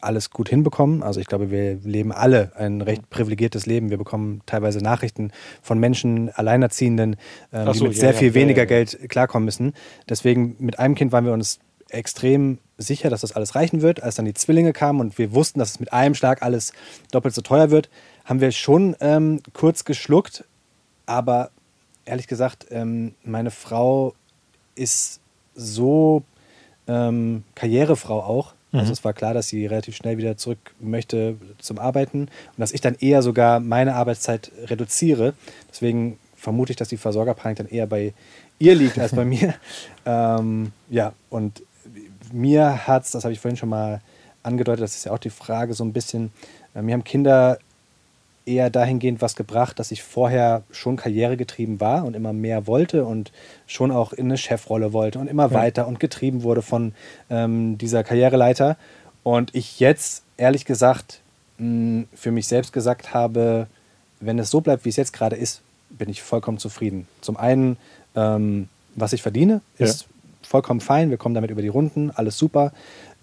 alles 0.00 0.30
gut 0.30 0.48
hinbekommen. 0.48 1.02
Also 1.02 1.20
ich 1.20 1.26
glaube, 1.26 1.50
wir 1.50 1.74
leben 1.76 2.12
alle 2.12 2.52
ein 2.56 2.80
recht 2.80 3.10
privilegiertes 3.10 3.66
Leben. 3.66 3.90
Wir 3.90 3.98
bekommen 3.98 4.42
teilweise 4.46 4.78
Nachrichten 4.78 5.32
von 5.60 5.78
Menschen, 5.78 6.30
Alleinerziehenden, 6.30 7.16
ähm, 7.52 7.66
Ach 7.66 7.72
die 7.72 7.78
so, 7.78 7.84
mit 7.86 7.94
ja, 7.94 8.00
sehr 8.00 8.14
viel 8.14 8.28
ja, 8.28 8.34
weniger 8.34 8.62
ja. 8.62 8.66
Geld 8.66 9.08
klarkommen 9.08 9.44
müssen. 9.44 9.74
Deswegen 10.08 10.56
mit 10.58 10.78
einem 10.78 10.94
Kind 10.94 11.12
waren 11.12 11.24
wir 11.24 11.32
uns 11.32 11.58
extrem 11.90 12.58
sicher, 12.76 13.10
dass 13.10 13.22
das 13.22 13.32
alles 13.32 13.54
reichen 13.54 13.82
wird. 13.82 14.02
Als 14.02 14.14
dann 14.14 14.24
die 14.24 14.34
Zwillinge 14.34 14.72
kamen 14.72 15.00
und 15.00 15.18
wir 15.18 15.32
wussten, 15.34 15.58
dass 15.58 15.70
es 15.70 15.80
mit 15.80 15.92
einem 15.92 16.14
Schlag 16.14 16.42
alles 16.42 16.72
doppelt 17.10 17.34
so 17.34 17.42
teuer 17.42 17.70
wird, 17.70 17.90
haben 18.28 18.40
wir 18.42 18.52
schon 18.52 18.94
ähm, 19.00 19.40
kurz 19.54 19.84
geschluckt. 19.84 20.44
Aber 21.06 21.50
ehrlich 22.04 22.26
gesagt, 22.26 22.66
ähm, 22.70 23.14
meine 23.24 23.50
Frau 23.50 24.14
ist 24.74 25.20
so 25.54 26.22
ähm, 26.86 27.44
Karrierefrau 27.54 28.20
auch. 28.20 28.54
Also 28.70 28.92
es 28.92 29.02
war 29.02 29.14
klar, 29.14 29.32
dass 29.32 29.48
sie 29.48 29.64
relativ 29.64 29.96
schnell 29.96 30.18
wieder 30.18 30.36
zurück 30.36 30.58
möchte 30.78 31.36
zum 31.58 31.78
Arbeiten 31.78 32.20
und 32.20 32.58
dass 32.58 32.72
ich 32.72 32.82
dann 32.82 32.96
eher 33.00 33.22
sogar 33.22 33.60
meine 33.60 33.94
Arbeitszeit 33.94 34.52
reduziere. 34.66 35.32
Deswegen 35.70 36.18
vermute 36.36 36.72
ich, 36.72 36.76
dass 36.76 36.88
die 36.88 36.98
Versorgerpanik 36.98 37.56
dann 37.56 37.68
eher 37.68 37.86
bei 37.86 38.12
ihr 38.58 38.74
liegt 38.74 38.98
als 38.98 39.14
bei 39.14 39.24
mir. 39.24 39.54
Ähm, 40.04 40.72
ja, 40.90 41.14
und 41.30 41.62
mir 42.30 42.86
hat 42.86 43.06
es, 43.06 43.12
das 43.12 43.24
habe 43.24 43.32
ich 43.32 43.40
vorhin 43.40 43.56
schon 43.56 43.70
mal 43.70 44.02
angedeutet, 44.42 44.82
das 44.82 44.96
ist 44.96 45.04
ja 45.04 45.12
auch 45.12 45.18
die 45.18 45.30
Frage 45.30 45.72
so 45.72 45.82
ein 45.82 45.94
bisschen, 45.94 46.30
äh, 46.74 46.82
mir 46.82 46.92
haben 46.92 47.04
Kinder 47.04 47.58
eher 48.48 48.70
dahingehend 48.70 49.20
was 49.20 49.36
gebracht, 49.36 49.78
dass 49.78 49.90
ich 49.90 50.02
vorher 50.02 50.62
schon 50.70 50.96
karrieregetrieben 50.96 51.80
war 51.80 52.04
und 52.04 52.16
immer 52.16 52.32
mehr 52.32 52.66
wollte 52.66 53.04
und 53.04 53.30
schon 53.66 53.90
auch 53.90 54.12
in 54.12 54.26
eine 54.26 54.38
Chefrolle 54.38 54.92
wollte 54.92 55.18
und 55.18 55.28
immer 55.28 55.52
weiter 55.52 55.86
und 55.86 56.00
getrieben 56.00 56.42
wurde 56.42 56.62
von 56.62 56.92
ähm, 57.30 57.78
dieser 57.78 58.02
Karriereleiter. 58.02 58.76
Und 59.22 59.54
ich 59.54 59.78
jetzt, 59.80 60.22
ehrlich 60.36 60.64
gesagt, 60.64 61.20
mh, 61.58 62.04
für 62.14 62.30
mich 62.30 62.46
selbst 62.46 62.72
gesagt 62.72 63.12
habe, 63.14 63.66
wenn 64.20 64.38
es 64.38 64.50
so 64.50 64.60
bleibt, 64.60 64.84
wie 64.84 64.88
es 64.88 64.96
jetzt 64.96 65.12
gerade 65.12 65.36
ist, 65.36 65.60
bin 65.90 66.08
ich 66.08 66.22
vollkommen 66.22 66.58
zufrieden. 66.58 67.06
Zum 67.20 67.36
einen, 67.36 67.76
ähm, 68.16 68.68
was 68.94 69.12
ich 69.12 69.22
verdiene, 69.22 69.60
ist 69.78 70.06
vollkommen 70.42 70.80
fein. 70.80 71.10
Wir 71.10 71.18
kommen 71.18 71.34
damit 71.34 71.50
über 71.50 71.62
die 71.62 71.68
Runden, 71.68 72.10
alles 72.10 72.38
super. 72.38 72.72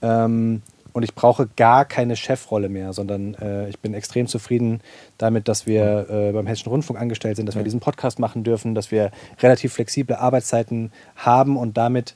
Ähm, 0.01 0.61
und 0.95 1.03
ich 1.03 1.13
brauche 1.13 1.49
gar 1.57 1.83
keine 1.83 2.15
Chefrolle 2.15 2.69
mehr, 2.69 2.93
sondern 2.93 3.33
äh, 3.33 3.67
ich 3.67 3.79
bin 3.79 3.93
extrem 3.93 4.27
zufrieden 4.27 4.79
damit, 5.17 5.49
dass 5.49 5.67
wir 5.67 6.09
äh, 6.09 6.31
beim 6.31 6.47
Hessischen 6.47 6.71
Rundfunk 6.71 6.97
angestellt 6.97 7.35
sind, 7.35 7.47
dass 7.47 7.57
wir 7.57 7.63
diesen 7.63 7.81
Podcast 7.81 8.17
machen 8.17 8.45
dürfen, 8.45 8.75
dass 8.75 8.91
wir 8.91 9.11
relativ 9.41 9.73
flexible 9.73 10.15
Arbeitszeiten 10.15 10.93
haben 11.17 11.57
und 11.57 11.75
damit 11.75 12.15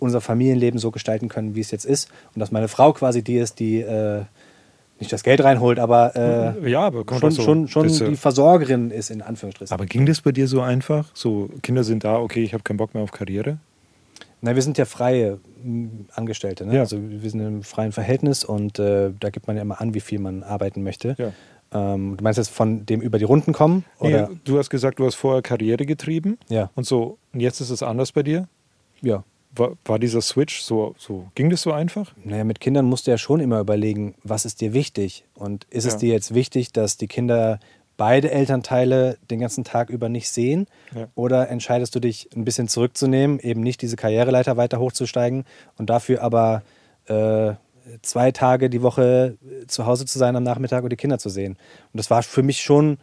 unser 0.00 0.20
Familienleben 0.20 0.80
so 0.80 0.90
gestalten 0.90 1.28
können, 1.28 1.54
wie 1.54 1.60
es 1.60 1.70
jetzt 1.70 1.84
ist. 1.84 2.10
Und 2.34 2.40
dass 2.40 2.50
meine 2.50 2.66
Frau 2.66 2.92
quasi 2.92 3.22
die 3.22 3.36
ist, 3.36 3.60
die 3.60 3.82
äh, 3.82 4.22
nicht 4.98 5.12
das 5.12 5.22
Geld 5.22 5.44
reinholt, 5.44 5.78
aber 5.78 6.16
äh, 6.16 6.68
Ja, 6.68 6.80
aber 6.80 7.04
schon, 7.20 7.30
so. 7.30 7.42
schon, 7.42 7.68
schon 7.68 7.84
Das, 7.84 8.00
äh, 8.00 8.08
die 8.08 8.16
Versorgerin 8.16 8.90
ist, 8.90 9.10
in 9.10 9.22
Anführungsstrichen. 9.22 9.72
Aber 9.72 9.86
ging 9.86 10.04
das 10.04 10.20
bei 10.20 10.32
dir 10.32 10.48
so 10.48 10.62
einfach? 10.62 11.06
So, 11.14 11.48
Kinder 11.62 11.84
sind 11.84 12.02
da, 12.02 12.18
okay, 12.18 12.42
ich 12.42 12.54
habe 12.54 12.64
keinen 12.64 12.78
Bock 12.78 12.92
mehr 12.92 13.04
auf 13.04 13.12
Karriere? 13.12 13.58
Na, 14.40 14.56
wir 14.56 14.62
sind 14.62 14.78
ja 14.78 14.84
freie 14.84 15.38
Angestellte. 16.14 16.66
Ne? 16.66 16.74
Ja. 16.76 16.80
Also 16.80 16.98
wir 17.00 17.30
sind 17.30 17.40
im 17.40 17.62
freien 17.62 17.92
Verhältnis 17.92 18.44
und 18.44 18.78
äh, 18.78 19.10
da 19.18 19.30
gibt 19.30 19.46
man 19.46 19.56
ja 19.56 19.62
immer 19.62 19.80
an, 19.80 19.94
wie 19.94 20.00
viel 20.00 20.18
man 20.18 20.42
arbeiten 20.42 20.82
möchte. 20.82 21.14
Ja. 21.18 21.32
Ähm, 21.72 22.16
du 22.16 22.22
meinst 22.24 22.38
jetzt 22.38 22.50
von 22.50 22.86
dem 22.86 23.00
über 23.00 23.18
die 23.18 23.24
Runden 23.24 23.52
kommen? 23.52 23.84
Oder? 23.98 24.28
Nee, 24.28 24.36
du 24.44 24.58
hast 24.58 24.70
gesagt, 24.70 24.98
du 24.98 25.06
hast 25.06 25.16
vorher 25.16 25.42
Karriere 25.42 25.84
getrieben 25.84 26.38
Ja. 26.48 26.70
und 26.74 26.86
so. 26.86 27.18
Und 27.32 27.40
jetzt 27.40 27.60
ist 27.60 27.70
es 27.70 27.82
anders 27.82 28.12
bei 28.12 28.22
dir? 28.22 28.48
Ja. 29.02 29.24
War, 29.54 29.72
war 29.86 29.98
dieser 29.98 30.20
Switch 30.20 30.60
so, 30.60 30.94
so, 30.98 31.28
ging 31.34 31.48
das 31.50 31.62
so 31.62 31.72
einfach? 31.72 32.12
Naja, 32.22 32.44
mit 32.44 32.60
Kindern 32.60 32.84
musst 32.84 33.06
du 33.06 33.10
ja 33.10 33.16
schon 33.18 33.40
immer 33.40 33.58
überlegen, 33.60 34.14
was 34.22 34.44
ist 34.44 34.60
dir 34.60 34.74
wichtig? 34.74 35.24
Und 35.34 35.66
ist 35.70 35.86
es 35.86 35.94
Ja. 35.94 35.98
dir 36.00 36.12
jetzt 36.12 36.34
wichtig, 36.34 36.72
dass 36.72 36.98
die 36.98 37.06
Kinder 37.08 37.58
beide 37.96 38.30
Elternteile 38.30 39.18
den 39.30 39.40
ganzen 39.40 39.64
Tag 39.64 39.90
über 39.90 40.08
nicht 40.08 40.30
sehen? 40.30 40.66
Ja. 40.94 41.08
Oder 41.14 41.48
entscheidest 41.48 41.94
du 41.94 42.00
dich 42.00 42.28
ein 42.34 42.44
bisschen 42.44 42.68
zurückzunehmen, 42.68 43.38
eben 43.38 43.62
nicht 43.62 43.82
diese 43.82 43.96
Karriereleiter 43.96 44.56
weiter 44.56 44.78
hochzusteigen 44.78 45.44
und 45.76 45.90
dafür 45.90 46.22
aber 46.22 46.62
äh, 47.06 47.54
zwei 48.02 48.32
Tage 48.32 48.70
die 48.70 48.82
Woche 48.82 49.36
äh, 49.42 49.66
zu 49.66 49.86
Hause 49.86 50.06
zu 50.06 50.18
sein 50.18 50.36
am 50.36 50.42
Nachmittag 50.42 50.84
und 50.84 50.90
die 50.90 50.96
Kinder 50.96 51.18
zu 51.18 51.28
sehen? 51.28 51.52
Und 51.92 51.98
das 51.98 52.10
war 52.10 52.22
für 52.22 52.42
mich 52.42 52.62
schon 52.62 52.98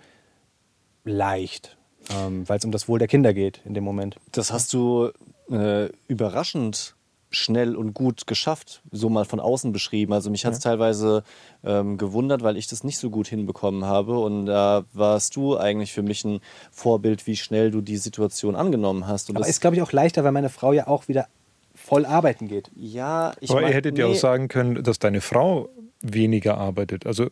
leicht, 1.03 1.77
ähm, 2.11 2.47
weil 2.47 2.57
es 2.59 2.65
um 2.65 2.71
das 2.71 2.87
Wohl 2.87 2.99
der 2.99 3.07
Kinder 3.07 3.33
geht 3.33 3.61
in 3.65 3.73
dem 3.73 3.83
Moment. 3.83 4.17
Das 4.31 4.51
hast 4.51 4.73
du 4.73 5.11
äh, 5.51 5.89
überraschend 6.07 6.95
schnell 7.33 7.75
und 7.75 7.93
gut 7.93 8.27
geschafft, 8.27 8.81
so 8.91 9.09
mal 9.09 9.25
von 9.25 9.39
außen 9.39 9.71
beschrieben. 9.73 10.13
Also 10.13 10.29
mich 10.29 10.45
hat 10.45 10.53
es 10.53 10.59
teilweise 10.59 11.23
ähm, 11.63 11.97
gewundert, 11.97 12.43
weil 12.43 12.55
ich 12.57 12.67
das 12.67 12.83
nicht 12.83 12.97
so 12.97 13.09
gut 13.09 13.27
hinbekommen 13.27 13.85
habe. 13.85 14.19
Und 14.19 14.45
da 14.45 14.83
warst 14.93 15.35
du 15.35 15.57
eigentlich 15.57 15.91
für 15.93 16.03
mich 16.03 16.23
ein 16.23 16.39
Vorbild, 16.71 17.27
wie 17.27 17.35
schnell 17.35 17.71
du 17.71 17.81
die 17.81 17.97
Situation 17.97 18.55
angenommen 18.55 19.07
hast. 19.07 19.29
Und 19.29 19.35
Aber 19.35 19.41
das, 19.45 19.49
ist, 19.49 19.61
glaube 19.61 19.75
ich, 19.75 19.81
auch 19.81 19.91
leichter, 19.91 20.23
weil 20.23 20.31
meine 20.31 20.49
Frau 20.49 20.73
ja 20.73 20.87
auch 20.87 21.07
wieder 21.07 21.27
voll 21.75 22.05
arbeiten 22.05 22.47
geht. 22.47 22.69
ja, 22.75 23.33
ich 23.39 23.49
Aber 23.49 23.61
mein- 23.61 23.69
ihr 23.71 23.75
hättet 23.75 23.97
ja 23.97 24.07
nee. 24.07 24.13
auch 24.13 24.17
sagen 24.19 24.47
können, 24.47 24.83
dass 24.83 24.99
deine 24.99 25.19
Frau 25.21 25.69
weniger 26.01 26.57
arbeitet. 26.57 27.05
Also 27.07 27.27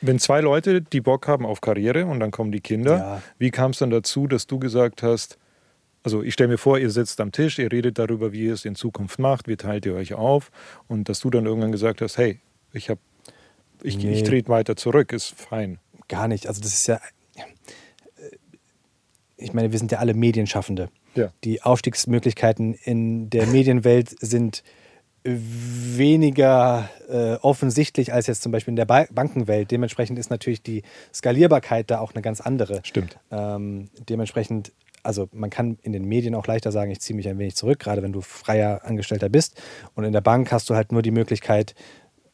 wenn 0.00 0.18
zwei 0.18 0.40
Leute, 0.40 0.82
die 0.82 1.00
Bock 1.00 1.28
haben 1.28 1.46
auf 1.46 1.60
Karriere 1.60 2.06
und 2.06 2.20
dann 2.20 2.30
kommen 2.30 2.52
die 2.52 2.60
Kinder, 2.60 2.96
Ja. 2.98 3.22
wie 3.38 3.50
kam 3.50 3.70
es 3.70 3.78
dann 3.78 3.90
dazu, 3.90 4.26
dass 4.26 4.46
du 4.46 4.58
gesagt 4.58 5.02
hast, 5.02 5.38
also 6.08 6.22
ich 6.22 6.32
stelle 6.32 6.48
mir 6.48 6.56
vor, 6.56 6.78
ihr 6.78 6.88
sitzt 6.88 7.20
am 7.20 7.32
Tisch, 7.32 7.58
ihr 7.58 7.70
redet 7.70 7.98
darüber, 7.98 8.32
wie 8.32 8.46
ihr 8.46 8.54
es 8.54 8.64
in 8.64 8.74
Zukunft 8.74 9.18
macht, 9.18 9.46
wie 9.46 9.58
teilt 9.58 9.84
ihr 9.84 9.92
euch 9.92 10.14
auf 10.14 10.50
und 10.86 11.10
dass 11.10 11.20
du 11.20 11.28
dann 11.28 11.44
irgendwann 11.44 11.70
gesagt 11.70 12.00
hast, 12.00 12.16
hey, 12.16 12.40
ich 12.72 12.88
habe, 12.88 12.98
ich, 13.82 13.98
Nee. 13.98 14.14
ich 14.14 14.22
trete 14.22 14.48
weiter 14.48 14.74
zurück, 14.74 15.12
ist 15.12 15.34
fein. 15.38 15.78
Gar 16.08 16.28
nicht. 16.28 16.46
Also 16.46 16.62
das 16.62 16.72
ist 16.72 16.86
ja. 16.86 16.98
Ich 19.36 19.52
meine, 19.52 19.70
wir 19.70 19.78
sind 19.78 19.92
ja 19.92 19.98
alle 19.98 20.14
Medienschaffende. 20.14 20.88
Ja. 21.14 21.30
Die 21.44 21.60
Aufstiegsmöglichkeiten 21.62 22.72
in 22.72 23.28
der 23.28 23.46
Medienwelt 23.46 24.08
sind 24.18 24.64
weniger 25.24 26.88
äh, 27.08 27.34
offensichtlich 27.42 28.14
als 28.14 28.28
jetzt 28.28 28.42
zum 28.42 28.50
Beispiel 28.50 28.72
in 28.72 28.76
der 28.76 28.86
ba 28.86 29.04
Bankenwelt. 29.10 29.70
Dementsprechend 29.70 30.18
ist 30.18 30.30
natürlich 30.30 30.62
die 30.62 30.84
Skalierbarkeit 31.12 31.90
da 31.90 31.98
auch 32.00 32.14
eine 32.14 32.22
ganz 32.22 32.40
andere. 32.40 32.80
Stimmt. 32.82 33.18
Ähm, 33.30 33.90
dementsprechend, 34.08 34.72
also 35.02 35.28
man 35.32 35.50
kann 35.50 35.78
in 35.82 35.92
den 35.92 36.04
Medien 36.04 36.34
auch 36.34 36.46
leichter 36.46 36.72
sagen, 36.72 36.90
ich 36.90 37.00
ziehe 37.00 37.16
mich 37.16 37.28
ein 37.28 37.38
wenig 37.38 37.56
zurück, 37.56 37.78
gerade 37.78 38.02
wenn 38.02 38.12
du 38.12 38.20
freier 38.20 38.84
Angestellter 38.84 39.28
bist. 39.28 39.60
Und 39.94 40.04
in 40.04 40.12
der 40.12 40.20
Bank 40.20 40.50
hast 40.52 40.68
du 40.70 40.74
halt 40.74 40.92
nur 40.92 41.02
die 41.02 41.10
Möglichkeit, 41.10 41.74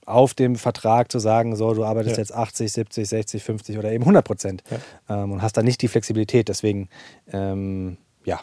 auf 0.06 0.34
dem 0.34 0.56
Vertrag 0.56 1.10
zu 1.10 1.18
sagen, 1.18 1.56
so, 1.56 1.72
du 1.72 1.84
arbeitest 1.84 2.16
Ja. 2.16 2.22
jetzt 2.22 2.34
80, 2.34 2.70
70, 2.72 3.08
60, 3.08 3.42
50 3.42 3.78
oder 3.78 3.90
eben 3.90 4.02
100 4.04 4.24
Prozent 4.24 4.62
ähm, 5.08 5.32
und 5.32 5.42
hast 5.42 5.56
da 5.56 5.62
nicht 5.62 5.80
die 5.80 5.88
Flexibilität. 5.88 6.48
Deswegen, 6.48 6.88
ähm, 7.32 7.96
ja, 8.24 8.40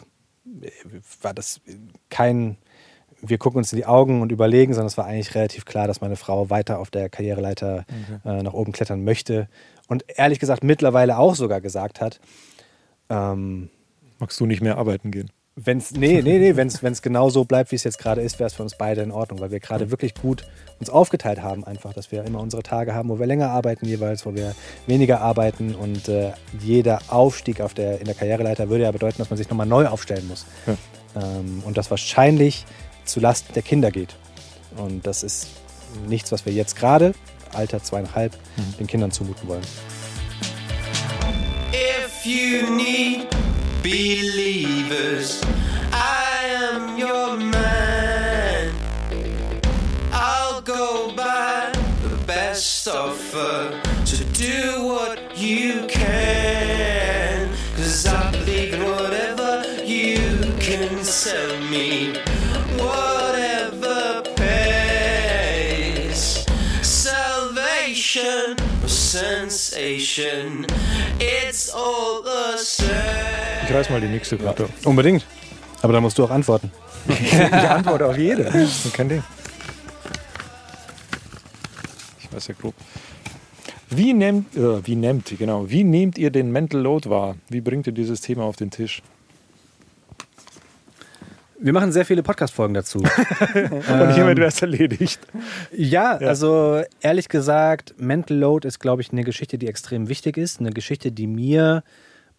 war 1.20 1.34
das 1.34 1.60
kein, 2.10 2.56
wir 3.20 3.38
gucken 3.38 3.58
uns 3.58 3.72
in 3.72 3.76
die 3.76 3.86
Augen 3.86 4.22
und 4.22 4.32
überlegen, 4.32 4.74
sondern 4.74 4.88
es 4.88 4.98
war 4.98 5.06
eigentlich 5.06 5.36
relativ 5.36 5.64
klar, 5.64 5.86
dass 5.86 6.00
meine 6.00 6.16
Frau 6.16 6.50
weiter 6.50 6.80
auf 6.80 6.90
der 6.90 7.08
Karriereleiter 7.08 7.84
äh, 8.24 8.42
nach 8.42 8.54
oben 8.54 8.72
klettern 8.72 9.04
möchte 9.04 9.48
und 9.86 10.04
ehrlich 10.08 10.40
gesagt 10.40 10.64
mittlerweile 10.64 11.16
auch 11.18 11.36
sogar 11.36 11.60
gesagt 11.60 12.00
hat, 12.00 12.18
ähm, 13.08 13.70
Magst 14.22 14.38
du 14.38 14.46
nicht 14.46 14.62
mehr 14.62 14.78
arbeiten 14.78 15.10
gehen? 15.10 15.32
Wenn's, 15.56 15.90
nee, 15.90 16.22
nee, 16.22 16.38
nee, 16.38 16.54
wenn 16.54 16.68
es 16.68 17.02
genau 17.02 17.28
so 17.28 17.44
bleibt, 17.44 17.72
wie 17.72 17.74
es 17.74 17.82
jetzt 17.82 17.98
gerade 17.98 18.20
ist, 18.20 18.38
wäre 18.38 18.46
es 18.46 18.54
für 18.54 18.62
uns 18.62 18.76
beide 18.78 19.02
in 19.02 19.10
Ordnung, 19.10 19.40
weil 19.40 19.50
wir 19.50 19.58
gerade 19.58 19.90
wirklich 19.90 20.14
gut 20.14 20.46
uns 20.78 20.88
aufgeteilt 20.88 21.42
haben, 21.42 21.64
einfach, 21.64 21.92
dass 21.92 22.12
wir 22.12 22.22
immer 22.22 22.38
unsere 22.38 22.62
Tage 22.62 22.94
haben, 22.94 23.08
wo 23.08 23.18
wir 23.18 23.26
länger 23.26 23.50
arbeiten 23.50 23.84
jeweils, 23.84 24.24
wo 24.24 24.32
wir 24.36 24.54
weniger 24.86 25.22
arbeiten 25.22 25.74
und 25.74 26.08
äh, 26.08 26.34
jeder 26.60 27.00
Aufstieg 27.08 27.60
auf 27.60 27.74
der, 27.74 27.98
in 27.98 28.04
der 28.04 28.14
Karriereleiter 28.14 28.68
würde 28.68 28.84
ja 28.84 28.92
bedeuten, 28.92 29.18
dass 29.18 29.28
man 29.28 29.38
sich 29.38 29.50
nochmal 29.50 29.66
neu 29.66 29.88
aufstellen 29.88 30.28
muss. 30.28 30.46
Ähm, 31.16 31.64
und 31.66 31.76
das 31.76 31.90
wahrscheinlich 31.90 32.64
zulasten 33.04 33.54
der 33.54 33.64
Kinder 33.64 33.90
geht. 33.90 34.14
Und 34.76 35.04
das 35.04 35.24
ist 35.24 35.48
nichts, 36.06 36.30
was 36.30 36.46
wir 36.46 36.52
jetzt 36.52 36.76
gerade, 36.76 37.12
Alter 37.52 37.82
zweieinhalb, 37.82 38.38
den 38.78 38.86
Kindern 38.86 39.10
zumuten 39.10 39.48
wollen. 39.48 39.64
If 41.72 42.24
you 42.24 42.72
need 42.76 43.26
believers, 43.82 45.42
I 45.92 46.42
am 46.44 46.96
your 46.96 47.36
man. 47.36 48.72
I'll 50.12 50.60
go 50.62 51.12
by 51.16 51.72
the 52.02 52.16
best 52.24 52.86
offer 52.86 53.80
to 54.04 54.24
do 54.32 54.84
what 54.84 55.36
you 55.36 55.84
can. 55.88 57.48
Cause 57.74 58.06
I 58.06 58.30
believe 58.30 58.74
in 58.74 58.84
whatever 58.84 59.64
you 59.84 60.38
can 60.60 61.02
sell 61.02 61.58
me, 61.68 62.14
whatever 62.78 64.22
pays. 64.36 66.46
Salvation 66.82 68.56
or 68.82 68.88
sensation, 68.88 70.66
it's 71.18 71.68
all 71.74 72.22
the 72.22 72.56
same. 72.58 73.61
Ich 73.72 73.78
reiß 73.78 73.88
mal 73.88 74.02
die 74.02 74.08
nächste 74.08 74.36
Karte. 74.36 74.68
Unbedingt. 74.84 75.24
Aber 75.80 75.94
da 75.94 76.00
musst 76.02 76.18
du 76.18 76.24
auch 76.24 76.30
antworten. 76.30 76.70
Ich 77.08 77.32
antworte 77.40 78.04
auf 78.04 78.18
jede. 78.18 78.44
Kein 78.92 79.08
Ding. 79.08 79.22
Ich 82.20 82.30
weiß 82.30 82.48
ja 82.48 82.54
grob. 82.60 82.74
Wie 83.88 84.12
nehmt, 84.12 84.54
äh, 84.58 84.86
wie 84.86 84.94
nehmt, 84.94 85.32
genau, 85.38 85.70
wie 85.70 85.84
nehmt 85.84 86.18
ihr 86.18 86.30
den 86.30 86.52
Mental 86.52 86.82
Load 86.82 87.08
wahr? 87.08 87.36
Wie 87.48 87.62
bringt 87.62 87.86
ihr 87.86 87.94
dieses 87.94 88.20
Thema 88.20 88.42
auf 88.44 88.56
den 88.56 88.70
Tisch? 88.70 89.00
Wir 91.58 91.72
machen 91.72 91.92
sehr 91.92 92.04
viele 92.04 92.22
Podcast-Folgen 92.22 92.74
dazu. 92.74 92.98
Und 93.54 94.14
hiermit 94.14 94.36
wäre 94.36 94.48
es 94.48 94.60
erledigt. 94.60 95.18
Ja, 95.74 96.18
also 96.18 96.82
ehrlich 97.00 97.30
gesagt, 97.30 97.94
Mental 97.96 98.36
Load 98.36 98.68
ist, 98.68 98.80
glaube 98.80 99.00
ich, 99.00 99.12
eine 99.12 99.24
Geschichte, 99.24 99.56
die 99.56 99.68
extrem 99.68 100.10
wichtig 100.10 100.36
ist. 100.36 100.60
Eine 100.60 100.72
Geschichte, 100.72 101.10
die 101.10 101.26
mir, 101.26 101.82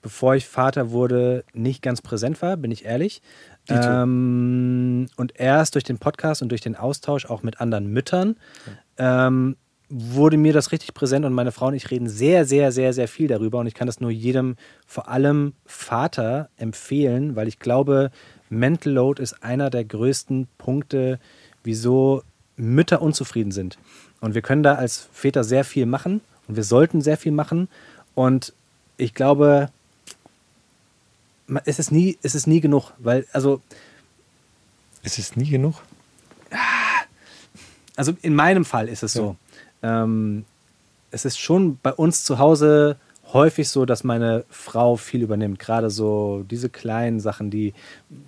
bevor 0.04 0.36
ich 0.36 0.46
Vater 0.46 0.92
wurde, 0.92 1.44
nicht 1.54 1.82
ganz 1.82 2.02
präsent 2.02 2.42
war, 2.44 2.58
bin 2.58 2.70
ich 2.70 2.86
ehrlich. 2.86 3.24
Ähm, 3.70 5.08
und 5.16 5.40
erst 5.40 5.74
durch 5.74 5.86
den 5.86 5.98
Podcast 5.98 6.44
und 6.44 6.50
durch 6.50 6.62
den 6.62 6.76
Austausch 6.76 7.26
auch 7.26 7.42
mit 7.42 7.62
anderen 7.62 7.88
Müttern 7.88 8.36
ähm, 8.98 9.56
wurde 9.90 10.38
mir 10.38 10.54
das 10.54 10.72
richtig 10.72 10.94
präsent 10.94 11.26
und 11.26 11.34
meine 11.34 11.52
Frau 11.52 11.68
und 11.68 11.74
ich 11.74 11.90
reden 11.90 12.10
sehr, 12.10 12.46
sehr, 12.46 12.72
sehr, 12.72 12.94
sehr 12.94 13.08
viel 13.08 13.28
darüber 13.28 13.60
und 13.60 13.68
ich 13.68 13.74
kann 13.74 13.88
das 13.88 14.02
nur 14.02 14.12
jedem, 14.12 14.58
vor 14.86 15.08
allem 15.08 15.54
Vater, 15.66 16.50
empfehlen, 16.58 17.36
weil 17.36 17.48
ich 17.48 17.60
glaube, 17.60 18.12
Mental 18.50 18.92
Load 18.92 19.22
ist 19.22 19.42
einer 19.44 19.70
der 19.70 19.86
größten 19.86 20.48
Punkte, 20.58 21.20
wieso 21.64 22.24
Mütter 22.58 23.02
unzufrieden 23.02 23.52
sind. 23.52 23.78
Und 24.20 24.36
wir 24.36 24.42
können 24.42 24.64
da 24.64 24.76
als 24.76 25.08
Väter 25.12 25.44
sehr 25.44 25.64
viel 25.64 25.86
machen 25.86 26.22
und 26.48 26.58
wir 26.58 26.64
sollten 26.64 27.02
sehr 27.02 27.18
viel 27.18 27.32
machen 27.32 27.70
und 28.16 28.54
ich 28.98 29.14
glaube, 29.14 29.70
es 31.66 31.80
ist 31.80 31.92
nie, 31.92 32.18
es 32.24 32.36
ist 32.36 32.48
nie 32.48 32.62
genug, 32.62 32.92
weil, 33.00 33.26
also 33.34 33.62
Es 35.04 35.18
ist 35.18 35.36
nie 35.38 35.50
genug. 35.50 35.76
also 37.96 38.14
in 38.22 38.36
meinem 38.36 38.66
Fall 38.66 38.88
ist 38.90 39.04
es 39.04 39.14
so. 39.14 39.36
Ähm, 39.82 40.46
es 41.12 41.26
ist 41.26 41.38
schon 41.40 41.78
bei 41.84 41.94
uns 41.94 42.24
zu 42.24 42.40
Hause 42.40 42.98
häufig 43.34 43.68
so, 43.70 43.86
dass 43.86 44.04
meine 44.04 44.46
Frau 44.50 44.96
viel 44.96 45.22
übernimmt. 45.24 45.58
Gerade 45.60 45.90
so 45.90 46.46
diese 46.50 46.70
kleinen 46.70 47.20
Sachen, 47.20 47.50
die 47.50 47.74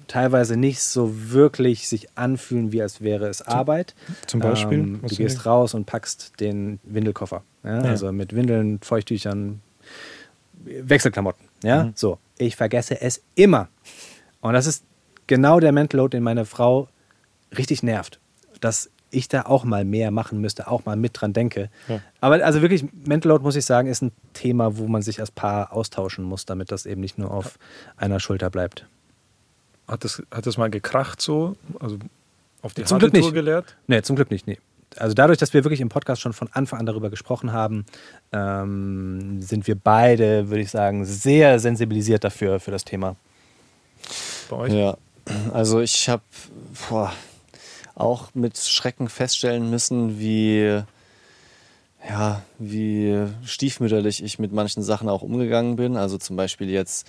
teilweise 0.07 0.57
nicht 0.57 0.81
so 0.81 1.31
wirklich 1.31 1.87
sich 1.87 2.07
anfühlen, 2.15 2.71
wie 2.71 2.81
als 2.81 3.01
wäre 3.01 3.27
es 3.27 3.41
Arbeit. 3.41 3.93
zum 4.25 4.39
Beispiel? 4.39 4.79
Ähm, 4.79 5.01
du 5.01 5.15
gehst 5.15 5.37
die? 5.37 5.47
raus 5.47 5.73
und 5.73 5.85
packst 5.85 6.39
den 6.39 6.79
Windelkoffer. 6.83 7.43
Ja? 7.63 7.83
Ja. 7.83 7.89
Also 7.89 8.11
mit 8.11 8.35
Windeln, 8.35 8.79
Feuchttüchern, 8.81 9.61
Wechselklamotten. 10.63 11.45
Ja? 11.63 11.85
Mhm. 11.85 11.93
So, 11.95 12.17
ich 12.37 12.55
vergesse 12.55 12.99
es 13.01 13.23
immer. 13.35 13.69
Und 14.41 14.53
das 14.53 14.67
ist 14.67 14.83
genau 15.27 15.59
der 15.59 15.71
Mental 15.71 15.99
Load, 15.99 16.15
den 16.15 16.23
meine 16.23 16.45
Frau 16.45 16.89
richtig 17.57 17.83
nervt. 17.83 18.19
Dass 18.61 18.89
ich 19.11 19.27
da 19.27 19.43
auch 19.43 19.63
mal 19.63 19.85
mehr 19.85 20.11
machen 20.11 20.41
müsste, 20.41 20.67
auch 20.67 20.85
mal 20.85 20.95
mit 20.95 21.19
dran 21.19 21.33
denke. 21.33 21.69
Ja. 21.87 22.01
Aber 22.19 22.43
also 22.43 22.61
wirklich, 22.61 22.85
Mental 23.05 23.29
Load, 23.31 23.43
muss 23.43 23.55
ich 23.55 23.65
sagen, 23.65 23.87
ist 23.87 24.01
ein 24.01 24.11
Thema, 24.33 24.77
wo 24.77 24.87
man 24.87 25.01
sich 25.01 25.19
als 25.19 25.31
Paar 25.31 25.71
austauschen 25.71 26.25
muss, 26.25 26.45
damit 26.45 26.71
das 26.71 26.85
eben 26.85 27.01
nicht 27.01 27.17
nur 27.17 27.31
auf 27.31 27.57
einer 27.97 28.19
Schulter 28.19 28.49
bleibt. 28.49 28.85
Hat 29.87 30.03
das, 30.03 30.21
hat 30.31 30.45
das 30.45 30.57
mal 30.57 30.69
gekracht 30.69 31.21
so? 31.21 31.55
Also 31.79 31.97
auf 32.61 32.73
die 32.73 32.83
Zum 32.83 32.99
Glück 32.99 33.13
Tour 33.13 33.21
nicht. 33.21 33.33
gelehrt? 33.33 33.77
Nee, 33.87 34.01
zum 34.01 34.15
Glück 34.15 34.31
nicht. 34.31 34.47
Nee. 34.47 34.57
Also 34.97 35.13
dadurch, 35.13 35.37
dass 35.37 35.53
wir 35.53 35.63
wirklich 35.63 35.81
im 35.81 35.89
Podcast 35.89 36.21
schon 36.21 36.33
von 36.33 36.49
Anfang 36.51 36.79
an 36.79 36.85
darüber 36.85 37.09
gesprochen 37.09 37.51
haben, 37.51 37.85
ähm, 38.31 39.41
sind 39.41 39.67
wir 39.67 39.75
beide, 39.75 40.49
würde 40.49 40.61
ich 40.61 40.71
sagen, 40.71 41.05
sehr 41.05 41.59
sensibilisiert 41.59 42.23
dafür, 42.23 42.59
für 42.59 42.71
das 42.71 42.85
Thema. 42.85 43.15
Bei 44.49 44.57
euch? 44.57 44.73
Ja, 44.73 44.97
also 45.53 45.81
ich 45.81 46.09
habe 46.09 46.23
auch 47.95 48.29
mit 48.33 48.57
Schrecken 48.57 49.09
feststellen 49.09 49.69
müssen, 49.69 50.19
wie, 50.19 50.81
ja, 52.07 52.41
wie 52.59 53.25
stiefmütterlich 53.43 54.23
ich 54.23 54.39
mit 54.39 54.51
manchen 54.51 54.83
Sachen 54.83 55.09
auch 55.09 55.21
umgegangen 55.21 55.75
bin. 55.77 55.97
Also 55.97 56.17
zum 56.17 56.35
Beispiel 56.35 56.69
jetzt, 56.69 57.07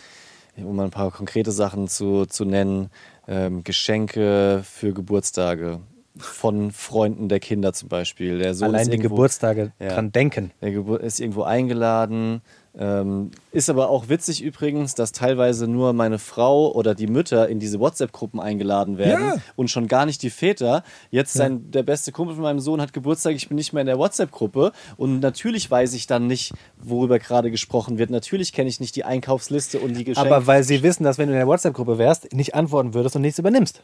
um 0.57 0.77
mal 0.77 0.85
ein 0.85 0.91
paar 0.91 1.11
konkrete 1.11 1.53
Sachen 1.53 1.89
zu, 1.89 2.27
zu 2.27 2.45
nennen, 2.45 2.91
ähm, 3.29 3.65
Geschenke 3.65 4.63
für 4.65 4.93
Geburtstage 4.93 5.81
von 6.19 6.71
Freunden 6.73 7.29
der 7.29 7.41
Kinder 7.41 7.73
zum 7.73 7.89
Beispiel. 7.89 8.39
Der 8.39 8.55
Sohn 8.55 8.69
Allein 8.69 8.87
die 8.87 8.93
irgendwo- 8.97 9.17
Geburtstage 9.17 9.73
Ja. 9.81 9.89
dran 9.95 10.13
denken. 10.13 10.51
der 10.61 10.73
Gebur 10.73 11.01
ist 11.01 11.21
irgendwo 11.21 11.43
eingeladen. 11.43 12.41
Ähm, 12.79 13.31
ist 13.53 13.71
aber 13.71 13.89
auch 13.89 14.11
witzig 14.11 14.43
übrigens, 14.43 14.95
dass 14.95 15.13
teilweise 15.13 15.67
nur 15.67 15.95
meine 15.95 16.19
Frau 16.19 16.71
oder 16.75 16.95
die 16.95 17.07
Mütter 17.07 17.49
in 17.49 17.59
diese 17.59 17.81
WhatsApp-Gruppen 17.81 18.39
eingeladen 18.39 18.99
werden 18.99 19.25
Ja. 19.29 19.35
und 19.57 19.71
schon 19.71 19.89
gar 19.89 20.05
nicht 20.05 20.23
die 20.23 20.29
Väter. 20.29 20.83
Jetzt 21.11 21.33
sein, 21.33 21.71
der 21.71 21.83
beste 21.85 22.13
Kumpel 22.13 22.35
von 22.35 22.43
meinem 22.45 22.61
Sohn 22.61 22.83
hat 22.83 22.93
Geburtstag, 22.93 23.35
ich 23.35 23.49
bin 23.49 23.57
nicht 23.57 23.73
mehr 23.73 23.81
in 23.81 23.87
der 23.87 23.97
WhatsApp-Gruppe 23.99 24.73
und 24.99 25.21
natürlich 25.21 25.71
weiß 25.71 25.95
ich 25.95 26.07
dann 26.07 26.27
nicht, 26.27 26.53
worüber 26.79 27.19
gerade 27.19 27.51
gesprochen 27.51 27.97
wird. 27.97 28.11
Natürlich 28.11 28.53
kenne 28.53 28.69
ich 28.69 28.79
nicht 28.79 28.95
die 28.95 29.05
Einkaufsliste 29.05 29.79
und 29.81 29.95
die 29.97 30.05
Geschenke. 30.05 30.31
Aber 30.35 30.47
weil 30.47 30.63
sie 30.63 30.83
wissen, 30.83 31.03
dass 31.05 31.17
wenn 31.17 31.29
du 31.29 31.33
in 31.33 31.39
der 31.39 31.47
WhatsApp-Gruppe 31.49 31.97
wärst, 31.97 32.35
nicht 32.35 32.55
antworten 32.55 32.93
würdest 32.93 33.17
und 33.17 33.23
nichts 33.23 33.39
übernimmst. 33.39 33.83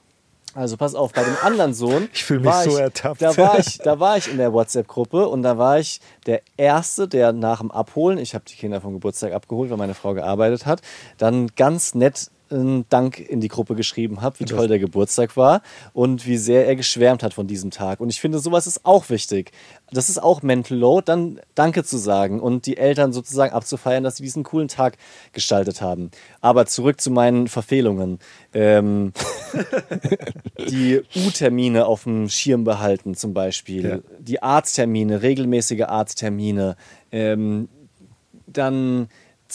Also 0.54 0.76
pass 0.76 0.94
auf, 0.94 1.12
bei 1.12 1.24
dem 1.24 1.36
anderen 1.42 1.72
Sohn. 1.72 2.08
Ich 2.12 2.24
fühl 2.24 2.40
mich 2.40 2.52
so 2.52 2.70
ich, 2.70 2.78
ertappt. 2.78 3.22
Da 3.22 3.36
war, 3.36 3.58
ich, 3.58 3.78
da 3.78 3.98
war 4.00 4.18
ich 4.18 4.30
in 4.30 4.36
der 4.36 4.52
WhatsApp-Gruppe 4.52 5.28
und 5.28 5.42
da 5.42 5.56
war 5.56 5.78
ich 5.78 6.00
der 6.26 6.42
Erste, 6.56 7.08
der 7.08 7.32
nach 7.32 7.60
dem 7.60 7.70
Abholen, 7.70 8.18
ich 8.18 8.34
habe 8.34 8.44
die 8.46 8.54
Kinder 8.54 8.80
vom 8.80 8.92
Geburtstag 8.92 9.32
abgeholt, 9.32 9.70
weil 9.70 9.78
meine 9.78 9.94
Frau 9.94 10.12
gearbeitet 10.12 10.66
hat, 10.66 10.82
dann 11.16 11.48
ganz 11.56 11.94
nett 11.94 12.30
einen 12.52 12.84
Dank 12.88 13.18
in 13.18 13.40
die 13.40 13.48
Gruppe 13.48 13.74
geschrieben 13.74 14.20
habe, 14.20 14.38
wie 14.40 14.44
toll 14.44 14.68
der 14.68 14.78
Geburtstag 14.78 15.36
war 15.36 15.62
und 15.92 16.26
wie 16.26 16.36
sehr 16.36 16.66
er 16.66 16.76
geschwärmt 16.76 17.22
hat 17.22 17.34
von 17.34 17.46
diesem 17.46 17.70
Tag. 17.70 18.00
Und 18.00 18.10
ich 18.10 18.20
finde, 18.20 18.38
sowas 18.38 18.66
ist 18.66 18.84
auch 18.84 19.08
wichtig. 19.10 19.52
Das 19.90 20.08
ist 20.08 20.22
auch 20.22 20.42
Mental 20.42 20.76
Load, 20.78 21.04
dann 21.06 21.40
Danke 21.54 21.84
zu 21.84 21.96
sagen 21.98 22.40
und 22.40 22.66
die 22.66 22.76
Eltern 22.76 23.12
sozusagen 23.12 23.52
abzufeiern, 23.52 24.04
dass 24.04 24.16
sie 24.16 24.22
diesen 24.22 24.42
coolen 24.42 24.68
Tag 24.68 24.96
gestaltet 25.32 25.82
haben. 25.82 26.10
Aber 26.40 26.66
zurück 26.66 27.00
zu 27.00 27.10
meinen 27.10 27.48
Verfehlungen. 27.48 28.18
Ähm, 28.54 29.12
die 30.68 31.02
U-Termine 31.26 31.86
auf 31.86 32.04
dem 32.04 32.28
Schirm 32.28 32.64
behalten 32.64 33.14
zum 33.14 33.34
Beispiel, 33.34 33.84
Ja. 33.88 33.98
die 34.18 34.42
Arzttermine, 34.42 35.22
regelmäßige 35.22 35.82
Arzttermine, 35.82 36.76
ähm, 37.10 37.68
dann 38.46 39.08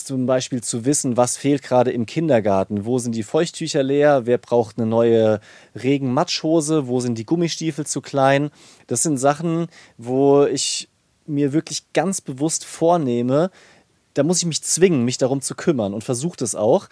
zum 0.05 0.25
Beispiel 0.25 0.61
zu 0.61 0.85
wissen, 0.85 1.17
was 1.17 1.37
fehlt 1.37 1.63
gerade 1.63 1.91
im 1.91 2.05
Kindergarten, 2.05 2.85
wo 2.85 2.99
sind 2.99 3.13
die 3.13 3.23
Feuchttücher 3.23 3.83
leer, 3.83 4.25
wer 4.25 4.37
braucht 4.37 4.77
eine 4.77 4.87
neue 4.87 5.39
Regenmatschhose, 5.75 6.87
wo 6.87 6.99
sind 6.99 7.17
die 7.17 7.25
Gummistiefel 7.25 7.85
zu 7.85 8.01
klein. 8.01 8.51
Das 8.87 9.03
sind 9.03 9.17
Sachen, 9.17 9.67
wo 9.97 10.45
ich 10.45 10.89
mir 11.25 11.53
wirklich 11.53 11.91
ganz 11.93 12.21
bewusst 12.21 12.65
vornehme, 12.65 13.51
da 14.13 14.23
muss 14.23 14.39
ich 14.39 14.45
mich 14.45 14.63
zwingen, 14.63 15.05
mich 15.05 15.17
darum 15.17 15.41
zu 15.41 15.55
kümmern 15.55 15.93
und 15.93 16.03
versuche 16.03 16.37
das 16.37 16.55
auch. 16.55 16.87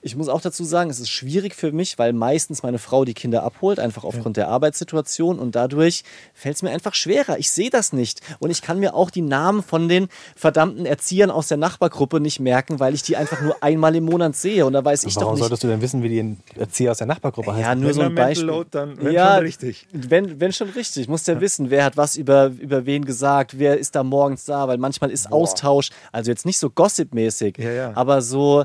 Ich 0.00 0.14
muss 0.14 0.28
auch 0.28 0.40
dazu 0.40 0.62
sagen, 0.62 0.90
es 0.90 1.00
ist 1.00 1.08
schwierig 1.10 1.56
für 1.56 1.72
mich, 1.72 1.98
weil 1.98 2.12
meistens 2.12 2.62
meine 2.62 2.78
Frau 2.78 3.04
die 3.04 3.14
Kinder 3.14 3.42
abholt, 3.42 3.80
einfach 3.80 4.04
aufgrund 4.04 4.36
der 4.36 4.46
Arbeitssituation 4.48 5.40
und 5.40 5.56
dadurch 5.56 6.04
fällt 6.34 6.54
es 6.54 6.62
mir 6.62 6.70
einfach 6.70 6.94
schwerer. 6.94 7.36
Ich 7.38 7.50
sehe 7.50 7.68
das 7.68 7.92
nicht 7.92 8.20
und 8.38 8.50
ich 8.50 8.62
kann 8.62 8.78
mir 8.78 8.94
auch 8.94 9.10
die 9.10 9.22
Namen 9.22 9.60
von 9.60 9.88
den 9.88 10.06
verdammten 10.36 10.86
Erziehern 10.86 11.32
aus 11.32 11.48
der 11.48 11.56
Nachbargruppe 11.56 12.20
nicht 12.20 12.38
merken, 12.38 12.78
weil 12.78 12.94
ich 12.94 13.02
die 13.02 13.16
einfach 13.16 13.40
nur 13.42 13.60
einmal 13.60 13.96
im 13.96 14.04
Monat 14.04 14.36
sehe 14.36 14.64
und 14.66 14.72
da 14.74 14.84
weiß 14.84 15.02
ich 15.02 15.16
Warum 15.16 15.30
doch 15.30 15.32
nicht. 15.32 15.40
solltest 15.40 15.64
du 15.64 15.66
denn 15.66 15.80
wissen, 15.80 16.02
wie 16.04 16.08
die 16.10 16.36
Erzieher 16.60 16.92
aus 16.92 16.98
der 16.98 17.08
Nachbargruppe 17.08 17.50
heißen? 17.50 17.62
Ja, 17.64 17.74
nur 17.74 17.88
Wenn 17.88 17.94
so 17.94 18.02
ein 18.02 18.14
Beispiel. 18.14 18.46
Load, 18.46 18.68
dann 18.70 18.96
wenn 19.02 19.12
ja, 19.12 19.34
schon 19.34 19.44
richtig. 19.44 19.88
Wenn, 19.92 20.40
wenn 20.40 20.52
schon 20.52 20.68
richtig. 20.70 21.08
Muss 21.08 21.24
der 21.24 21.40
wissen, 21.40 21.70
wer 21.70 21.84
hat 21.84 21.96
was 21.96 22.14
über, 22.14 22.52
über 22.60 22.86
wen 22.86 23.04
gesagt, 23.04 23.58
wer 23.58 23.76
ist 23.76 23.96
da 23.96 24.04
morgens 24.04 24.44
da, 24.44 24.68
weil 24.68 24.78
manchmal 24.78 25.10
ist 25.10 25.32
Austausch, 25.32 25.90
also 26.12 26.30
jetzt 26.30 26.46
nicht 26.46 26.58
so 26.58 26.70
gossipmäßig, 26.70 27.58
Ja, 27.58 27.72
ja. 27.72 27.92
aber 27.96 28.22
so, 28.22 28.64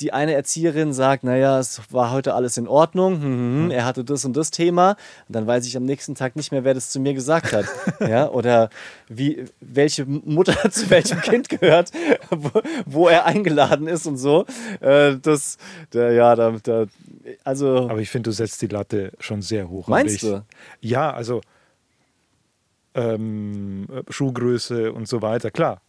die 0.00 0.12
eine 0.12 0.34
Erzieherin 0.34 0.73
sagt, 0.92 1.24
naja, 1.24 1.58
es 1.58 1.80
war 1.90 2.10
heute 2.10 2.34
alles 2.34 2.56
in 2.56 2.66
Ordnung, 2.66 3.14
hm, 3.14 3.22
hm, 3.22 3.62
hm, 3.64 3.70
er 3.70 3.84
hatte 3.84 4.04
das 4.04 4.24
und 4.24 4.36
das 4.36 4.50
Thema, 4.50 4.96
und 5.28 5.36
dann 5.36 5.46
weiß 5.46 5.66
ich 5.66 5.76
am 5.76 5.84
nächsten 5.84 6.14
Tag 6.14 6.36
nicht 6.36 6.52
mehr, 6.52 6.64
wer 6.64 6.74
das 6.74 6.90
zu 6.90 7.00
mir 7.00 7.14
gesagt 7.14 7.52
hat. 7.52 7.66
ja, 8.00 8.28
oder 8.28 8.70
wie, 9.08 9.44
welche 9.60 10.04
Mutter 10.04 10.54
zu 10.70 10.90
welchem 10.90 11.20
Kind 11.20 11.48
gehört, 11.48 11.90
wo, 12.30 12.50
wo 12.86 13.08
er 13.08 13.24
eingeladen 13.24 13.86
ist 13.86 14.06
und 14.06 14.16
so. 14.16 14.44
Äh, 14.80 15.16
das, 15.22 15.58
der, 15.92 16.12
ja, 16.12 16.34
da, 16.34 16.54
da, 16.62 16.86
also. 17.44 17.88
Aber 17.88 18.00
ich 18.00 18.10
finde, 18.10 18.30
du 18.30 18.32
setzt 18.32 18.60
die 18.62 18.66
Latte 18.66 19.12
schon 19.20 19.42
sehr 19.42 19.68
hoch. 19.68 19.88
Meinst 19.88 20.16
ich, 20.16 20.20
du? 20.22 20.44
Ja, 20.80 21.12
also 21.12 21.40
ähm, 22.94 23.86
äh, 23.90 24.02
Schuhgröße 24.12 24.92
und 24.92 25.08
so 25.08 25.22
weiter, 25.22 25.50
klar. 25.50 25.80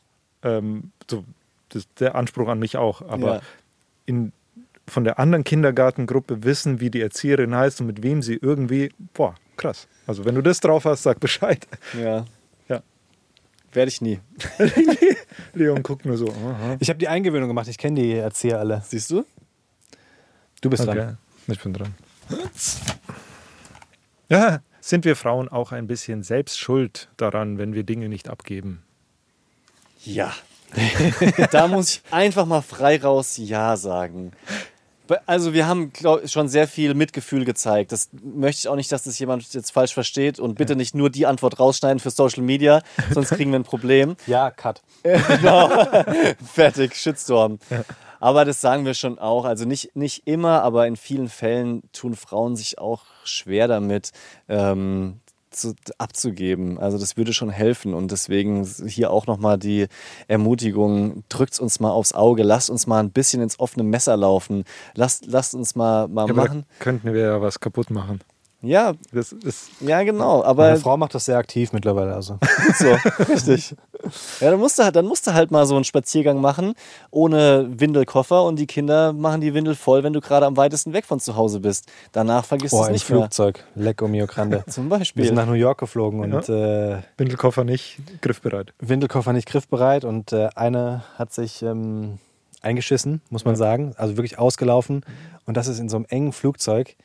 Ähm, 0.44 0.92
so, 1.10 1.24
das, 1.70 1.88
der 2.00 2.16
Anspruch 2.16 2.48
an 2.48 2.60
mich 2.60 2.78
auch. 2.78 3.02
Aber 3.02 3.36
Ja. 3.36 3.42
in, 4.06 4.32
von 4.88 5.04
der 5.04 5.20
anderen 5.20 5.44
Kindergartengruppe 5.44 6.44
wissen, 6.44 6.80
wie 6.80 6.90
die 6.90 7.02
Erzieherin 7.02 7.56
heißt 7.56 7.82
und 7.82 7.88
mit 7.88 8.04
wem 8.04 8.22
sie 8.22 8.36
irgendwie, 8.36 8.92
boah, 9.14 9.36
krass. 9.58 9.88
Also 10.08 10.26
wenn 10.26 10.36
du 10.36 10.42
das 10.42 10.60
drauf 10.60 10.86
hast, 10.86 11.04
sag 11.04 11.20
Bescheid. 11.20 11.68
Ja. 12.00 12.26
Ja. 12.68 12.84
Werde 13.74 13.90
ich 13.90 14.02
nie. 14.02 14.20
Leon 15.54 15.82
guckt 15.84 16.06
nur 16.06 16.18
so. 16.18 16.30
Aha. 16.30 16.78
Ich 16.80 16.90
habe 16.90 17.00
die 17.00 17.08
Eingewöhnung 17.08 17.48
gemacht, 17.48 17.68
ich 17.68 17.78
kenne 17.78 18.00
die 18.00 18.14
Erzieher 18.14 18.60
alle. 18.60 18.84
Siehst 18.86 19.12
du? 19.12 19.26
Du 20.62 20.70
bist 20.70 20.86
dran. 20.86 20.98
Okay, 20.98 21.16
ich 21.48 21.60
bin 21.60 21.74
dran. 21.74 21.94
Ja, 24.30 24.62
sind 24.82 25.06
wir 25.06 25.16
Frauen 25.16 25.50
auch 25.50 25.72
ein 25.72 25.88
bisschen 25.88 26.24
selbst 26.24 26.60
schuld 26.60 27.10
daran, 27.18 27.58
wenn 27.58 27.74
wir 27.74 27.84
Dinge 27.84 28.10
nicht 28.10 28.30
abgeben? 28.30 28.84
Ja. 30.04 30.34
da 31.52 31.68
muss 31.68 31.90
ich 31.90 32.02
einfach 32.12 32.46
mal 32.46 32.62
frei 32.62 33.00
raus 33.02 33.38
Ja 33.38 33.78
sagen. 33.78 34.32
Also 35.26 35.54
wir 35.54 35.68
haben 35.68 35.92
glaub, 35.94 36.28
schon 36.30 36.48
sehr 36.48 36.68
viel 36.68 36.94
Mitgefühl 36.94 37.46
gezeigt. 37.46 37.92
Das 37.92 38.10
möchte 38.24 38.60
ich 38.60 38.68
auch 38.68 38.76
nicht, 38.76 38.92
dass 38.92 39.04
das 39.04 39.18
jemand 39.20 39.54
jetzt 39.54 39.72
falsch 39.72 39.94
versteht. 39.94 40.40
Und 40.40 40.56
bitte 40.56 40.76
nicht 40.76 40.96
nur 40.96 41.10
die 41.10 41.26
Antwort 41.26 41.60
rausschneiden 41.60 42.00
für 42.00 42.10
Social 42.10 42.44
Media, 42.44 42.82
sonst 43.12 43.30
kriegen 43.30 43.52
wir 43.52 43.60
ein 43.60 43.64
Problem. 43.64 44.16
Ja, 44.28 44.52
Cut. 44.52 44.82
genau. 45.04 45.70
Fertig, 46.54 46.96
Shitstorm. 46.96 47.60
Aber 48.20 48.46
das 48.46 48.62
sagen 48.62 48.86
wir 48.86 48.94
schon 48.94 49.20
auch. 49.20 49.46
Also 49.46 49.66
nicht, 49.66 49.96
nicht 49.96 50.26
immer, 50.26 50.64
aber 50.64 50.88
in 50.88 50.96
vielen 50.96 51.30
Fällen 51.30 51.84
tun 51.92 52.16
Frauen 52.16 52.56
sich 52.56 52.80
auch 52.80 53.04
schwer 53.24 53.68
damit, 53.68 54.12
ähm, 54.50 55.20
zu, 55.56 55.74
abzugeben. 55.98 56.78
Also 56.80 56.98
das 56.98 57.18
würde 57.18 57.34
schon 57.34 57.50
helfen. 57.50 57.94
Und 57.94 58.12
deswegen 58.12 58.66
hier 58.88 59.12
auch 59.12 59.28
nochmal 59.28 59.58
die 59.58 59.88
Ermutigung, 60.28 61.24
drückt 61.30 61.60
uns 61.60 61.80
mal 61.80 61.92
aufs 61.92 62.14
Auge, 62.14 62.44
lasst 62.44 62.70
uns 62.70 62.88
mal 62.88 63.00
ein 63.00 63.12
bisschen 63.12 63.42
ins 63.42 63.60
offene 63.60 63.84
Messer 63.84 64.18
laufen. 64.18 64.64
Lasst, 64.96 65.26
lasst 65.28 65.56
uns 65.56 65.76
mal, 65.76 66.08
mal 66.08 66.28
Ja, 66.28 66.34
machen. 66.34 66.66
könnten 66.80 67.14
wir 67.14 67.22
ja 67.22 67.42
was 67.42 67.60
kaputt 67.60 67.90
machen. 67.90 68.20
Ja, 68.66 68.94
Das 69.14 69.32
ist, 69.32 69.70
ja, 69.82 70.04
genau. 70.04 70.38
Meine 70.40 70.46
Aber 70.48 70.76
Frau 70.78 70.98
macht 70.98 71.14
das 71.16 71.26
sehr 71.26 71.38
aktiv 71.38 71.72
mittlerweile. 71.74 72.14
Also. 72.14 72.38
So, 72.78 72.98
richtig. 73.32 73.76
Ja, 74.40 74.52
dann 74.52 74.60
musst, 74.60 74.78
du, 74.78 74.84
halt- 74.84 74.96
dann 74.96 75.06
musst 75.06 75.26
du 75.26 75.34
halt 75.34 75.50
mal 75.52 75.66
so 75.66 75.76
einen 75.76 75.84
Spaziergang 75.84 76.40
machen, 76.42 76.74
ohne 77.12 77.68
Windelkoffer 77.80 78.44
und 78.44 78.58
die 78.58 78.68
Kinder 78.68 79.14
machen 79.14 79.42
die 79.42 79.54
Windel 79.54 79.76
voll, 79.76 80.04
wenn 80.04 80.14
du 80.14 80.22
gerade 80.22 80.46
am 80.46 80.58
weitesten 80.58 80.94
weg 80.94 81.06
von 81.06 81.20
zu 81.20 81.36
Hause 81.36 81.60
bist. 81.60 81.90
Danach 82.12 82.46
vergisst 82.46 82.74
du 82.74 82.82
es 82.82 82.88
im 82.88 82.94
nicht 82.94 83.10
mehr. 83.10 83.20
Flugzeug. 83.20 83.64
Lecco 83.76 84.08
mio 84.08 84.28
grande. 84.28 84.64
Zum 84.70 84.90
Wir 84.90 84.98
Beispiel. 85.00 85.26
sind 85.26 85.36
nach 85.36 85.46
New 85.48 85.54
York 85.54 85.80
geflogen 85.80 86.20
und 86.34 86.50
äh, 86.50 86.98
Windelkoffer 87.18 87.64
nicht 87.64 88.00
griffbereit. 88.22 88.74
Windelkoffer 88.80 89.34
nicht 89.34 89.48
griffbereit 89.48 90.04
und 90.06 90.34
äh, 90.34 90.50
eine 90.56 91.04
hat 91.18 91.34
sich 91.34 91.62
ähm, 91.64 92.20
eingeschissen, 92.62 93.22
muss 93.30 93.46
man 93.46 93.56
sagen. 93.56 93.94
Also 93.98 94.18
wirklich 94.18 94.38
ausgelaufen. 94.38 95.04
Und 95.46 95.56
das 95.58 95.68
ist 95.68 95.80
in 95.80 95.90
so 95.90 95.98
einem 95.98 96.06
engen 96.10 96.32
Flugzeug 96.34 96.96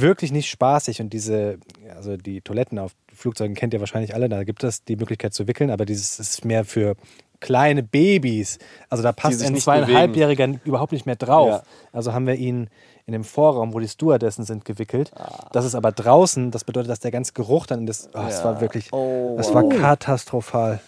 wirklich 0.00 0.32
nicht 0.32 0.48
spaßig. 0.48 1.00
Und 1.00 1.12
diese, 1.12 1.58
also 1.94 2.16
die 2.16 2.40
Toiletten 2.40 2.78
auf 2.78 2.92
Flugzeugen 3.12 3.54
kennt 3.54 3.74
ihr 3.74 3.80
wahrscheinlich 3.80 4.14
alle, 4.14 4.28
da 4.28 4.44
gibt 4.44 4.64
es 4.64 4.84
die 4.84 4.96
Möglichkeit 4.96 5.34
zu 5.34 5.46
wickeln, 5.46 5.70
aber 5.70 5.84
dieses 5.84 6.18
ist 6.18 6.44
mehr 6.44 6.64
für 6.64 6.96
kleine 7.40 7.82
Babys. 7.82 8.58
Also 8.88 9.02
da 9.02 9.12
passt 9.12 9.42
ein 9.42 9.56
zweieinhalbjähriger 9.56 10.60
überhaupt 10.64 10.92
nicht 10.92 11.06
mehr 11.06 11.16
drauf. 11.16 11.48
Ja. 11.48 11.62
Also 11.92 12.12
haben 12.12 12.26
wir 12.26 12.34
ihn 12.36 12.68
in 13.06 13.12
dem 13.12 13.24
Vorraum, 13.24 13.74
wo 13.74 13.80
die 13.80 13.88
Stewardessen 13.88 14.44
sind, 14.44 14.64
gewickelt. 14.64 15.12
Ah. 15.14 15.48
Das 15.52 15.66
ist 15.66 15.74
aber 15.74 15.92
draußen, 15.92 16.50
das 16.50 16.64
bedeutet, 16.64 16.90
dass 16.90 17.00
der 17.00 17.10
ganze 17.10 17.34
Geruch 17.34 17.66
dann 17.66 17.80
in 17.80 17.86
das. 17.86 18.08
Oh, 18.14 18.18
Ja. 18.18 18.44
war 18.44 18.60
wirklich. 18.60 18.92
Oh, 18.92 19.36
wow. 19.36 19.54
war 19.54 19.68
katastrophal. 19.68 20.80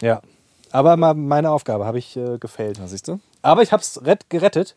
Ja. 0.00 0.20
Aber 0.72 0.96
mal 0.96 1.14
meine 1.14 1.50
Aufgabe 1.50 1.84
habe 1.86 1.98
ich 1.98 2.16
äh, 2.16 2.38
gefällt. 2.38 2.80
Siehst 2.86 3.08
du? 3.08 3.20
Aber 3.42 3.62
ich 3.62 3.72
habe 3.72 3.82
es 3.82 4.00
gerettet, 4.28 4.76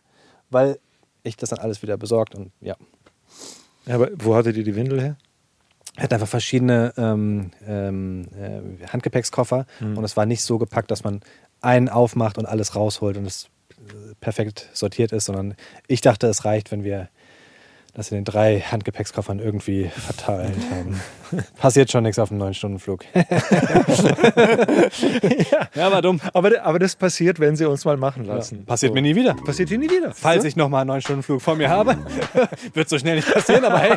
weil 0.50 0.80
ich 1.24 1.38
das 1.38 1.50
dann 1.50 1.60
alles 1.60 1.82
wieder 1.82 1.98
besorgt 1.98 2.36
und 2.36 2.52
ja. 2.62 2.76
Aber 3.88 4.10
wo 4.16 4.36
hattet 4.36 4.58
ihr 4.58 4.64
die 4.64 4.76
Windel 4.76 5.02
her? 5.02 5.18
Er 5.96 6.04
hat 6.04 6.14
einfach 6.14 6.28
verschiedene 6.28 6.94
ähm, 6.98 7.52
ähm, 7.68 8.28
äh, 8.36 8.88
Handgepäckskoffer 8.88 9.66
Hm. 9.80 9.98
und 9.98 10.04
es 10.04 10.18
war 10.18 10.26
nicht 10.26 10.42
so 10.42 10.58
gepackt, 10.58 10.90
dass 10.90 11.04
man 11.04 11.22
einen 11.62 11.90
aufmacht 11.90 12.38
und 12.38 12.46
alles 12.46 12.76
rausholt 12.76 13.18
und 13.18 13.26
es 13.26 13.50
äh, 13.72 14.16
perfekt 14.20 14.70
sortiert 14.74 15.12
ist, 15.12 15.26
sondern 15.26 15.56
ich 15.88 16.02
dachte, 16.02 16.28
es 16.28 16.46
reicht, 16.46 16.72
wenn 16.72 16.84
wir 16.84 17.10
das 17.96 18.10
in 18.12 18.16
den 18.16 18.26
drei 18.26 18.60
Handgepäckskoffern 18.60 19.38
irgendwie 19.40 19.90
verteilt 19.96 20.58
haben. 20.72 21.00
Passiert 21.58 21.92
schon 21.92 22.04
nichts 22.04 22.18
auf 22.18 22.32
einem 22.32 22.40
neun 22.40 22.54
Stunden 22.56 22.80
Flug. 22.80 23.06
ja, 25.76 25.92
war 25.92 26.02
dumm. 26.02 26.20
Aber, 26.34 26.50
aber 26.64 26.80
das 26.80 26.96
passiert, 26.96 27.40
wenn 27.40 27.56
sie 27.56 27.66
uns 27.70 27.86
mal 27.86 27.98
machen 27.98 28.26
lassen. 28.26 28.66
Passiert 28.66 28.92
So. 28.92 28.96
mir 28.96 29.02
nie 29.02 29.16
wieder. 29.16 29.36
Passiert 29.36 29.70
hier 29.70 29.78
nie 29.78 29.90
wieder. 29.90 30.12
Falls 30.14 30.44
ich 30.44 30.56
nochmal 30.56 30.82
einen 30.82 30.88
neun 30.88 31.02
Stunden 31.02 31.22
Flug 31.24 31.42
vor 31.42 31.56
mir 31.56 31.70
habe, 31.70 31.98
wird 32.74 32.90
so 32.90 32.98
schnell 32.98 33.18
nicht 33.18 33.32
passieren, 33.32 33.64
aber 33.66 33.80
hey. 33.80 33.96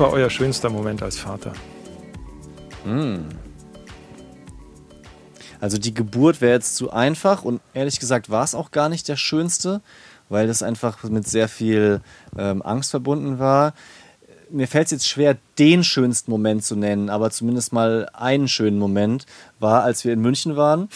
Was 0.00 0.06
war 0.06 0.14
euer 0.14 0.30
schönster 0.30 0.70
Moment 0.70 1.02
als 1.02 1.18
Vater? 1.18 1.52
Also 5.60 5.76
die 5.76 5.92
Geburt 5.92 6.40
wäre 6.40 6.54
jetzt 6.54 6.76
zu 6.76 6.90
einfach 6.90 7.44
und 7.44 7.60
ehrlich 7.74 8.00
gesagt 8.00 8.30
war 8.30 8.42
es 8.42 8.54
auch 8.54 8.70
gar 8.70 8.88
nicht 8.88 9.08
der 9.08 9.16
schönste, 9.16 9.82
weil 10.30 10.46
das 10.46 10.62
einfach 10.62 11.02
mit 11.04 11.28
sehr 11.28 11.48
viel 11.48 12.00
ähm, 12.38 12.62
Angst 12.62 12.92
verbunden 12.92 13.38
war. 13.38 13.74
Mir 14.48 14.68
fällt 14.68 14.86
es 14.86 14.92
jetzt 14.92 15.06
schwer, 15.06 15.36
den 15.58 15.84
schönsten 15.84 16.30
Moment 16.30 16.64
zu 16.64 16.76
nennen, 16.76 17.10
aber 17.10 17.30
zumindest 17.30 17.74
mal 17.74 18.08
einen 18.14 18.48
schönen 18.48 18.78
Moment 18.78 19.26
war, 19.58 19.82
als 19.82 20.06
wir 20.06 20.14
in 20.14 20.22
München 20.22 20.56
waren. 20.56 20.88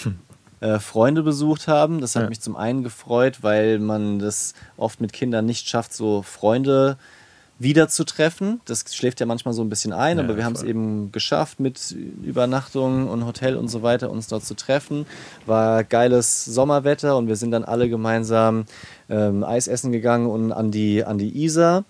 äh, 0.61 0.79
Freunde 0.79 1.23
besucht 1.23 1.69
haben. 1.69 2.01
Das 2.01 2.17
hat 2.17 2.23
Ja. 2.23 2.29
mich 2.31 2.41
zum 2.41 2.57
einen 2.57 2.83
gefreut, 2.83 3.43
weil 3.43 3.79
man 3.81 4.19
das 4.19 4.55
oft 4.79 4.99
mit 5.03 5.13
Kindern 5.13 5.45
nicht 5.45 5.69
schafft, 5.69 5.93
so 5.93 6.23
Freunde 6.23 6.97
wiederzutreffen. 7.59 8.61
Das 8.65 8.85
schläft 8.95 9.21
ja 9.21 9.27
manchmal 9.27 9.55
so 9.55 9.63
ein 9.63 9.69
bisschen 9.69 9.93
ein, 9.93 10.19
Ja, 10.19 10.25
aber 10.25 10.37
wir 10.37 10.45
haben 10.45 10.55
es 10.55 10.63
eben 10.63 11.13
geschafft, 11.13 11.61
mit 11.61 11.95
Übernachtung 12.23 13.09
und 13.09 13.27
Hotel 13.27 13.57
und 13.57 13.69
so 13.69 13.83
weiter 13.83 14.11
uns 14.11 14.27
dort 14.27 14.45
zu 14.45 14.55
treffen. 14.55 15.07
War 15.47 15.85
geiles 15.85 16.45
Sommerwetter 16.45 17.17
und 17.17 17.29
wir 17.29 17.37
sind 17.37 17.53
dann 17.53 17.65
alle 17.65 17.89
gemeinsam 17.89 18.65
ähm, 19.09 19.45
Eis 19.45 19.69
essen 19.69 19.93
gegangen 19.93 20.27
und 20.27 20.53
an 20.53 20.71
die, 20.71 21.05
an 21.05 21.19
die 21.19 21.45
Isar. 21.45 21.85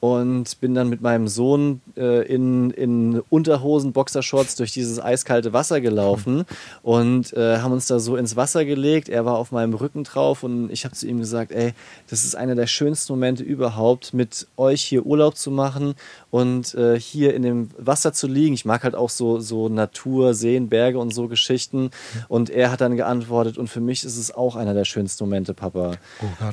Und 0.00 0.60
bin 0.60 0.74
dann 0.74 0.88
mit 0.88 1.00
meinem 1.00 1.26
Sohn 1.26 1.80
äh, 1.96 2.24
in, 2.26 2.70
in 2.70 3.20
Unterhosen, 3.30 3.92
Boxershorts 3.92 4.54
durch 4.54 4.72
dieses 4.72 5.00
eiskalte 5.00 5.52
Wasser 5.52 5.80
gelaufen 5.80 6.44
und 6.82 7.32
äh, 7.32 7.58
haben 7.58 7.72
uns 7.72 7.88
da 7.88 7.98
so 7.98 8.16
ins 8.16 8.36
Wasser 8.36 8.64
gelegt. 8.64 9.08
Er 9.08 9.24
war 9.24 9.36
auf 9.36 9.50
meinem 9.50 9.74
Rücken 9.74 10.04
drauf 10.04 10.44
und 10.44 10.70
ich 10.70 10.84
habe 10.84 10.94
zu 10.94 11.08
ihm 11.08 11.18
gesagt, 11.18 11.50
ey, 11.50 11.72
das 12.08 12.24
ist 12.24 12.36
einer 12.36 12.54
der 12.54 12.68
schönsten 12.68 13.12
Momente 13.12 13.42
überhaupt, 13.42 14.14
mit 14.14 14.46
euch 14.56 14.82
hier 14.82 15.04
Urlaub 15.04 15.36
zu 15.36 15.50
machen 15.50 15.94
und 16.30 16.74
äh, 16.74 16.98
hier 16.98 17.34
in 17.34 17.42
dem 17.42 17.70
Wasser 17.76 18.12
zu 18.12 18.26
liegen. 18.26 18.54
Ich 18.54 18.64
mag 18.64 18.84
halt 18.84 18.94
auch 18.94 19.10
so, 19.10 19.40
so 19.40 19.68
Natur, 19.68 20.34
Seen, 20.34 20.68
Berge 20.68 20.98
und 20.98 21.12
so 21.12 21.26
Geschichten. 21.28 21.90
Und 22.28 22.50
er 22.50 22.70
hat 22.70 22.80
dann 22.80 22.96
geantwortet, 22.96 23.58
und 23.58 23.68
für 23.68 23.80
mich 23.80 24.04
ist 24.04 24.16
es 24.16 24.34
auch 24.34 24.56
einer 24.56 24.74
der 24.74 24.84
schönsten 24.84 25.24
Momente, 25.24 25.54
Papa. 25.54 25.92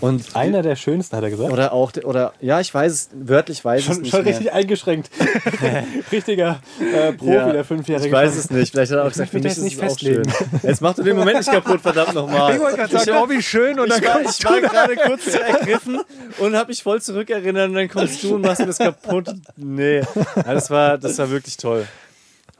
und 0.02 0.36
Einer 0.36 0.62
der 0.62 0.76
schönsten, 0.76 1.16
hat 1.16 1.24
er 1.24 1.30
gesagt. 1.30 1.52
oder 1.52 1.74
auch, 1.74 1.92
oder 2.04 2.34
ja, 2.42 2.60
ich 2.60 2.74
weiß 2.74 2.92
es, 2.92 3.10
wörtlich 3.36 3.64
weiß 3.64 3.82
ich 3.82 3.88
es 3.88 3.94
schon 3.94 4.02
nicht. 4.02 4.12
schon 4.12 4.24
mehr. 4.24 4.34
richtig 4.34 4.52
eingeschränkt. 4.54 5.10
Richtiger 6.12 6.62
äh, 6.80 7.14
Profi, 7.14 7.34
Ja, 7.34 7.52
der 7.52 7.64
Fünfjährige. 7.64 8.08
Ich 8.08 8.14
weiß 8.14 8.36
es 8.36 8.50
nicht. 8.50 8.72
Vielleicht 8.72 8.92
hat 8.92 9.00
er 9.00 9.04
auch 9.04 9.10
gesagt, 9.10 9.32
für 9.32 9.38
mich 9.38 9.44
das 9.44 9.58
ist 9.58 9.64
nicht 9.64 9.82
es 9.82 9.94
auch 9.94 10.00
schön. 10.00 10.24
Jetzt 10.64 10.82
mach 10.82 10.96
du 10.96 11.04
den 11.04 11.18
Moment 11.18 11.38
nicht 11.40 11.52
kaputt, 11.52 11.82
verdammt 11.82 12.14
nochmal. 12.14 12.54
Ich 12.56 12.62
wollte 12.62 12.78
gerade 12.78 12.98
sagen, 12.98 13.12
oh, 13.22 13.30
wie 13.30 13.42
schön. 13.42 13.80
Und 13.80 13.90
dann 13.90 14.02
ich 14.02 14.08
war, 14.08 14.22
ich 14.22 14.46
war 14.46 14.62
gerade 14.62 14.96
kurz 14.96 15.26
zu 15.26 15.42
ergriffen 15.42 16.00
und 16.40 16.56
habe 16.56 16.70
mich 16.70 16.82
voll 16.82 17.02
zurückerinnert 17.02 17.70
und 17.70 17.76
dann 17.76 17.90
kommst 17.90 18.24
du 18.24 18.36
und 18.36 18.42
machst 18.42 18.62
mir 18.62 18.68
das 18.68 18.78
kaputt. 18.78 19.34
Nee, 19.58 20.00
ja, 20.00 20.44
das, 20.44 20.70
war, 20.70 20.98
das 20.98 21.18
war 21.18 21.30
wirklich 21.30 21.58
toll. 21.58 21.86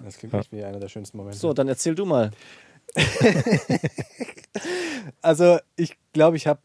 Das 0.04 0.18
klingt 0.18 0.34
echt 0.34 0.52
wie 0.52 0.64
einer 0.64 0.80
der 0.80 0.90
schönsten 0.90 1.18
Momente. 1.18 1.40
So, 1.40 1.54
dann 1.54 1.68
erzähl 1.68 1.96
du 1.96 2.06
mal. 2.06 2.32
Also 5.22 5.60
ich 5.76 5.98
glaube, 6.14 6.38
ich 6.38 6.48
habe 6.48 6.60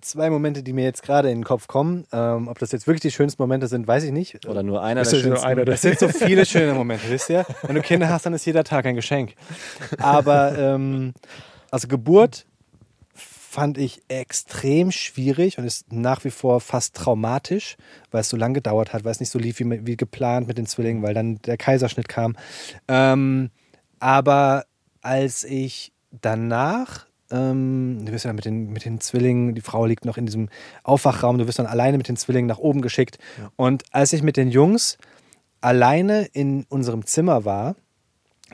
zwei 0.00 0.30
Momente, 0.30 0.62
die 0.62 0.72
mir 0.72 0.84
jetzt 0.84 1.02
gerade 1.02 1.30
in 1.30 1.38
den 1.38 1.44
Kopf 1.44 1.66
kommen. 1.66 2.06
Ähm, 2.12 2.48
ob 2.48 2.58
das 2.58 2.72
jetzt 2.72 2.86
wirklich 2.86 3.00
die 3.00 3.10
schönsten 3.10 3.42
Momente 3.42 3.66
sind, 3.68 3.86
weiß 3.86 4.04
ich 4.04 4.12
nicht. 4.12 4.46
Oder 4.46 4.62
nur 4.62 4.82
einer 4.82 5.00
Das 5.00 5.10
der 5.10 5.18
ist 5.18 5.24
nur 5.24 5.36
schönsten. 5.36 5.60
einer 5.60 5.68
Es 5.68 5.82
sind 5.82 5.98
so 5.98 6.08
viele 6.08 6.46
schöne 6.46 6.74
Momente, 6.74 7.08
wisst 7.08 7.30
ihr? 7.30 7.44
Wenn 7.62 7.74
du 7.76 7.82
Kinder 7.82 8.08
hast, 8.08 8.26
dann 8.26 8.34
ist 8.34 8.44
jeder 8.44 8.64
Tag 8.64 8.86
ein 8.86 8.94
Geschenk. 8.94 9.34
Aber 9.98 10.56
ähm, 10.58 11.14
also 11.70 11.88
Geburt 11.88 12.46
fand 13.14 13.78
ich 13.78 14.02
extrem 14.08 14.90
schwierig 14.92 15.56
und 15.56 15.64
ist 15.64 15.90
nach 15.90 16.24
wie 16.24 16.30
vor 16.30 16.60
fast 16.60 16.94
traumatisch, 16.94 17.76
weil 18.10 18.20
es 18.20 18.28
so 18.28 18.36
lange 18.36 18.54
gedauert 18.54 18.92
hat, 18.92 19.04
weil 19.04 19.12
es 19.12 19.20
nicht 19.20 19.30
so 19.30 19.38
lief 19.38 19.58
wie, 19.60 19.86
wie 19.86 19.96
geplant 19.96 20.46
mit 20.46 20.58
den 20.58 20.66
Zwillingen, 20.66 21.02
weil 21.02 21.14
dann 21.14 21.40
der 21.42 21.56
Kaiserschnitt 21.56 22.06
kam. 22.06 22.36
Ähm, 22.86 23.50
aber 23.98 24.66
als 25.00 25.42
ich 25.44 25.94
danach, 26.10 27.05
ähm, 27.30 28.04
du 28.04 28.12
wirst 28.12 28.24
ja 28.24 28.32
mit 28.32 28.44
den, 28.44 28.72
mit 28.72 28.84
den 28.84 29.00
Zwillingen, 29.00 29.54
die 29.54 29.60
Frau 29.60 29.86
liegt 29.86 30.04
noch 30.04 30.16
in 30.16 30.26
diesem 30.26 30.48
Aufwachraum, 30.82 31.38
du 31.38 31.46
wirst 31.46 31.58
dann 31.58 31.66
alleine 31.66 31.96
mit 31.98 32.08
den 32.08 32.16
Zwillingen 32.16 32.48
nach 32.48 32.58
oben 32.58 32.82
geschickt. 32.82 33.18
Und 33.56 33.84
als 33.92 34.12
ich 34.12 34.22
mit 34.22 34.36
den 34.36 34.50
Jungs 34.50 34.98
alleine 35.60 36.26
in 36.32 36.64
unserem 36.68 37.06
Zimmer 37.06 37.44
war, 37.44 37.76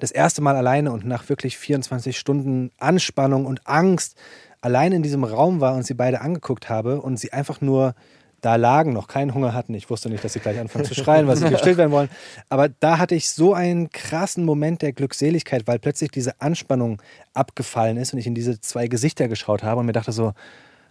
das 0.01 0.11
erste 0.11 0.41
Mal 0.41 0.57
alleine 0.57 0.93
und 0.93 1.05
nach 1.05 1.29
wirklich 1.29 1.59
24 1.59 2.19
Stunden 2.19 2.71
Anspannung 2.79 3.45
und 3.45 3.67
Angst 3.67 4.17
alleine 4.61 4.97
in 4.97 5.03
diesem 5.03 5.25
Raum 5.25 5.61
war 5.61 5.75
und 5.75 5.85
sie 5.85 5.95
beide 5.95 6.21
angeguckt 6.21 6.71
habe 6.71 7.01
und 7.01 7.19
sie 7.19 7.33
einfach 7.33 7.61
nur 7.61 7.95
da 8.43 8.57
lagen, 8.57 8.93
noch 8.93 9.07
keinen 9.07 9.35
Hunger 9.35 9.55
hatten. 9.55 9.73
Ich 9.73 9.89
wusste 9.89 10.11
nicht, 10.11 10.23
dass 10.23 10.35
sie 10.35 10.41
gleich 10.41 10.59
anfangen 10.59 10.85
zu 10.85 10.95
schreien, 10.95 11.27
weil 11.29 11.37
sie 11.37 11.49
gestillt 11.49 11.79
werden 11.79 11.93
wollen. 11.93 12.11
Aber 12.49 12.69
da 12.69 12.99
hatte 12.99 13.15
ich 13.15 13.31
so 13.31 13.55
einen 13.55 13.89
krassen 13.91 14.45
Moment 14.45 14.83
der 14.83 14.93
Glückseligkeit, 14.93 15.67
weil 15.67 15.79
plötzlich 15.79 16.11
diese 16.11 16.41
Anspannung 16.41 17.01
abgefallen 17.35 17.97
ist 17.97 18.13
und 18.13 18.19
ich 18.19 18.27
in 18.27 18.35
diese 18.35 18.61
zwei 18.61 18.89
Gesichter 18.89 19.29
geschaut 19.29 19.63
habe 19.63 19.81
und 19.81 19.87
mir 19.87 19.93
dachte 19.93 20.13
so, 20.13 20.33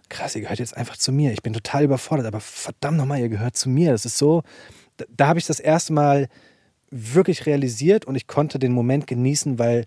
krass, 0.08 0.34
ihr 0.34 0.40
gehört 0.40 0.58
jetzt 0.58 0.76
einfach 0.76 0.96
zu 0.96 1.12
mir. 1.12 1.32
Ich 1.32 1.42
bin 1.42 1.52
total 1.52 1.84
überfordert, 1.84 2.26
aber 2.26 2.40
verdammt 2.40 2.96
nochmal, 2.96 3.20
ihr 3.20 3.28
gehört 3.28 3.56
zu 3.56 3.68
mir. 3.68 3.92
Das 3.92 4.06
ist 4.06 4.16
so, 4.16 4.42
da, 4.96 5.04
da 5.14 5.26
habe 5.28 5.38
ich 5.38 5.46
das 5.46 5.60
erste 5.60 5.92
Mal 5.92 6.28
wirklich 6.90 7.44
realisiert 7.44 8.06
und 8.06 8.14
ich 8.14 8.26
konnte 8.26 8.58
den 8.58 8.72
Moment 8.72 9.06
genießen, 9.06 9.58
weil 9.58 9.84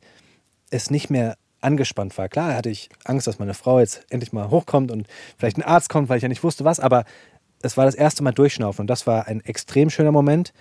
es 0.70 0.92
nicht 0.92 1.10
mehr 1.10 1.36
angespannt 1.62 2.16
war. 2.18 2.30
Klar 2.30 2.56
hatte 2.56 2.70
ich 2.70 2.90
Angst, 3.06 3.26
dass 3.26 3.40
meine 3.40 3.56
Frau 3.56 3.80
jetzt 3.80 4.06
endlich 4.10 4.32
mal 4.34 4.50
hochkommt 4.50 4.92
und 4.92 5.08
vielleicht 5.38 5.58
ein 5.58 5.64
Arzt 5.64 5.90
kommt, 5.90 6.10
weil 6.10 6.18
ich 6.18 6.24
ja 6.24 6.30
nicht 6.30 6.44
wusste 6.44 6.64
was, 6.64 6.80
aber 6.80 7.06
es 7.66 7.78
war 7.78 7.86
das 7.86 7.96
erste 7.96 8.24
Mal 8.24 8.32
durchschnaufen 8.32 8.84
und 8.84 8.88
das 8.88 9.08
war 9.08 9.28
ein 9.28 9.42
extrem 9.42 9.90
schöner 9.90 10.12
Moment 10.12 10.54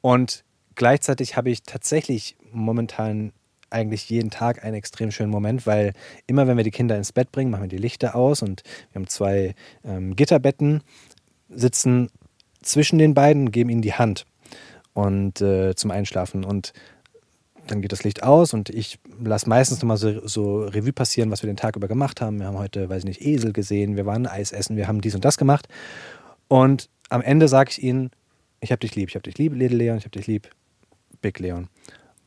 und 0.00 0.44
gleichzeitig 0.74 1.36
habe 1.36 1.50
ich 1.50 1.62
tatsächlich 1.62 2.36
momentan 2.52 3.32
eigentlich 3.70 4.08
jeden 4.08 4.30
Tag 4.30 4.64
einen 4.64 4.74
extrem 4.74 5.10
schönen 5.10 5.30
Moment, 5.30 5.66
weil 5.66 5.92
immer 6.26 6.46
wenn 6.46 6.56
wir 6.56 6.64
die 6.64 6.70
Kinder 6.70 6.96
ins 6.96 7.12
Bett 7.12 7.30
bringen, 7.32 7.50
machen 7.50 7.64
wir 7.64 7.68
die 7.68 7.76
Lichter 7.76 8.14
aus 8.14 8.42
und 8.42 8.62
wir 8.92 9.00
haben 9.00 9.08
zwei 9.08 9.54
ähm, 9.84 10.16
Gitterbetten, 10.16 10.82
sitzen 11.48 12.10
zwischen 12.62 12.98
den 12.98 13.14
beiden 13.14 13.46
und 13.46 13.52
geben 13.52 13.70
ihnen 13.70 13.82
die 13.82 13.94
Hand 13.94 14.26
und 14.94 15.40
äh, 15.40 15.74
zum 15.74 15.90
Einschlafen 15.90 16.44
und 16.44 16.72
dann 17.66 17.82
geht 17.82 17.92
das 17.92 18.02
Licht 18.02 18.22
aus 18.22 18.54
und 18.54 18.70
ich 18.70 18.98
lasse 19.22 19.48
meistens 19.48 19.80
nochmal 19.80 19.98
so, 19.98 20.26
so 20.26 20.64
Revue 20.64 20.92
passieren, 20.92 21.30
was 21.30 21.42
wir 21.42 21.48
den 21.48 21.56
Tag 21.56 21.76
über 21.76 21.86
gemacht 21.86 22.20
haben. 22.20 22.38
Wir 22.40 22.46
haben 22.46 22.58
heute, 22.58 22.88
weiß 22.88 23.00
ich 23.00 23.04
nicht, 23.04 23.22
Esel 23.22 23.52
gesehen, 23.52 23.96
wir 23.96 24.06
waren 24.06 24.26
Eis 24.26 24.52
essen, 24.52 24.76
wir 24.76 24.88
haben 24.88 25.00
dies 25.00 25.14
und 25.14 25.24
das 25.24 25.36
gemacht. 25.36 25.68
Und 26.48 26.88
am 27.08 27.22
Ende 27.22 27.48
sage 27.48 27.70
ich 27.70 27.82
ihnen, 27.82 28.10
ich 28.60 28.72
habe 28.72 28.80
dich 28.80 28.94
lieb, 28.96 29.08
ich 29.10 29.14
habe 29.14 29.22
dich 29.22 29.38
lieb, 29.38 29.54
Little 29.54 29.76
Leon, 29.76 29.98
ich 29.98 30.04
habe 30.04 30.10
dich 30.10 30.26
lieb, 30.26 30.50
Big 31.20 31.38
Leon. 31.38 31.64
Und 31.64 31.68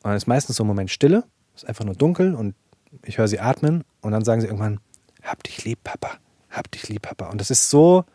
dann 0.04 0.16
ist 0.16 0.28
meistens 0.28 0.56
so 0.56 0.64
ein 0.64 0.68
Moment 0.68 0.90
Stille, 0.90 1.24
ist 1.56 1.68
einfach 1.68 1.86
nur 1.86 1.96
dunkel 1.96 2.36
und 2.36 2.56
ich 3.06 3.18
höre 3.18 3.28
sie 3.28 3.40
atmen 3.40 3.84
und 4.02 4.12
dann 4.12 4.24
sagen 4.24 4.42
sie 4.42 4.48
irgendwann, 4.48 4.80
hab 5.22 5.44
dich 5.44 5.64
lieb, 5.64 5.84
Papa, 5.84 6.18
hab 6.50 6.72
dich 6.72 6.88
lieb, 6.90 7.04
Papa. 7.04 7.30
Und 7.30 7.40
das 7.40 7.52
ist 7.52 7.70
so, 7.70 8.06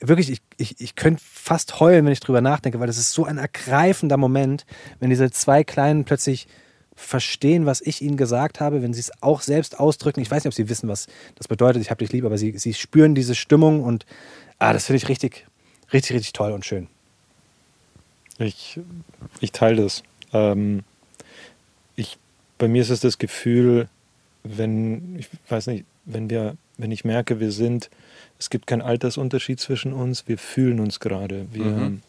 wirklich, 0.00 0.30
ich, 0.30 0.42
ich, 0.56 0.80
ich 0.80 0.94
könnte 0.94 1.22
fast 1.24 1.80
heulen, 1.80 2.04
wenn 2.04 2.12
ich 2.12 2.20
drüber 2.20 2.40
nachdenke, 2.40 2.80
weil 2.80 2.86
das 2.86 2.98
ist 2.98 3.12
so 3.12 3.24
ein 3.24 3.38
ergreifender 3.38 4.16
Moment, 4.16 4.66
wenn 5.00 5.10
diese 5.10 5.30
zwei 5.30 5.64
Kleinen 5.64 6.04
plötzlich 6.04 6.46
verstehen, 6.94 7.66
was 7.66 7.80
ich 7.80 8.02
ihnen 8.02 8.16
gesagt 8.16 8.60
habe, 8.60 8.82
wenn 8.82 8.92
sie 8.92 9.00
es 9.00 9.12
auch 9.22 9.40
selbst 9.40 9.78
ausdrücken. 9.80 10.20
Ich 10.20 10.30
weiß 10.30 10.44
nicht, 10.44 10.52
ob 10.52 10.54
sie 10.54 10.68
wissen, 10.68 10.88
was 10.88 11.06
das 11.36 11.48
bedeutet, 11.48 11.82
ich 11.82 11.90
habe 11.90 12.04
dich 12.04 12.12
lieb, 12.12 12.24
aber 12.24 12.38
sie, 12.38 12.56
sie 12.58 12.74
spüren 12.74 13.14
diese 13.14 13.34
Stimmung 13.34 13.82
und 13.82 14.06
ah, 14.58 14.72
das 14.72 14.86
finde 14.86 14.98
ich 14.98 15.08
richtig, 15.08 15.46
richtig, 15.92 16.16
richtig 16.16 16.32
toll 16.32 16.52
und 16.52 16.64
schön. 16.64 16.88
Ich, 18.38 18.80
ich 19.40 19.52
teile 19.52 19.82
das. 19.82 20.02
Ähm, 20.32 20.82
ich, 21.96 22.18
bei 22.58 22.68
mir 22.68 22.82
ist 22.82 22.90
es 22.90 23.00
das 23.00 23.18
Gefühl, 23.18 23.88
wenn, 24.42 25.16
ich 25.18 25.28
weiß 25.48 25.68
nicht, 25.68 25.84
wenn 26.04 26.30
wir, 26.30 26.56
wenn 26.76 26.90
ich 26.90 27.04
merke, 27.04 27.40
wir 27.40 27.52
sind, 27.52 27.90
es 28.38 28.50
gibt 28.50 28.66
keinen 28.66 28.82
Altersunterschied 28.82 29.60
zwischen 29.60 29.92
uns, 29.92 30.26
wir 30.26 30.38
fühlen 30.38 30.80
uns 30.80 31.00
gerade. 31.00 31.46
Wir, 31.52 31.64
Mhm. 31.64 32.02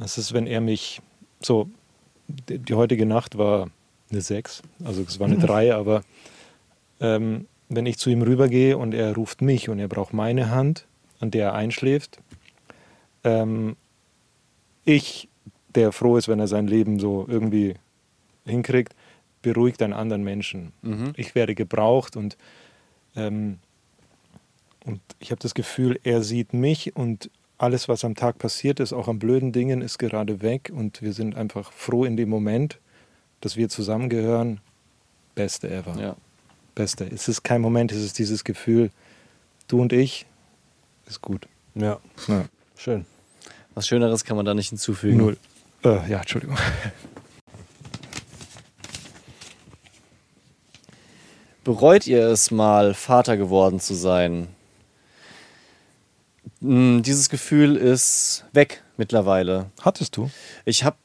Es 0.00 0.18
ist, 0.18 0.32
wenn 0.32 0.46
er 0.46 0.60
mich 0.60 1.02
so, 1.40 1.68
die, 2.48 2.74
heutige 2.74 3.06
Nacht 3.06 3.38
war 3.38 3.70
eine 4.10 4.20
6, 4.20 4.62
also 4.84 5.02
es 5.02 5.20
war 5.20 5.28
eine 5.28 5.38
3, 5.38 5.74
aber 5.74 6.02
ähm, 7.00 7.46
wenn 7.68 7.86
ich 7.86 7.98
zu 7.98 8.10
ihm 8.10 8.22
rübergehe 8.22 8.76
und 8.76 8.94
er 8.94 9.14
ruft 9.14 9.42
mich 9.42 9.68
und 9.68 9.78
er 9.78 9.88
braucht 9.88 10.12
meine 10.12 10.50
Hand, 10.50 10.86
an 11.20 11.30
der 11.30 11.46
er 11.46 11.54
einschläft, 11.54 12.18
ähm, 13.24 13.76
ich, 14.84 15.28
der 15.74 15.92
froh 15.92 16.16
ist, 16.16 16.28
wenn 16.28 16.40
er 16.40 16.48
sein 16.48 16.66
Leben 16.66 16.98
so 16.98 17.26
irgendwie 17.28 17.74
hinkriegt, 18.44 18.94
beruhigt 19.42 19.82
einen 19.82 19.92
anderen 19.92 20.24
Menschen. 20.24 20.72
Mhm. 20.82 21.12
Ich 21.16 21.34
werde 21.34 21.54
gebraucht 21.54 22.16
und, 22.16 22.36
ähm, 23.16 23.58
und 24.84 25.00
ich 25.18 25.30
habe 25.30 25.40
das 25.40 25.54
Gefühl, 25.54 25.98
er 26.02 26.22
sieht 26.22 26.52
mich 26.52 26.96
und 26.96 27.30
alles, 27.60 27.88
was 27.88 28.04
am 28.04 28.14
Tag 28.14 28.38
passiert 28.38 28.80
ist, 28.80 28.94
auch 28.94 29.06
an 29.06 29.18
blöden 29.18 29.52
Dingen, 29.52 29.82
ist 29.82 29.98
gerade 29.98 30.40
weg 30.40 30.72
und 30.74 31.02
wir 31.02 31.12
sind 31.12 31.36
einfach 31.36 31.72
froh 31.72 32.04
in 32.06 32.16
dem 32.16 32.30
Moment, 32.30 32.78
dass 33.42 33.56
wir 33.56 33.68
zusammengehören. 33.68 34.60
Beste 35.34 35.68
ever. 35.70 36.00
Ja. 36.00 36.16
Beste. 36.74 37.04
Es 37.04 37.28
ist 37.28 37.42
kein 37.42 37.60
Moment, 37.60 37.92
es 37.92 38.02
ist 38.02 38.18
dieses 38.18 38.44
Gefühl, 38.44 38.90
du 39.68 39.82
und 39.82 39.92
ich, 39.92 40.24
ist 41.06 41.20
gut. 41.20 41.48
Ja, 41.74 41.98
Ja. 42.28 42.44
schön. 42.78 43.04
Was 43.74 43.86
Schöneres 43.86 44.24
kann 44.24 44.36
man 44.36 44.46
da 44.46 44.54
nicht 44.54 44.70
hinzufügen. 44.70 45.18
Null. 45.18 45.36
Äh, 45.84 46.10
ja, 46.10 46.20
Entschuldigung. 46.20 46.56
bereut 51.64 52.06
ihr 52.06 52.26
es 52.26 52.50
mal, 52.50 52.94
Vater 52.94 53.36
geworden 53.36 53.80
zu 53.80 53.94
sein? 53.94 54.48
Mm, 56.60 57.02
Dieses 57.02 57.28
Gefühl 57.28 57.76
ist 57.76 58.44
weg 58.52 58.82
mittlerweile. 58.96 59.66
Hattest 59.82 60.16
du? 60.16 60.30
Ich 60.64 60.84
habe 60.84 60.96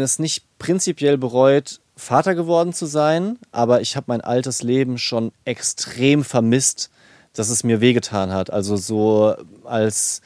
es 0.00 0.18
nicht 0.18 0.44
prinzipiell 0.58 1.18
bereut, 1.18 1.80
Vater 1.96 2.34
geworden 2.34 2.72
zu 2.72 2.86
sein, 2.86 3.38
aber 3.50 3.80
ich 3.80 3.96
habe 3.96 4.04
mein 4.08 4.20
altes 4.20 4.62
Leben 4.62 4.98
schon 4.98 5.32
extrem 5.44 6.24
vermisst, 6.24 6.90
dass 7.32 7.48
es 7.48 7.64
mir 7.64 7.80
wehgetan 7.80 8.32
hat. 8.32 8.52
Also 8.52 8.76
so 8.76 9.34
als 9.64 10.22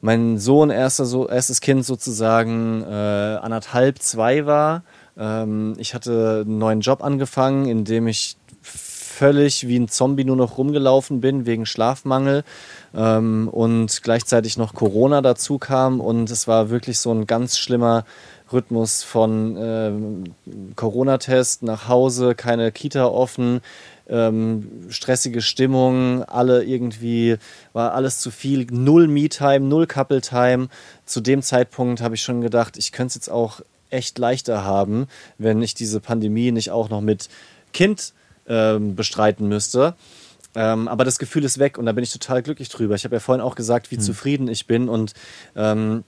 mein 0.00 0.38
Sohn 0.38 0.70
erster, 0.70 1.06
so, 1.06 1.28
erstes 1.28 1.60
Kind 1.60 1.84
sozusagen 1.84 2.82
äh, 2.82 3.38
anderthalb, 3.40 4.00
zwei 4.00 4.44
war. 4.44 4.82
Ähm, 5.16 5.74
ich 5.78 5.94
hatte 5.94 6.42
einen 6.44 6.58
neuen 6.58 6.80
Job 6.80 7.02
angefangen, 7.02 7.66
in 7.66 7.84
dem 7.84 8.06
ich 8.06 8.36
völlig 9.16 9.66
wie 9.66 9.78
ein 9.78 9.88
Zombie 9.88 10.24
nur 10.24 10.36
noch 10.36 10.58
rumgelaufen 10.58 11.22
bin 11.22 11.46
wegen 11.46 11.64
Schlafmangel 11.64 12.44
ähm, 12.94 13.48
und 13.48 14.02
gleichzeitig 14.02 14.58
noch 14.58 14.74
Corona 14.74 15.22
dazu 15.22 15.58
kam 15.58 16.00
und 16.00 16.30
es 16.30 16.46
war 16.46 16.68
wirklich 16.68 16.98
so 16.98 17.12
ein 17.12 17.26
ganz 17.26 17.56
schlimmer 17.56 18.04
Rhythmus 18.52 19.02
von 19.02 19.56
ähm, 19.58 20.24
Corona-Test 20.76 21.62
nach 21.62 21.88
Hause, 21.88 22.34
keine 22.34 22.70
Kita 22.72 23.06
offen, 23.06 23.62
ähm, 24.08 24.86
stressige 24.90 25.40
Stimmung, 25.40 26.22
alle 26.24 26.62
irgendwie, 26.64 27.36
war 27.72 27.94
alles 27.94 28.20
zu 28.20 28.30
viel, 28.30 28.66
null 28.70 29.08
Me-Time, 29.08 29.60
null 29.60 29.86
Couple-Time. 29.86 30.68
Zu 31.06 31.22
dem 31.22 31.42
Zeitpunkt 31.42 32.02
habe 32.02 32.14
ich 32.14 32.22
schon 32.22 32.42
gedacht, 32.42 32.76
ich 32.76 32.92
könnte 32.92 33.08
es 33.08 33.14
jetzt 33.14 33.30
auch 33.30 33.62
echt 33.88 34.18
leichter 34.18 34.62
haben, 34.62 35.08
wenn 35.38 35.62
ich 35.62 35.74
diese 35.74 36.00
Pandemie 36.00 36.52
nicht 36.52 36.70
auch 36.70 36.90
noch 36.90 37.00
mit 37.00 37.28
Kind 37.72 38.12
ähm, 38.48 38.94
bestreiten 38.94 39.48
müsste. 39.48 39.94
Ähm, 40.54 40.88
aber 40.88 41.04
das 41.04 41.18
Gefühl 41.18 41.44
ist 41.44 41.58
weg 41.58 41.76
und 41.76 41.86
da 41.86 41.92
bin 41.92 42.02
ich 42.02 42.12
total 42.12 42.42
glücklich 42.42 42.68
drüber. 42.70 42.94
Ich 42.94 43.04
habe 43.04 43.16
ja 43.16 43.20
vorhin 43.20 43.42
auch 43.42 43.54
gesagt, 43.54 43.90
wie 43.90 43.98
zufrieden 43.98 44.48
ich 44.48 44.66
bin 44.66 44.88
und 44.88 45.12
ähm, 45.54 46.02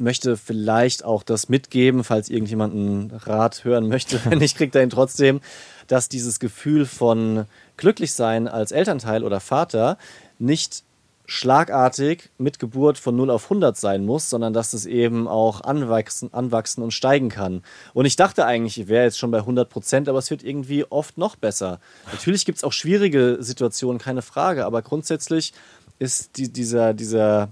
möchte 0.00 0.36
vielleicht 0.36 1.04
auch 1.04 1.22
das 1.22 1.48
mitgeben, 1.48 2.04
falls 2.04 2.28
irgendjemand 2.28 2.74
einen 2.74 3.10
Rat 3.10 3.64
hören 3.64 3.88
möchte. 3.88 4.20
Wenn 4.28 4.38
nicht, 4.38 4.56
kriegt 4.56 4.74
er 4.74 4.82
ihn 4.82 4.90
trotzdem, 4.90 5.40
dass 5.86 6.08
dieses 6.08 6.40
Gefühl 6.40 6.86
von 6.86 7.46
Glücklichsein 7.76 8.48
als 8.48 8.72
Elternteil 8.72 9.24
oder 9.24 9.40
Vater 9.40 9.98
nicht 10.38 10.84
schlagartig 11.30 12.28
mit 12.38 12.58
Geburt 12.58 12.98
von 12.98 13.14
0 13.14 13.30
auf 13.30 13.44
100 13.44 13.76
sein 13.76 14.04
muss, 14.04 14.28
sondern 14.28 14.52
dass 14.52 14.72
es 14.72 14.84
eben 14.84 15.28
auch 15.28 15.60
anwachsen, 15.60 16.34
anwachsen 16.34 16.82
und 16.82 16.90
steigen 16.90 17.28
kann. 17.28 17.62
Und 17.94 18.04
ich 18.04 18.16
dachte 18.16 18.46
eigentlich, 18.46 18.80
ich 18.80 18.88
wäre 18.88 19.04
jetzt 19.04 19.16
schon 19.16 19.30
bei 19.30 19.38
100 19.38 19.70
Prozent, 19.70 20.08
aber 20.08 20.18
es 20.18 20.28
wird 20.32 20.42
irgendwie 20.42 20.84
oft 20.90 21.18
noch 21.18 21.36
besser. 21.36 21.78
Natürlich 22.10 22.44
gibt 22.44 22.58
es 22.58 22.64
auch 22.64 22.72
schwierige 22.72 23.36
Situationen, 23.38 24.00
keine 24.00 24.22
Frage, 24.22 24.66
aber 24.66 24.82
grundsätzlich 24.82 25.52
ist 26.00 26.36
die, 26.36 26.48
dieser, 26.48 26.94
dieser 26.94 27.50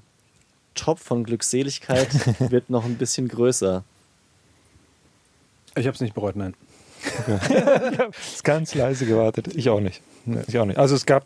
Top 0.74 0.98
von 0.98 1.22
Glückseligkeit 1.22 2.08
wird 2.50 2.70
noch 2.70 2.84
ein 2.84 2.96
bisschen 2.96 3.28
größer. 3.28 3.84
Ich 5.76 5.86
habe 5.86 5.94
es 5.94 6.00
nicht 6.00 6.14
bereut, 6.14 6.34
nein. 6.34 6.54
Ist 8.18 8.42
ganz 8.42 8.74
leise 8.74 9.06
gewartet. 9.06 9.54
Ich 9.54 9.70
auch 9.70 9.78
nicht. 9.78 10.02
Ich 10.48 10.58
auch 10.58 10.64
nicht. 10.64 10.78
Also 10.78 10.96
es 10.96 11.06
gab 11.06 11.24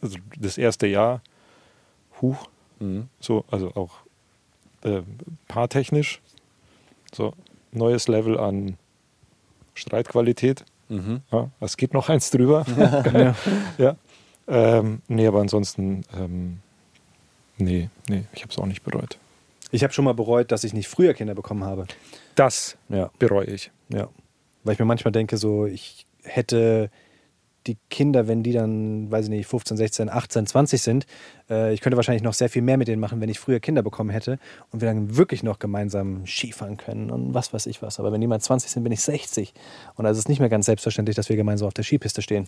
also 0.00 0.16
das 0.38 0.58
erste 0.58 0.86
Jahr, 0.86 1.22
huch, 2.22 2.48
Mhm. 2.78 3.08
so, 3.20 3.44
also 3.50 3.70
auch 3.74 3.92
äh, 4.82 5.00
paartechnisch, 5.48 6.20
so 7.14 7.32
neues 7.72 8.06
Level 8.08 8.38
an 8.38 8.76
Streitqualität. 9.74 10.64
Mhm. 10.88 11.22
Ja, 11.32 11.50
es 11.60 11.76
geht 11.76 11.94
noch 11.94 12.08
eins 12.08 12.30
drüber. 12.30 12.64
Ja. 12.76 13.34
ja. 13.78 13.96
Ähm, 14.48 15.02
nee, 15.08 15.26
aber 15.26 15.40
ansonsten, 15.40 16.04
ähm, 16.16 16.58
nee, 17.58 17.88
nee, 18.08 18.24
ich 18.32 18.42
habe 18.42 18.52
es 18.52 18.58
auch 18.58 18.66
nicht 18.66 18.82
bereut. 18.84 19.18
Ich 19.72 19.82
habe 19.82 19.92
schon 19.92 20.04
mal 20.04 20.14
bereut, 20.14 20.52
dass 20.52 20.62
ich 20.62 20.72
nicht 20.72 20.86
früher 20.86 21.14
Kinder 21.14 21.34
bekommen 21.34 21.64
habe. 21.64 21.86
Das 22.36 22.76
Ja. 22.88 23.10
bereue 23.18 23.46
ich. 23.46 23.70
Ja. 23.88 24.08
Weil 24.62 24.74
ich 24.74 24.78
mir 24.78 24.84
manchmal 24.84 25.12
denke, 25.12 25.36
so, 25.36 25.66
ich 25.66 26.06
hätte 26.22 26.90
die 27.66 27.76
Kinder, 27.90 28.28
wenn 28.28 28.42
die 28.42 28.52
dann, 28.52 29.10
weiß 29.10 29.26
ich 29.26 29.30
nicht, 29.30 29.46
15, 29.46 29.76
16, 29.76 30.08
18, 30.08 30.46
20 30.46 30.82
sind, 30.82 31.06
äh, 31.50 31.72
ich 31.72 31.80
könnte 31.80 31.96
wahrscheinlich 31.96 32.22
noch 32.22 32.34
sehr 32.34 32.48
viel 32.48 32.62
mehr 32.62 32.76
mit 32.76 32.88
denen 32.88 33.00
machen, 33.00 33.20
wenn 33.20 33.28
ich 33.28 33.38
früher 33.38 33.60
Kinder 33.60 33.82
bekommen 33.82 34.10
hätte 34.10 34.38
und 34.70 34.80
wir 34.80 34.88
dann 34.88 35.16
wirklich 35.16 35.42
noch 35.42 35.58
gemeinsam 35.58 36.26
Skifahren 36.26 36.76
können 36.76 37.10
und 37.10 37.34
was 37.34 37.52
weiß 37.52 37.66
ich 37.66 37.82
was. 37.82 37.98
Aber 37.98 38.12
wenn 38.12 38.20
die 38.20 38.26
mal 38.26 38.40
20 38.40 38.70
sind, 38.70 38.82
bin 38.82 38.92
ich 38.92 39.00
60. 39.00 39.52
Und 39.96 40.04
da 40.04 40.10
ist 40.10 40.18
es 40.18 40.28
nicht 40.28 40.40
mehr 40.40 40.48
ganz 40.48 40.66
selbstverständlich, 40.66 41.16
dass 41.16 41.28
wir 41.28 41.36
gemeinsam 41.36 41.68
auf 41.68 41.74
der 41.74 41.84
Skipiste 41.84 42.22
stehen. 42.22 42.46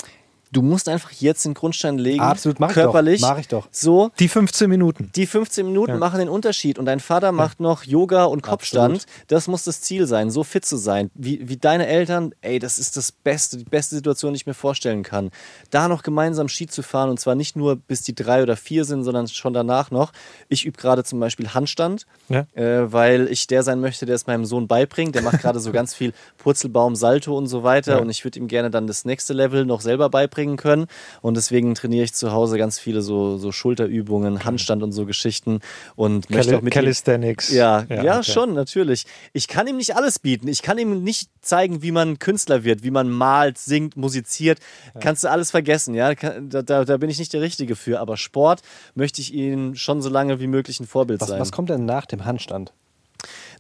Du 0.53 0.63
musst 0.63 0.89
einfach 0.89 1.11
jetzt 1.13 1.45
den 1.45 1.55
Grundstein 1.55 1.99
legen. 1.99 2.21
Absolut, 2.21 2.59
mach 2.61 2.69
ich 2.71 2.75
körperlich. 2.75 3.21
doch. 3.21 3.29
Mach 3.29 3.39
ich 3.39 3.49
doch. 3.49 3.69
So, 3.71 4.11
Die 4.19 4.29
15 4.29 4.69
Minuten. 4.71 5.11
die 5.15 5.27
15 5.27 5.67
Minuten 5.67 5.93
Ja. 5.93 5.99
machen 5.99 6.19
den 6.19 6.29
Unterschied 6.29 6.79
und 6.79 6.87
dein 6.87 7.01
Vater 7.01 7.33
macht 7.33 7.61
noch 7.61 7.85
Yoga 7.85 8.25
und 8.25 8.43
Kopfstand. 8.43 9.05
Das 9.27 9.47
muss 9.47 9.65
das 9.65 9.83
Ziel 9.83 10.07
sein, 10.07 10.31
so 10.31 10.45
fit 10.45 10.65
zu 10.65 10.77
sein. 10.77 11.11
Wie, 11.15 11.49
wie 11.49 11.57
deine 11.59 11.87
Eltern, 11.87 12.35
ey, 12.41 12.59
das 12.59 12.79
ist 12.79 12.97
das 12.97 13.13
Beste, 13.13 13.59
die 13.59 13.65
beste 13.65 13.95
Situation, 13.97 14.33
die 14.33 14.39
ich 14.39 14.47
mir 14.47 14.55
vorstellen 14.55 15.03
kann. 15.03 15.31
Da 15.71 15.87
noch 15.89 16.03
gemeinsam 16.03 16.49
Ski 16.49 16.67
zu 16.67 16.83
fahren 16.83 17.11
und 17.11 17.21
zwar 17.21 17.35
nicht 17.35 17.55
nur 17.55 17.77
bis 17.77 18.03
die 18.03 18.15
drei 18.15 18.43
oder 18.43 18.57
vier 18.57 18.85
sind, 18.87 19.05
sondern 19.05 19.29
schon 19.29 19.53
danach 19.53 19.91
noch. 19.91 20.13
Ich 20.49 20.65
übe 20.65 20.79
gerade 20.79 21.05
zum 21.05 21.21
Beispiel 21.21 21.49
Handstand, 21.53 22.07
Ja. 22.31 22.47
äh, 22.55 22.91
weil 22.91 23.29
ich 23.31 23.47
der 23.49 23.63
sein 23.63 23.81
möchte, 23.81 24.07
der 24.07 24.15
es 24.15 24.27
meinem 24.27 24.45
Sohn 24.47 24.67
beibringt. 24.67 25.15
Der 25.15 25.23
macht 25.23 25.41
gerade 25.43 25.61
so 25.61 25.73
ganz 25.79 25.93
viel 25.95 26.15
Purzelbaum, 26.39 26.97
Salto 26.97 27.37
und 27.37 27.49
so 27.49 27.63
weiter 27.65 28.01
und 28.01 28.09
ich 28.09 28.25
würde 28.25 28.39
ihm 28.39 28.49
gerne 28.49 28.71
dann 28.71 28.87
das 28.87 29.05
nächste 29.05 29.35
Level 29.35 29.67
noch 29.67 29.83
selber 29.83 30.09
beibringen 30.09 30.38
können. 30.57 30.87
Und 31.21 31.37
deswegen 31.37 31.75
trainiere 31.75 32.05
ich 32.05 32.15
zu 32.15 32.33
Hause 32.33 32.59
ganz 32.59 32.79
viele 32.79 33.03
so, 33.03 33.37
so 33.39 33.53
Schulterübungen, 33.53 34.45
Handstand 34.45 34.83
und 34.83 34.93
so 34.93 35.07
Geschichten 35.07 35.61
und 35.97 36.31
möchte 36.31 36.57
auch 36.57 36.63
mit 36.63 36.73
Calisthenics. 36.73 37.51
ja, 37.51 37.85
ja, 37.89 38.19
okay. 38.19 38.31
schon, 38.31 38.55
natürlich. 38.55 39.07
Ich 39.33 39.49
kann 39.49 39.67
ihm 39.67 39.77
nicht 39.77 39.97
alles 39.97 40.19
bieten. 40.19 40.49
Ich 40.49 40.63
kann 40.63 40.79
ihm 40.79 41.03
nicht 41.03 41.31
zeigen, 41.41 41.83
wie 41.83 41.93
man 41.93 42.19
Künstler 42.19 42.65
wird, 42.65 42.83
wie 42.83 42.91
man 42.91 43.11
malt, 43.11 43.59
singt, 43.59 43.97
musiziert. 43.97 44.59
Kannst 45.01 45.25
du 45.25 45.31
alles 45.31 45.51
vergessen, 45.51 45.95
ja. 45.95 46.15
Da, 46.15 46.63
da, 46.63 46.85
da 46.85 46.97
bin 46.97 47.11
ich 47.11 47.19
nicht 47.19 47.33
der 47.33 47.41
Richtige 47.41 47.77
für. 47.77 48.01
Aber 48.01 48.17
Sport 48.17 48.63
möchte 48.95 49.21
ich 49.21 49.33
ihm 49.35 49.75
schon 49.75 50.03
so 50.03 50.09
lange 50.09 50.41
wie 50.41 50.47
möglich 50.47 50.81
ein 50.81 50.87
Vorbild 50.87 51.21
Was, 51.21 51.29
sein. 51.29 51.41
was 51.41 51.53
kommt 51.53 51.71
denn 51.71 51.85
nach 51.85 52.07
dem 52.07 52.25
Handstand? 52.25 52.73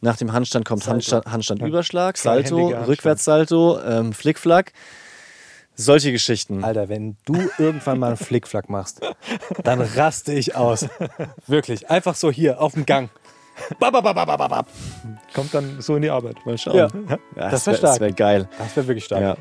Nach 0.00 0.16
dem 0.16 0.32
Handstand 0.32 0.64
kommt 0.64 0.86
Handstand, 0.86 1.26
Handstandüberschlag, 1.26 2.16
Salto, 2.16 2.58
Handstand. 2.58 2.88
Rückwärtssalto, 2.88 3.80
ähm, 3.80 4.12
Flickflack. 4.12 4.72
Solche 5.80 6.10
Geschichten. 6.10 6.64
Alter, 6.64 6.88
wenn 6.88 7.16
du 7.24 7.34
irgendwann 7.56 8.00
mal 8.00 8.08
einen 8.08 8.16
Flickflack 8.16 8.68
machst, 8.68 9.00
dann 9.62 9.80
raste 9.80 10.32
ich 10.32 10.56
aus. 10.56 10.88
Wirklich. 11.46 11.88
Einfach 11.88 12.16
so 12.16 12.32
hier 12.32 12.60
auf 12.60 12.74
dem 12.74 12.84
Gang. 12.84 13.10
Babababababab. 13.78 14.66
Kommt 15.34 15.54
dann 15.54 15.80
so 15.80 15.94
in 15.94 16.02
die 16.02 16.10
Arbeit. 16.10 16.44
Mal 16.44 16.58
schauen. 16.58 16.76
Ja. 16.76 16.88
Ja, 17.36 17.50
das 17.50 17.64
wär 17.66 17.72
wär- 17.74 17.78
stark. 17.78 17.92
Das 17.92 18.00
wäre 18.00 18.12
geil. 18.12 18.48
Das 18.58 18.76
wäre 18.76 18.88
wirklich 18.88 19.04
stark. 19.04 19.20
Ja. 19.22 19.36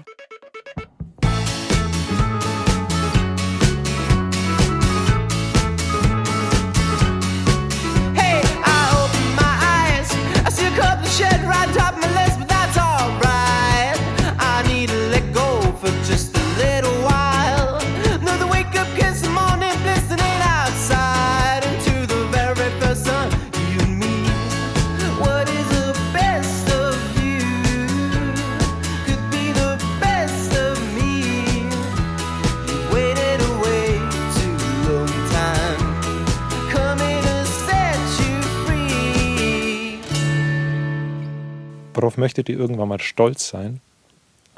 Worauf 42.18 42.24
möchtet 42.24 42.50
ihr 42.50 42.58
irgendwann 42.58 42.88
mal 42.88 43.00
stolz 43.00 43.48
sein 43.48 43.80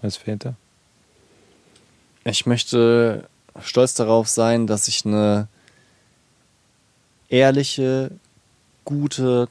als 0.01 0.15
Väter? 0.15 0.55
Ich 2.23 2.45
möchte 2.45 3.27
stolz 3.61 3.93
darauf 3.95 4.29
sein, 4.29 4.65
dass 4.65 4.87
ich 4.87 5.05
eine 5.05 5.49
ehrliche, 7.27 8.11
gute, 8.85 9.49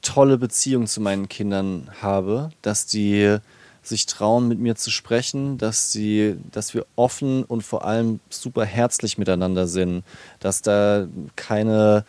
tolle 0.00 0.38
Beziehung 0.38 0.86
zu 0.86 1.02
meinen 1.02 1.28
Kindern 1.28 1.90
habe, 2.00 2.52
dass 2.62 2.86
die 2.86 3.36
sich 3.82 4.06
trauen, 4.06 4.48
mit 4.48 4.58
mir 4.58 4.74
zu 4.74 4.90
sprechen, 4.90 5.58
dass 5.58 5.92
sie, 5.92 6.38
dass 6.52 6.72
wir 6.72 6.86
offen 6.96 7.44
und 7.44 7.60
vor 7.60 7.84
allem 7.84 8.20
super 8.30 8.64
herzlich 8.64 9.18
miteinander 9.18 9.66
sind, 9.66 10.04
dass 10.40 10.62
da 10.62 11.06
keine 11.36 12.06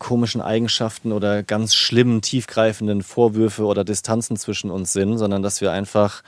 komischen 0.00 0.40
Eigenschaften 0.40 1.12
oder 1.12 1.44
ganz 1.44 1.76
schlimmen, 1.76 2.22
tiefgreifenden 2.22 3.02
Vorwürfe 3.02 3.64
oder 3.66 3.84
Distanzen 3.84 4.36
zwischen 4.36 4.72
uns 4.72 4.92
sind, 4.92 5.18
sondern 5.18 5.42
dass 5.42 5.60
wir 5.60 5.70
einfach 5.70 6.22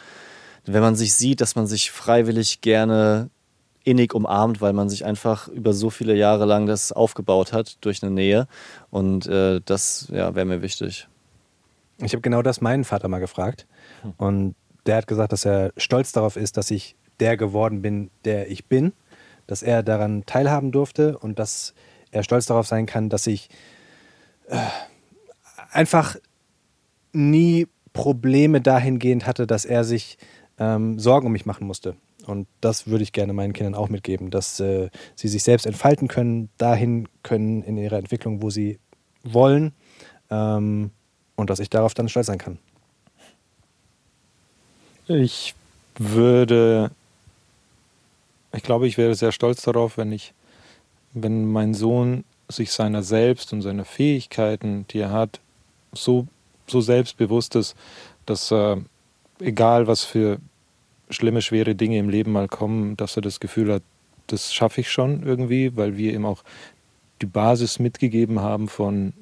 wenn 0.65 0.83
man 0.83 0.95
sich 0.95 1.15
sieht, 1.15 1.41
dass 1.41 1.57
man 1.57 1.67
sich 1.67 1.91
freiwillig 1.91 2.61
gerne 2.61 3.31
innig 3.85 4.15
umarmt, 4.15 4.61
weil 4.61 4.73
man 4.73 4.89
sich 4.89 5.05
einfach 5.05 5.49
über 5.49 5.73
so 5.73 5.91
viele 5.91 6.15
Jahre 6.15 6.45
lang 6.45 6.67
das 6.67 6.93
aufgebaut 6.93 7.53
hat 7.53 7.85
durch 7.85 8.03
eine 8.03 8.13
Nähe. 8.13 8.47
Und 8.91 9.27
äh, 9.27 9.61
das 9.65 10.09
ja, 10.13 10.35
wäre 10.35 10.47
mir 10.47 10.63
wichtig. 10.63 11.09
Ich 11.99 12.13
habe 12.13 12.21
genau 12.21 12.43
das 12.43 12.61
meinen 12.61 12.85
Vater 12.85 13.09
mal 13.09 13.19
gefragt. 13.19 13.67
Und 14.19 14.55
der 14.87 14.97
hat 14.97 15.07
gesagt, 15.07 15.33
dass 15.33 15.45
er 15.45 15.73
stolz 15.77 16.13
darauf 16.13 16.37
ist, 16.37 16.57
dass 16.57 16.71
ich 16.71 16.97
der 17.19 17.37
geworden 17.37 17.83
bin, 17.83 18.11
der 18.25 18.51
ich 18.51 18.67
bin, 18.67 18.93
dass 19.49 19.63
er 19.63 19.83
daran 19.83 20.25
teilhaben 20.27 20.71
durfte 20.71 21.19
und 21.19 21.39
dass 21.39 21.75
er 22.13 22.23
stolz 22.23 22.47
darauf 22.47 22.67
sein 22.67 22.87
kann, 22.87 23.09
dass 23.09 23.27
ich 23.27 23.49
äh, 24.49 24.57
einfach 25.73 26.17
nie 27.13 27.67
Probleme 27.93 28.61
dahingehend 28.61 29.27
hatte, 29.27 29.47
dass 29.47 29.65
er 29.65 29.85
sich 29.85 30.19
ähm, 30.59 30.99
Sorgen 30.99 31.27
um 31.27 31.33
mich 31.33 31.47
machen 31.47 31.67
musste. 31.67 31.97
Und 32.27 32.47
das 32.61 32.87
würde 32.87 33.03
ich 33.03 33.13
gerne 33.13 33.33
meinen 33.33 33.53
Kindern 33.53 33.75
auch 33.75 33.89
mitgeben, 33.89 34.31
dass 34.31 34.61
äh, 34.61 34.91
sie 35.17 35.29
sich 35.29 35.43
selbst 35.43 35.67
entfalten 35.67 36.09
können, 36.09 36.51
dahin 36.57 37.09
können 37.23 37.63
in 37.63 37.77
ihrer 37.77 37.99
Entwicklung, 37.99 38.43
wo 38.43 38.51
sie 38.51 38.79
wollen 39.25 39.73
ähm, 40.31 40.91
und 41.35 41.51
dass 41.51 41.59
ich 41.59 41.71
darauf 41.71 41.95
dann 41.95 42.09
stolz 42.09 42.27
sein 42.27 42.39
kann. 42.39 42.59
Ich 45.09 45.55
würde, 45.99 46.91
ich 48.53 48.63
glaube, 48.63 48.87
ich 48.87 48.99
wäre 48.99 49.15
sehr 49.15 49.33
stolz 49.33 49.63
darauf, 49.63 49.97
wenn 49.99 50.13
ich, 50.13 50.33
wenn 51.15 51.51
mein 51.51 51.75
Sohn 51.75 52.25
sich 52.49 52.73
seiner 52.73 53.03
selbst 53.03 53.53
und 53.53 53.63
seiner 53.63 53.85
Fähigkeiten, 53.85 54.87
die 54.91 54.99
er 54.99 55.11
hat, 55.11 55.41
so, 55.93 56.27
so 56.67 56.81
selbstbewusst 56.81 57.57
ist, 57.57 57.77
dass 58.27 58.53
er, 58.53 58.83
egal 59.41 59.87
was 59.87 60.05
für 60.05 60.39
schlimme, 61.11 61.43
schwere 61.43 61.75
Dinge 61.75 61.99
im 61.99 62.09
Leben 62.09 62.33
mal 62.33 62.49
kommen, 62.49 62.97
dass 62.97 63.17
er 63.17 63.23
das 63.23 63.41
Gefühl 63.41 63.73
hat, 63.73 63.83
das 64.27 64.55
schaffe 64.55 64.81
ich 64.81 64.91
schon 64.91 65.23
irgendwie, 65.23 65.77
weil 65.77 65.97
wir 65.97 66.15
ihm 66.15 66.25
auch 66.25 66.43
die 67.21 67.27
Basis 67.27 67.79
mitgegeben 67.79 68.41
haben 68.41 68.69
von, 68.69 69.13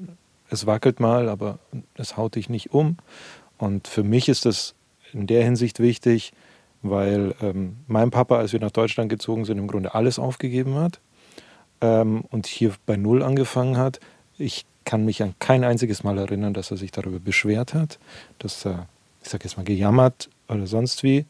es 0.49 0.67
wackelt 0.67 1.01
mal, 1.01 1.29
aber 1.29 1.59
es 1.95 2.17
haut 2.17 2.37
dich 2.37 2.49
nicht 2.49 2.73
um. 2.73 2.97
Und 3.59 3.89
für 3.89 4.03
mich 4.03 4.29
ist 4.29 4.47
das 4.47 4.75
in 5.13 5.27
der 5.27 5.45
Hinsicht 5.45 5.81
wichtig, 5.81 6.33
weil 6.83 7.35
ähm, 7.43 7.77
mein 7.89 8.11
Papa, 8.11 8.39
als 8.39 8.53
wir 8.53 8.61
nach 8.61 8.71
Deutschland 8.71 9.11
gezogen 9.11 9.45
sind, 9.45 9.59
im 9.59 9.67
Grunde 9.67 9.95
alles 9.95 10.19
aufgegeben 10.19 10.77
hat 10.77 11.01
ähm, 11.81 12.25
und 12.31 12.47
hier 12.47 12.73
bei 12.87 12.97
Null 12.97 13.23
angefangen 13.23 13.77
hat. 13.77 14.01
Ich 14.39 14.67
kann 14.85 15.05
mich 15.05 15.23
an 15.23 15.35
kein 15.39 15.65
einziges 15.65 16.03
Mal 16.03 16.19
erinnern, 16.19 16.55
dass 16.55 16.71
er 16.71 16.77
sich 16.77 16.91
darüber 16.91 17.21
beschwert 17.21 17.75
hat, 17.75 17.99
dass 18.39 18.65
er, 18.67 18.89
ich 19.23 19.29
sage 19.29 19.45
jetzt 19.45 19.57
mal, 19.57 19.65
gejammert 19.65 20.31
oder 20.49 20.67
sonst 20.67 21.03
wie. 21.03 21.27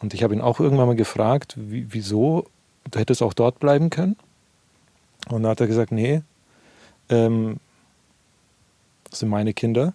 Und 0.00 0.14
ich 0.14 0.22
habe 0.22 0.34
ihn 0.34 0.40
auch 0.40 0.60
irgendwann 0.60 0.86
mal 0.86 0.96
gefragt, 0.96 1.54
wie, 1.56 1.86
wieso, 1.90 2.46
du 2.90 2.98
hättest 2.98 3.22
auch 3.22 3.34
dort 3.34 3.60
bleiben 3.60 3.90
können. 3.90 4.16
Und 5.28 5.42
da 5.42 5.50
hat 5.50 5.60
er 5.60 5.66
gesagt, 5.66 5.92
nee, 5.92 6.22
ähm, 7.08 7.58
das 9.08 9.20
sind 9.20 9.28
meine 9.28 9.52
Kinder. 9.52 9.92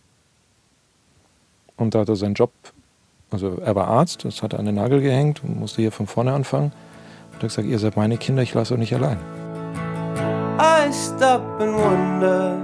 Und 1.77 1.95
da 1.95 1.99
hat 1.99 2.09
er 2.09 2.15
seinen 2.15 2.35
Job, 2.35 2.51
also 3.31 3.57
er 3.57 3.75
war 3.75 3.87
Arzt, 3.87 4.23
das 4.23 4.41
hat 4.43 4.53
er 4.53 4.59
an 4.59 4.65
den 4.65 4.75
Nagel 4.75 5.01
gehängt 5.01 5.43
und 5.43 5.59
musste 5.59 5.81
hier 5.81 5.91
von 5.91 6.07
vorne 6.07 6.33
anfangen. 6.33 6.71
Und 7.33 7.33
er 7.33 7.33
hat 7.33 7.41
gesagt, 7.41 7.67
ihr 7.67 7.79
seid 7.79 7.97
meine 7.97 8.17
Kinder, 8.17 8.43
ich 8.43 8.53
lasse 8.53 8.73
euch 8.73 8.79
nicht 8.79 8.93
allein. 8.93 9.44
I 10.66 10.91
stop 10.91 11.61
and 11.61 11.76
wonder 11.76 12.57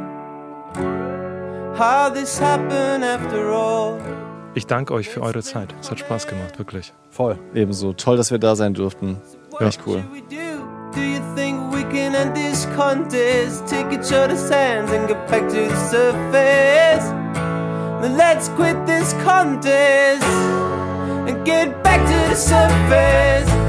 how 1.78 2.10
this 2.10 2.40
happened 2.40 3.04
after 3.04 3.52
all. 3.52 4.00
Ich 4.56 4.66
danke 4.66 4.94
euch 4.94 5.08
für 5.08 5.22
eure 5.22 5.44
Zeit. 5.44 5.76
Es 5.80 5.92
hat 5.92 6.00
Spaß 6.00 6.26
gemacht, 6.26 6.58
wirklich. 6.58 6.94
Voll. 7.12 7.38
Ebenso. 7.54 7.94
Toll, 7.94 8.18
dass 8.18 8.32
wir 8.32 8.40
da 8.40 8.56
sein 8.56 8.74
durften. 8.74 9.18
Echt 9.60 9.80
cool. 9.86 10.04
Do 10.94 11.00
you 11.00 11.22
think 11.36 11.72
we 11.72 11.84
can 11.84 12.16
end 12.16 12.36
this 12.36 12.68
contest? 12.76 13.68
Take 13.68 13.94
each 13.94 14.12
other's 14.12 14.50
hands 14.50 14.92
and 14.92 15.08
get 15.08 15.26
back 15.28 15.48
to 15.48 15.70
the 15.70 15.76
surface. 15.90 17.08
Then 18.02 18.18
let's 18.18 18.50
quit 18.58 18.76
this 18.88 19.14
contest 19.24 20.26
and 21.28 21.46
get 21.46 21.82
back 21.84 22.04
to 22.06 22.30
the 22.30 22.36
surface. 22.36 23.61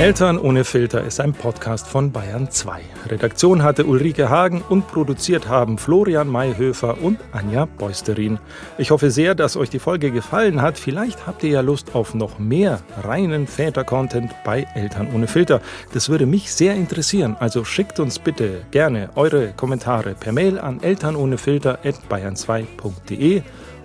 Eltern 0.00 0.38
ohne 0.38 0.64
Filter 0.64 1.04
ist 1.04 1.20
ein 1.20 1.32
Podcast 1.32 1.86
von 1.86 2.10
Bayern 2.10 2.50
2. 2.50 2.80
Redaktion 3.06 3.62
hatte 3.62 3.86
Ulrike 3.86 4.28
Hagen 4.28 4.60
und 4.68 4.88
produziert 4.88 5.48
haben 5.48 5.78
Florian 5.78 6.26
Mayhöfer 6.28 7.00
und 7.00 7.20
Anja 7.30 7.66
Beusterin. 7.66 8.40
Ich 8.76 8.90
hoffe 8.90 9.12
sehr, 9.12 9.36
dass 9.36 9.56
euch 9.56 9.70
die 9.70 9.78
Folge 9.78 10.10
gefallen 10.10 10.60
hat. 10.60 10.80
Vielleicht 10.80 11.28
habt 11.28 11.44
ihr 11.44 11.50
ja 11.50 11.60
Lust 11.60 11.94
auf 11.94 12.12
noch 12.12 12.40
mehr 12.40 12.80
reinen 13.04 13.46
Väter-Content 13.46 14.32
bei 14.44 14.66
Eltern 14.74 15.06
ohne 15.14 15.28
Filter. 15.28 15.60
Das 15.92 16.08
würde 16.08 16.26
mich 16.26 16.52
sehr 16.52 16.74
interessieren. 16.74 17.36
Also 17.38 17.64
schickt 17.64 18.00
uns 18.00 18.18
bitte 18.18 18.62
gerne 18.72 19.10
eure 19.14 19.52
Kommentare 19.52 20.16
per 20.18 20.32
Mail 20.32 20.58
an 20.58 20.82
elternohnefilter.bayern2.de 20.82 23.42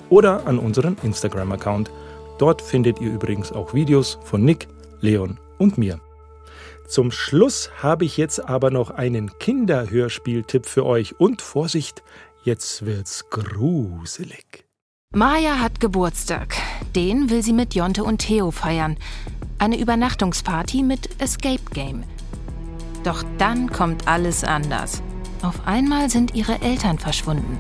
oder 0.10 0.48
an 0.48 0.58
unseren 0.58 0.98
Instagram-Account. 1.04 1.92
Dort 2.40 2.64
findet 2.64 3.00
ihr 3.00 3.12
übrigens 3.12 3.52
auch 3.52 3.76
Videos 3.76 4.18
von 4.24 4.44
Nick, 4.44 4.68
Leon 5.02 5.38
und 5.60 5.78
mir. 5.78 6.02
Zum 6.88 7.12
Schluss 7.12 7.70
habe 7.84 8.06
ich 8.06 8.18
jetzt 8.18 8.44
aber 8.44 8.72
noch 8.72 8.90
einen 8.90 9.38
Kinderhörspieltipp 9.38 10.66
für 10.66 10.88
euch 10.88 11.20
und 11.20 11.44
Vorsicht, 11.44 12.02
jetzt 12.44 12.86
wird's 12.86 13.30
gruselig. 13.30 14.66
Maja 15.14 15.60
hat 15.60 15.80
Geburtstag. 15.80 16.56
Den 16.96 17.30
will 17.30 17.44
sie 17.44 17.54
mit 17.54 17.76
Jonte 17.76 18.04
und 18.04 18.20
Theo 18.20 18.52
feiern. 18.52 18.98
Eine 19.60 19.80
Übernachtungsparty 19.80 20.84
mit 20.84 21.22
Escape 21.22 21.64
Game. 21.74 22.04
Doch 23.04 23.24
dann 23.38 23.72
kommt 23.72 24.08
alles 24.08 24.44
anders. 24.44 25.02
Auf 25.42 25.68
einmal 25.68 26.10
sind 26.10 26.36
ihre 26.36 26.62
Eltern 26.62 27.00
verschwunden. 27.00 27.60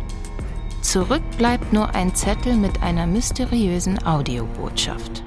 Zurück 0.82 1.24
bleibt 1.38 1.74
nur 1.74 1.94
ein 1.96 2.16
Zettel 2.16 2.56
mit 2.56 2.82
einer 2.82 3.06
mysteriösen 3.06 4.06
Audiobotschaft. 4.06 5.24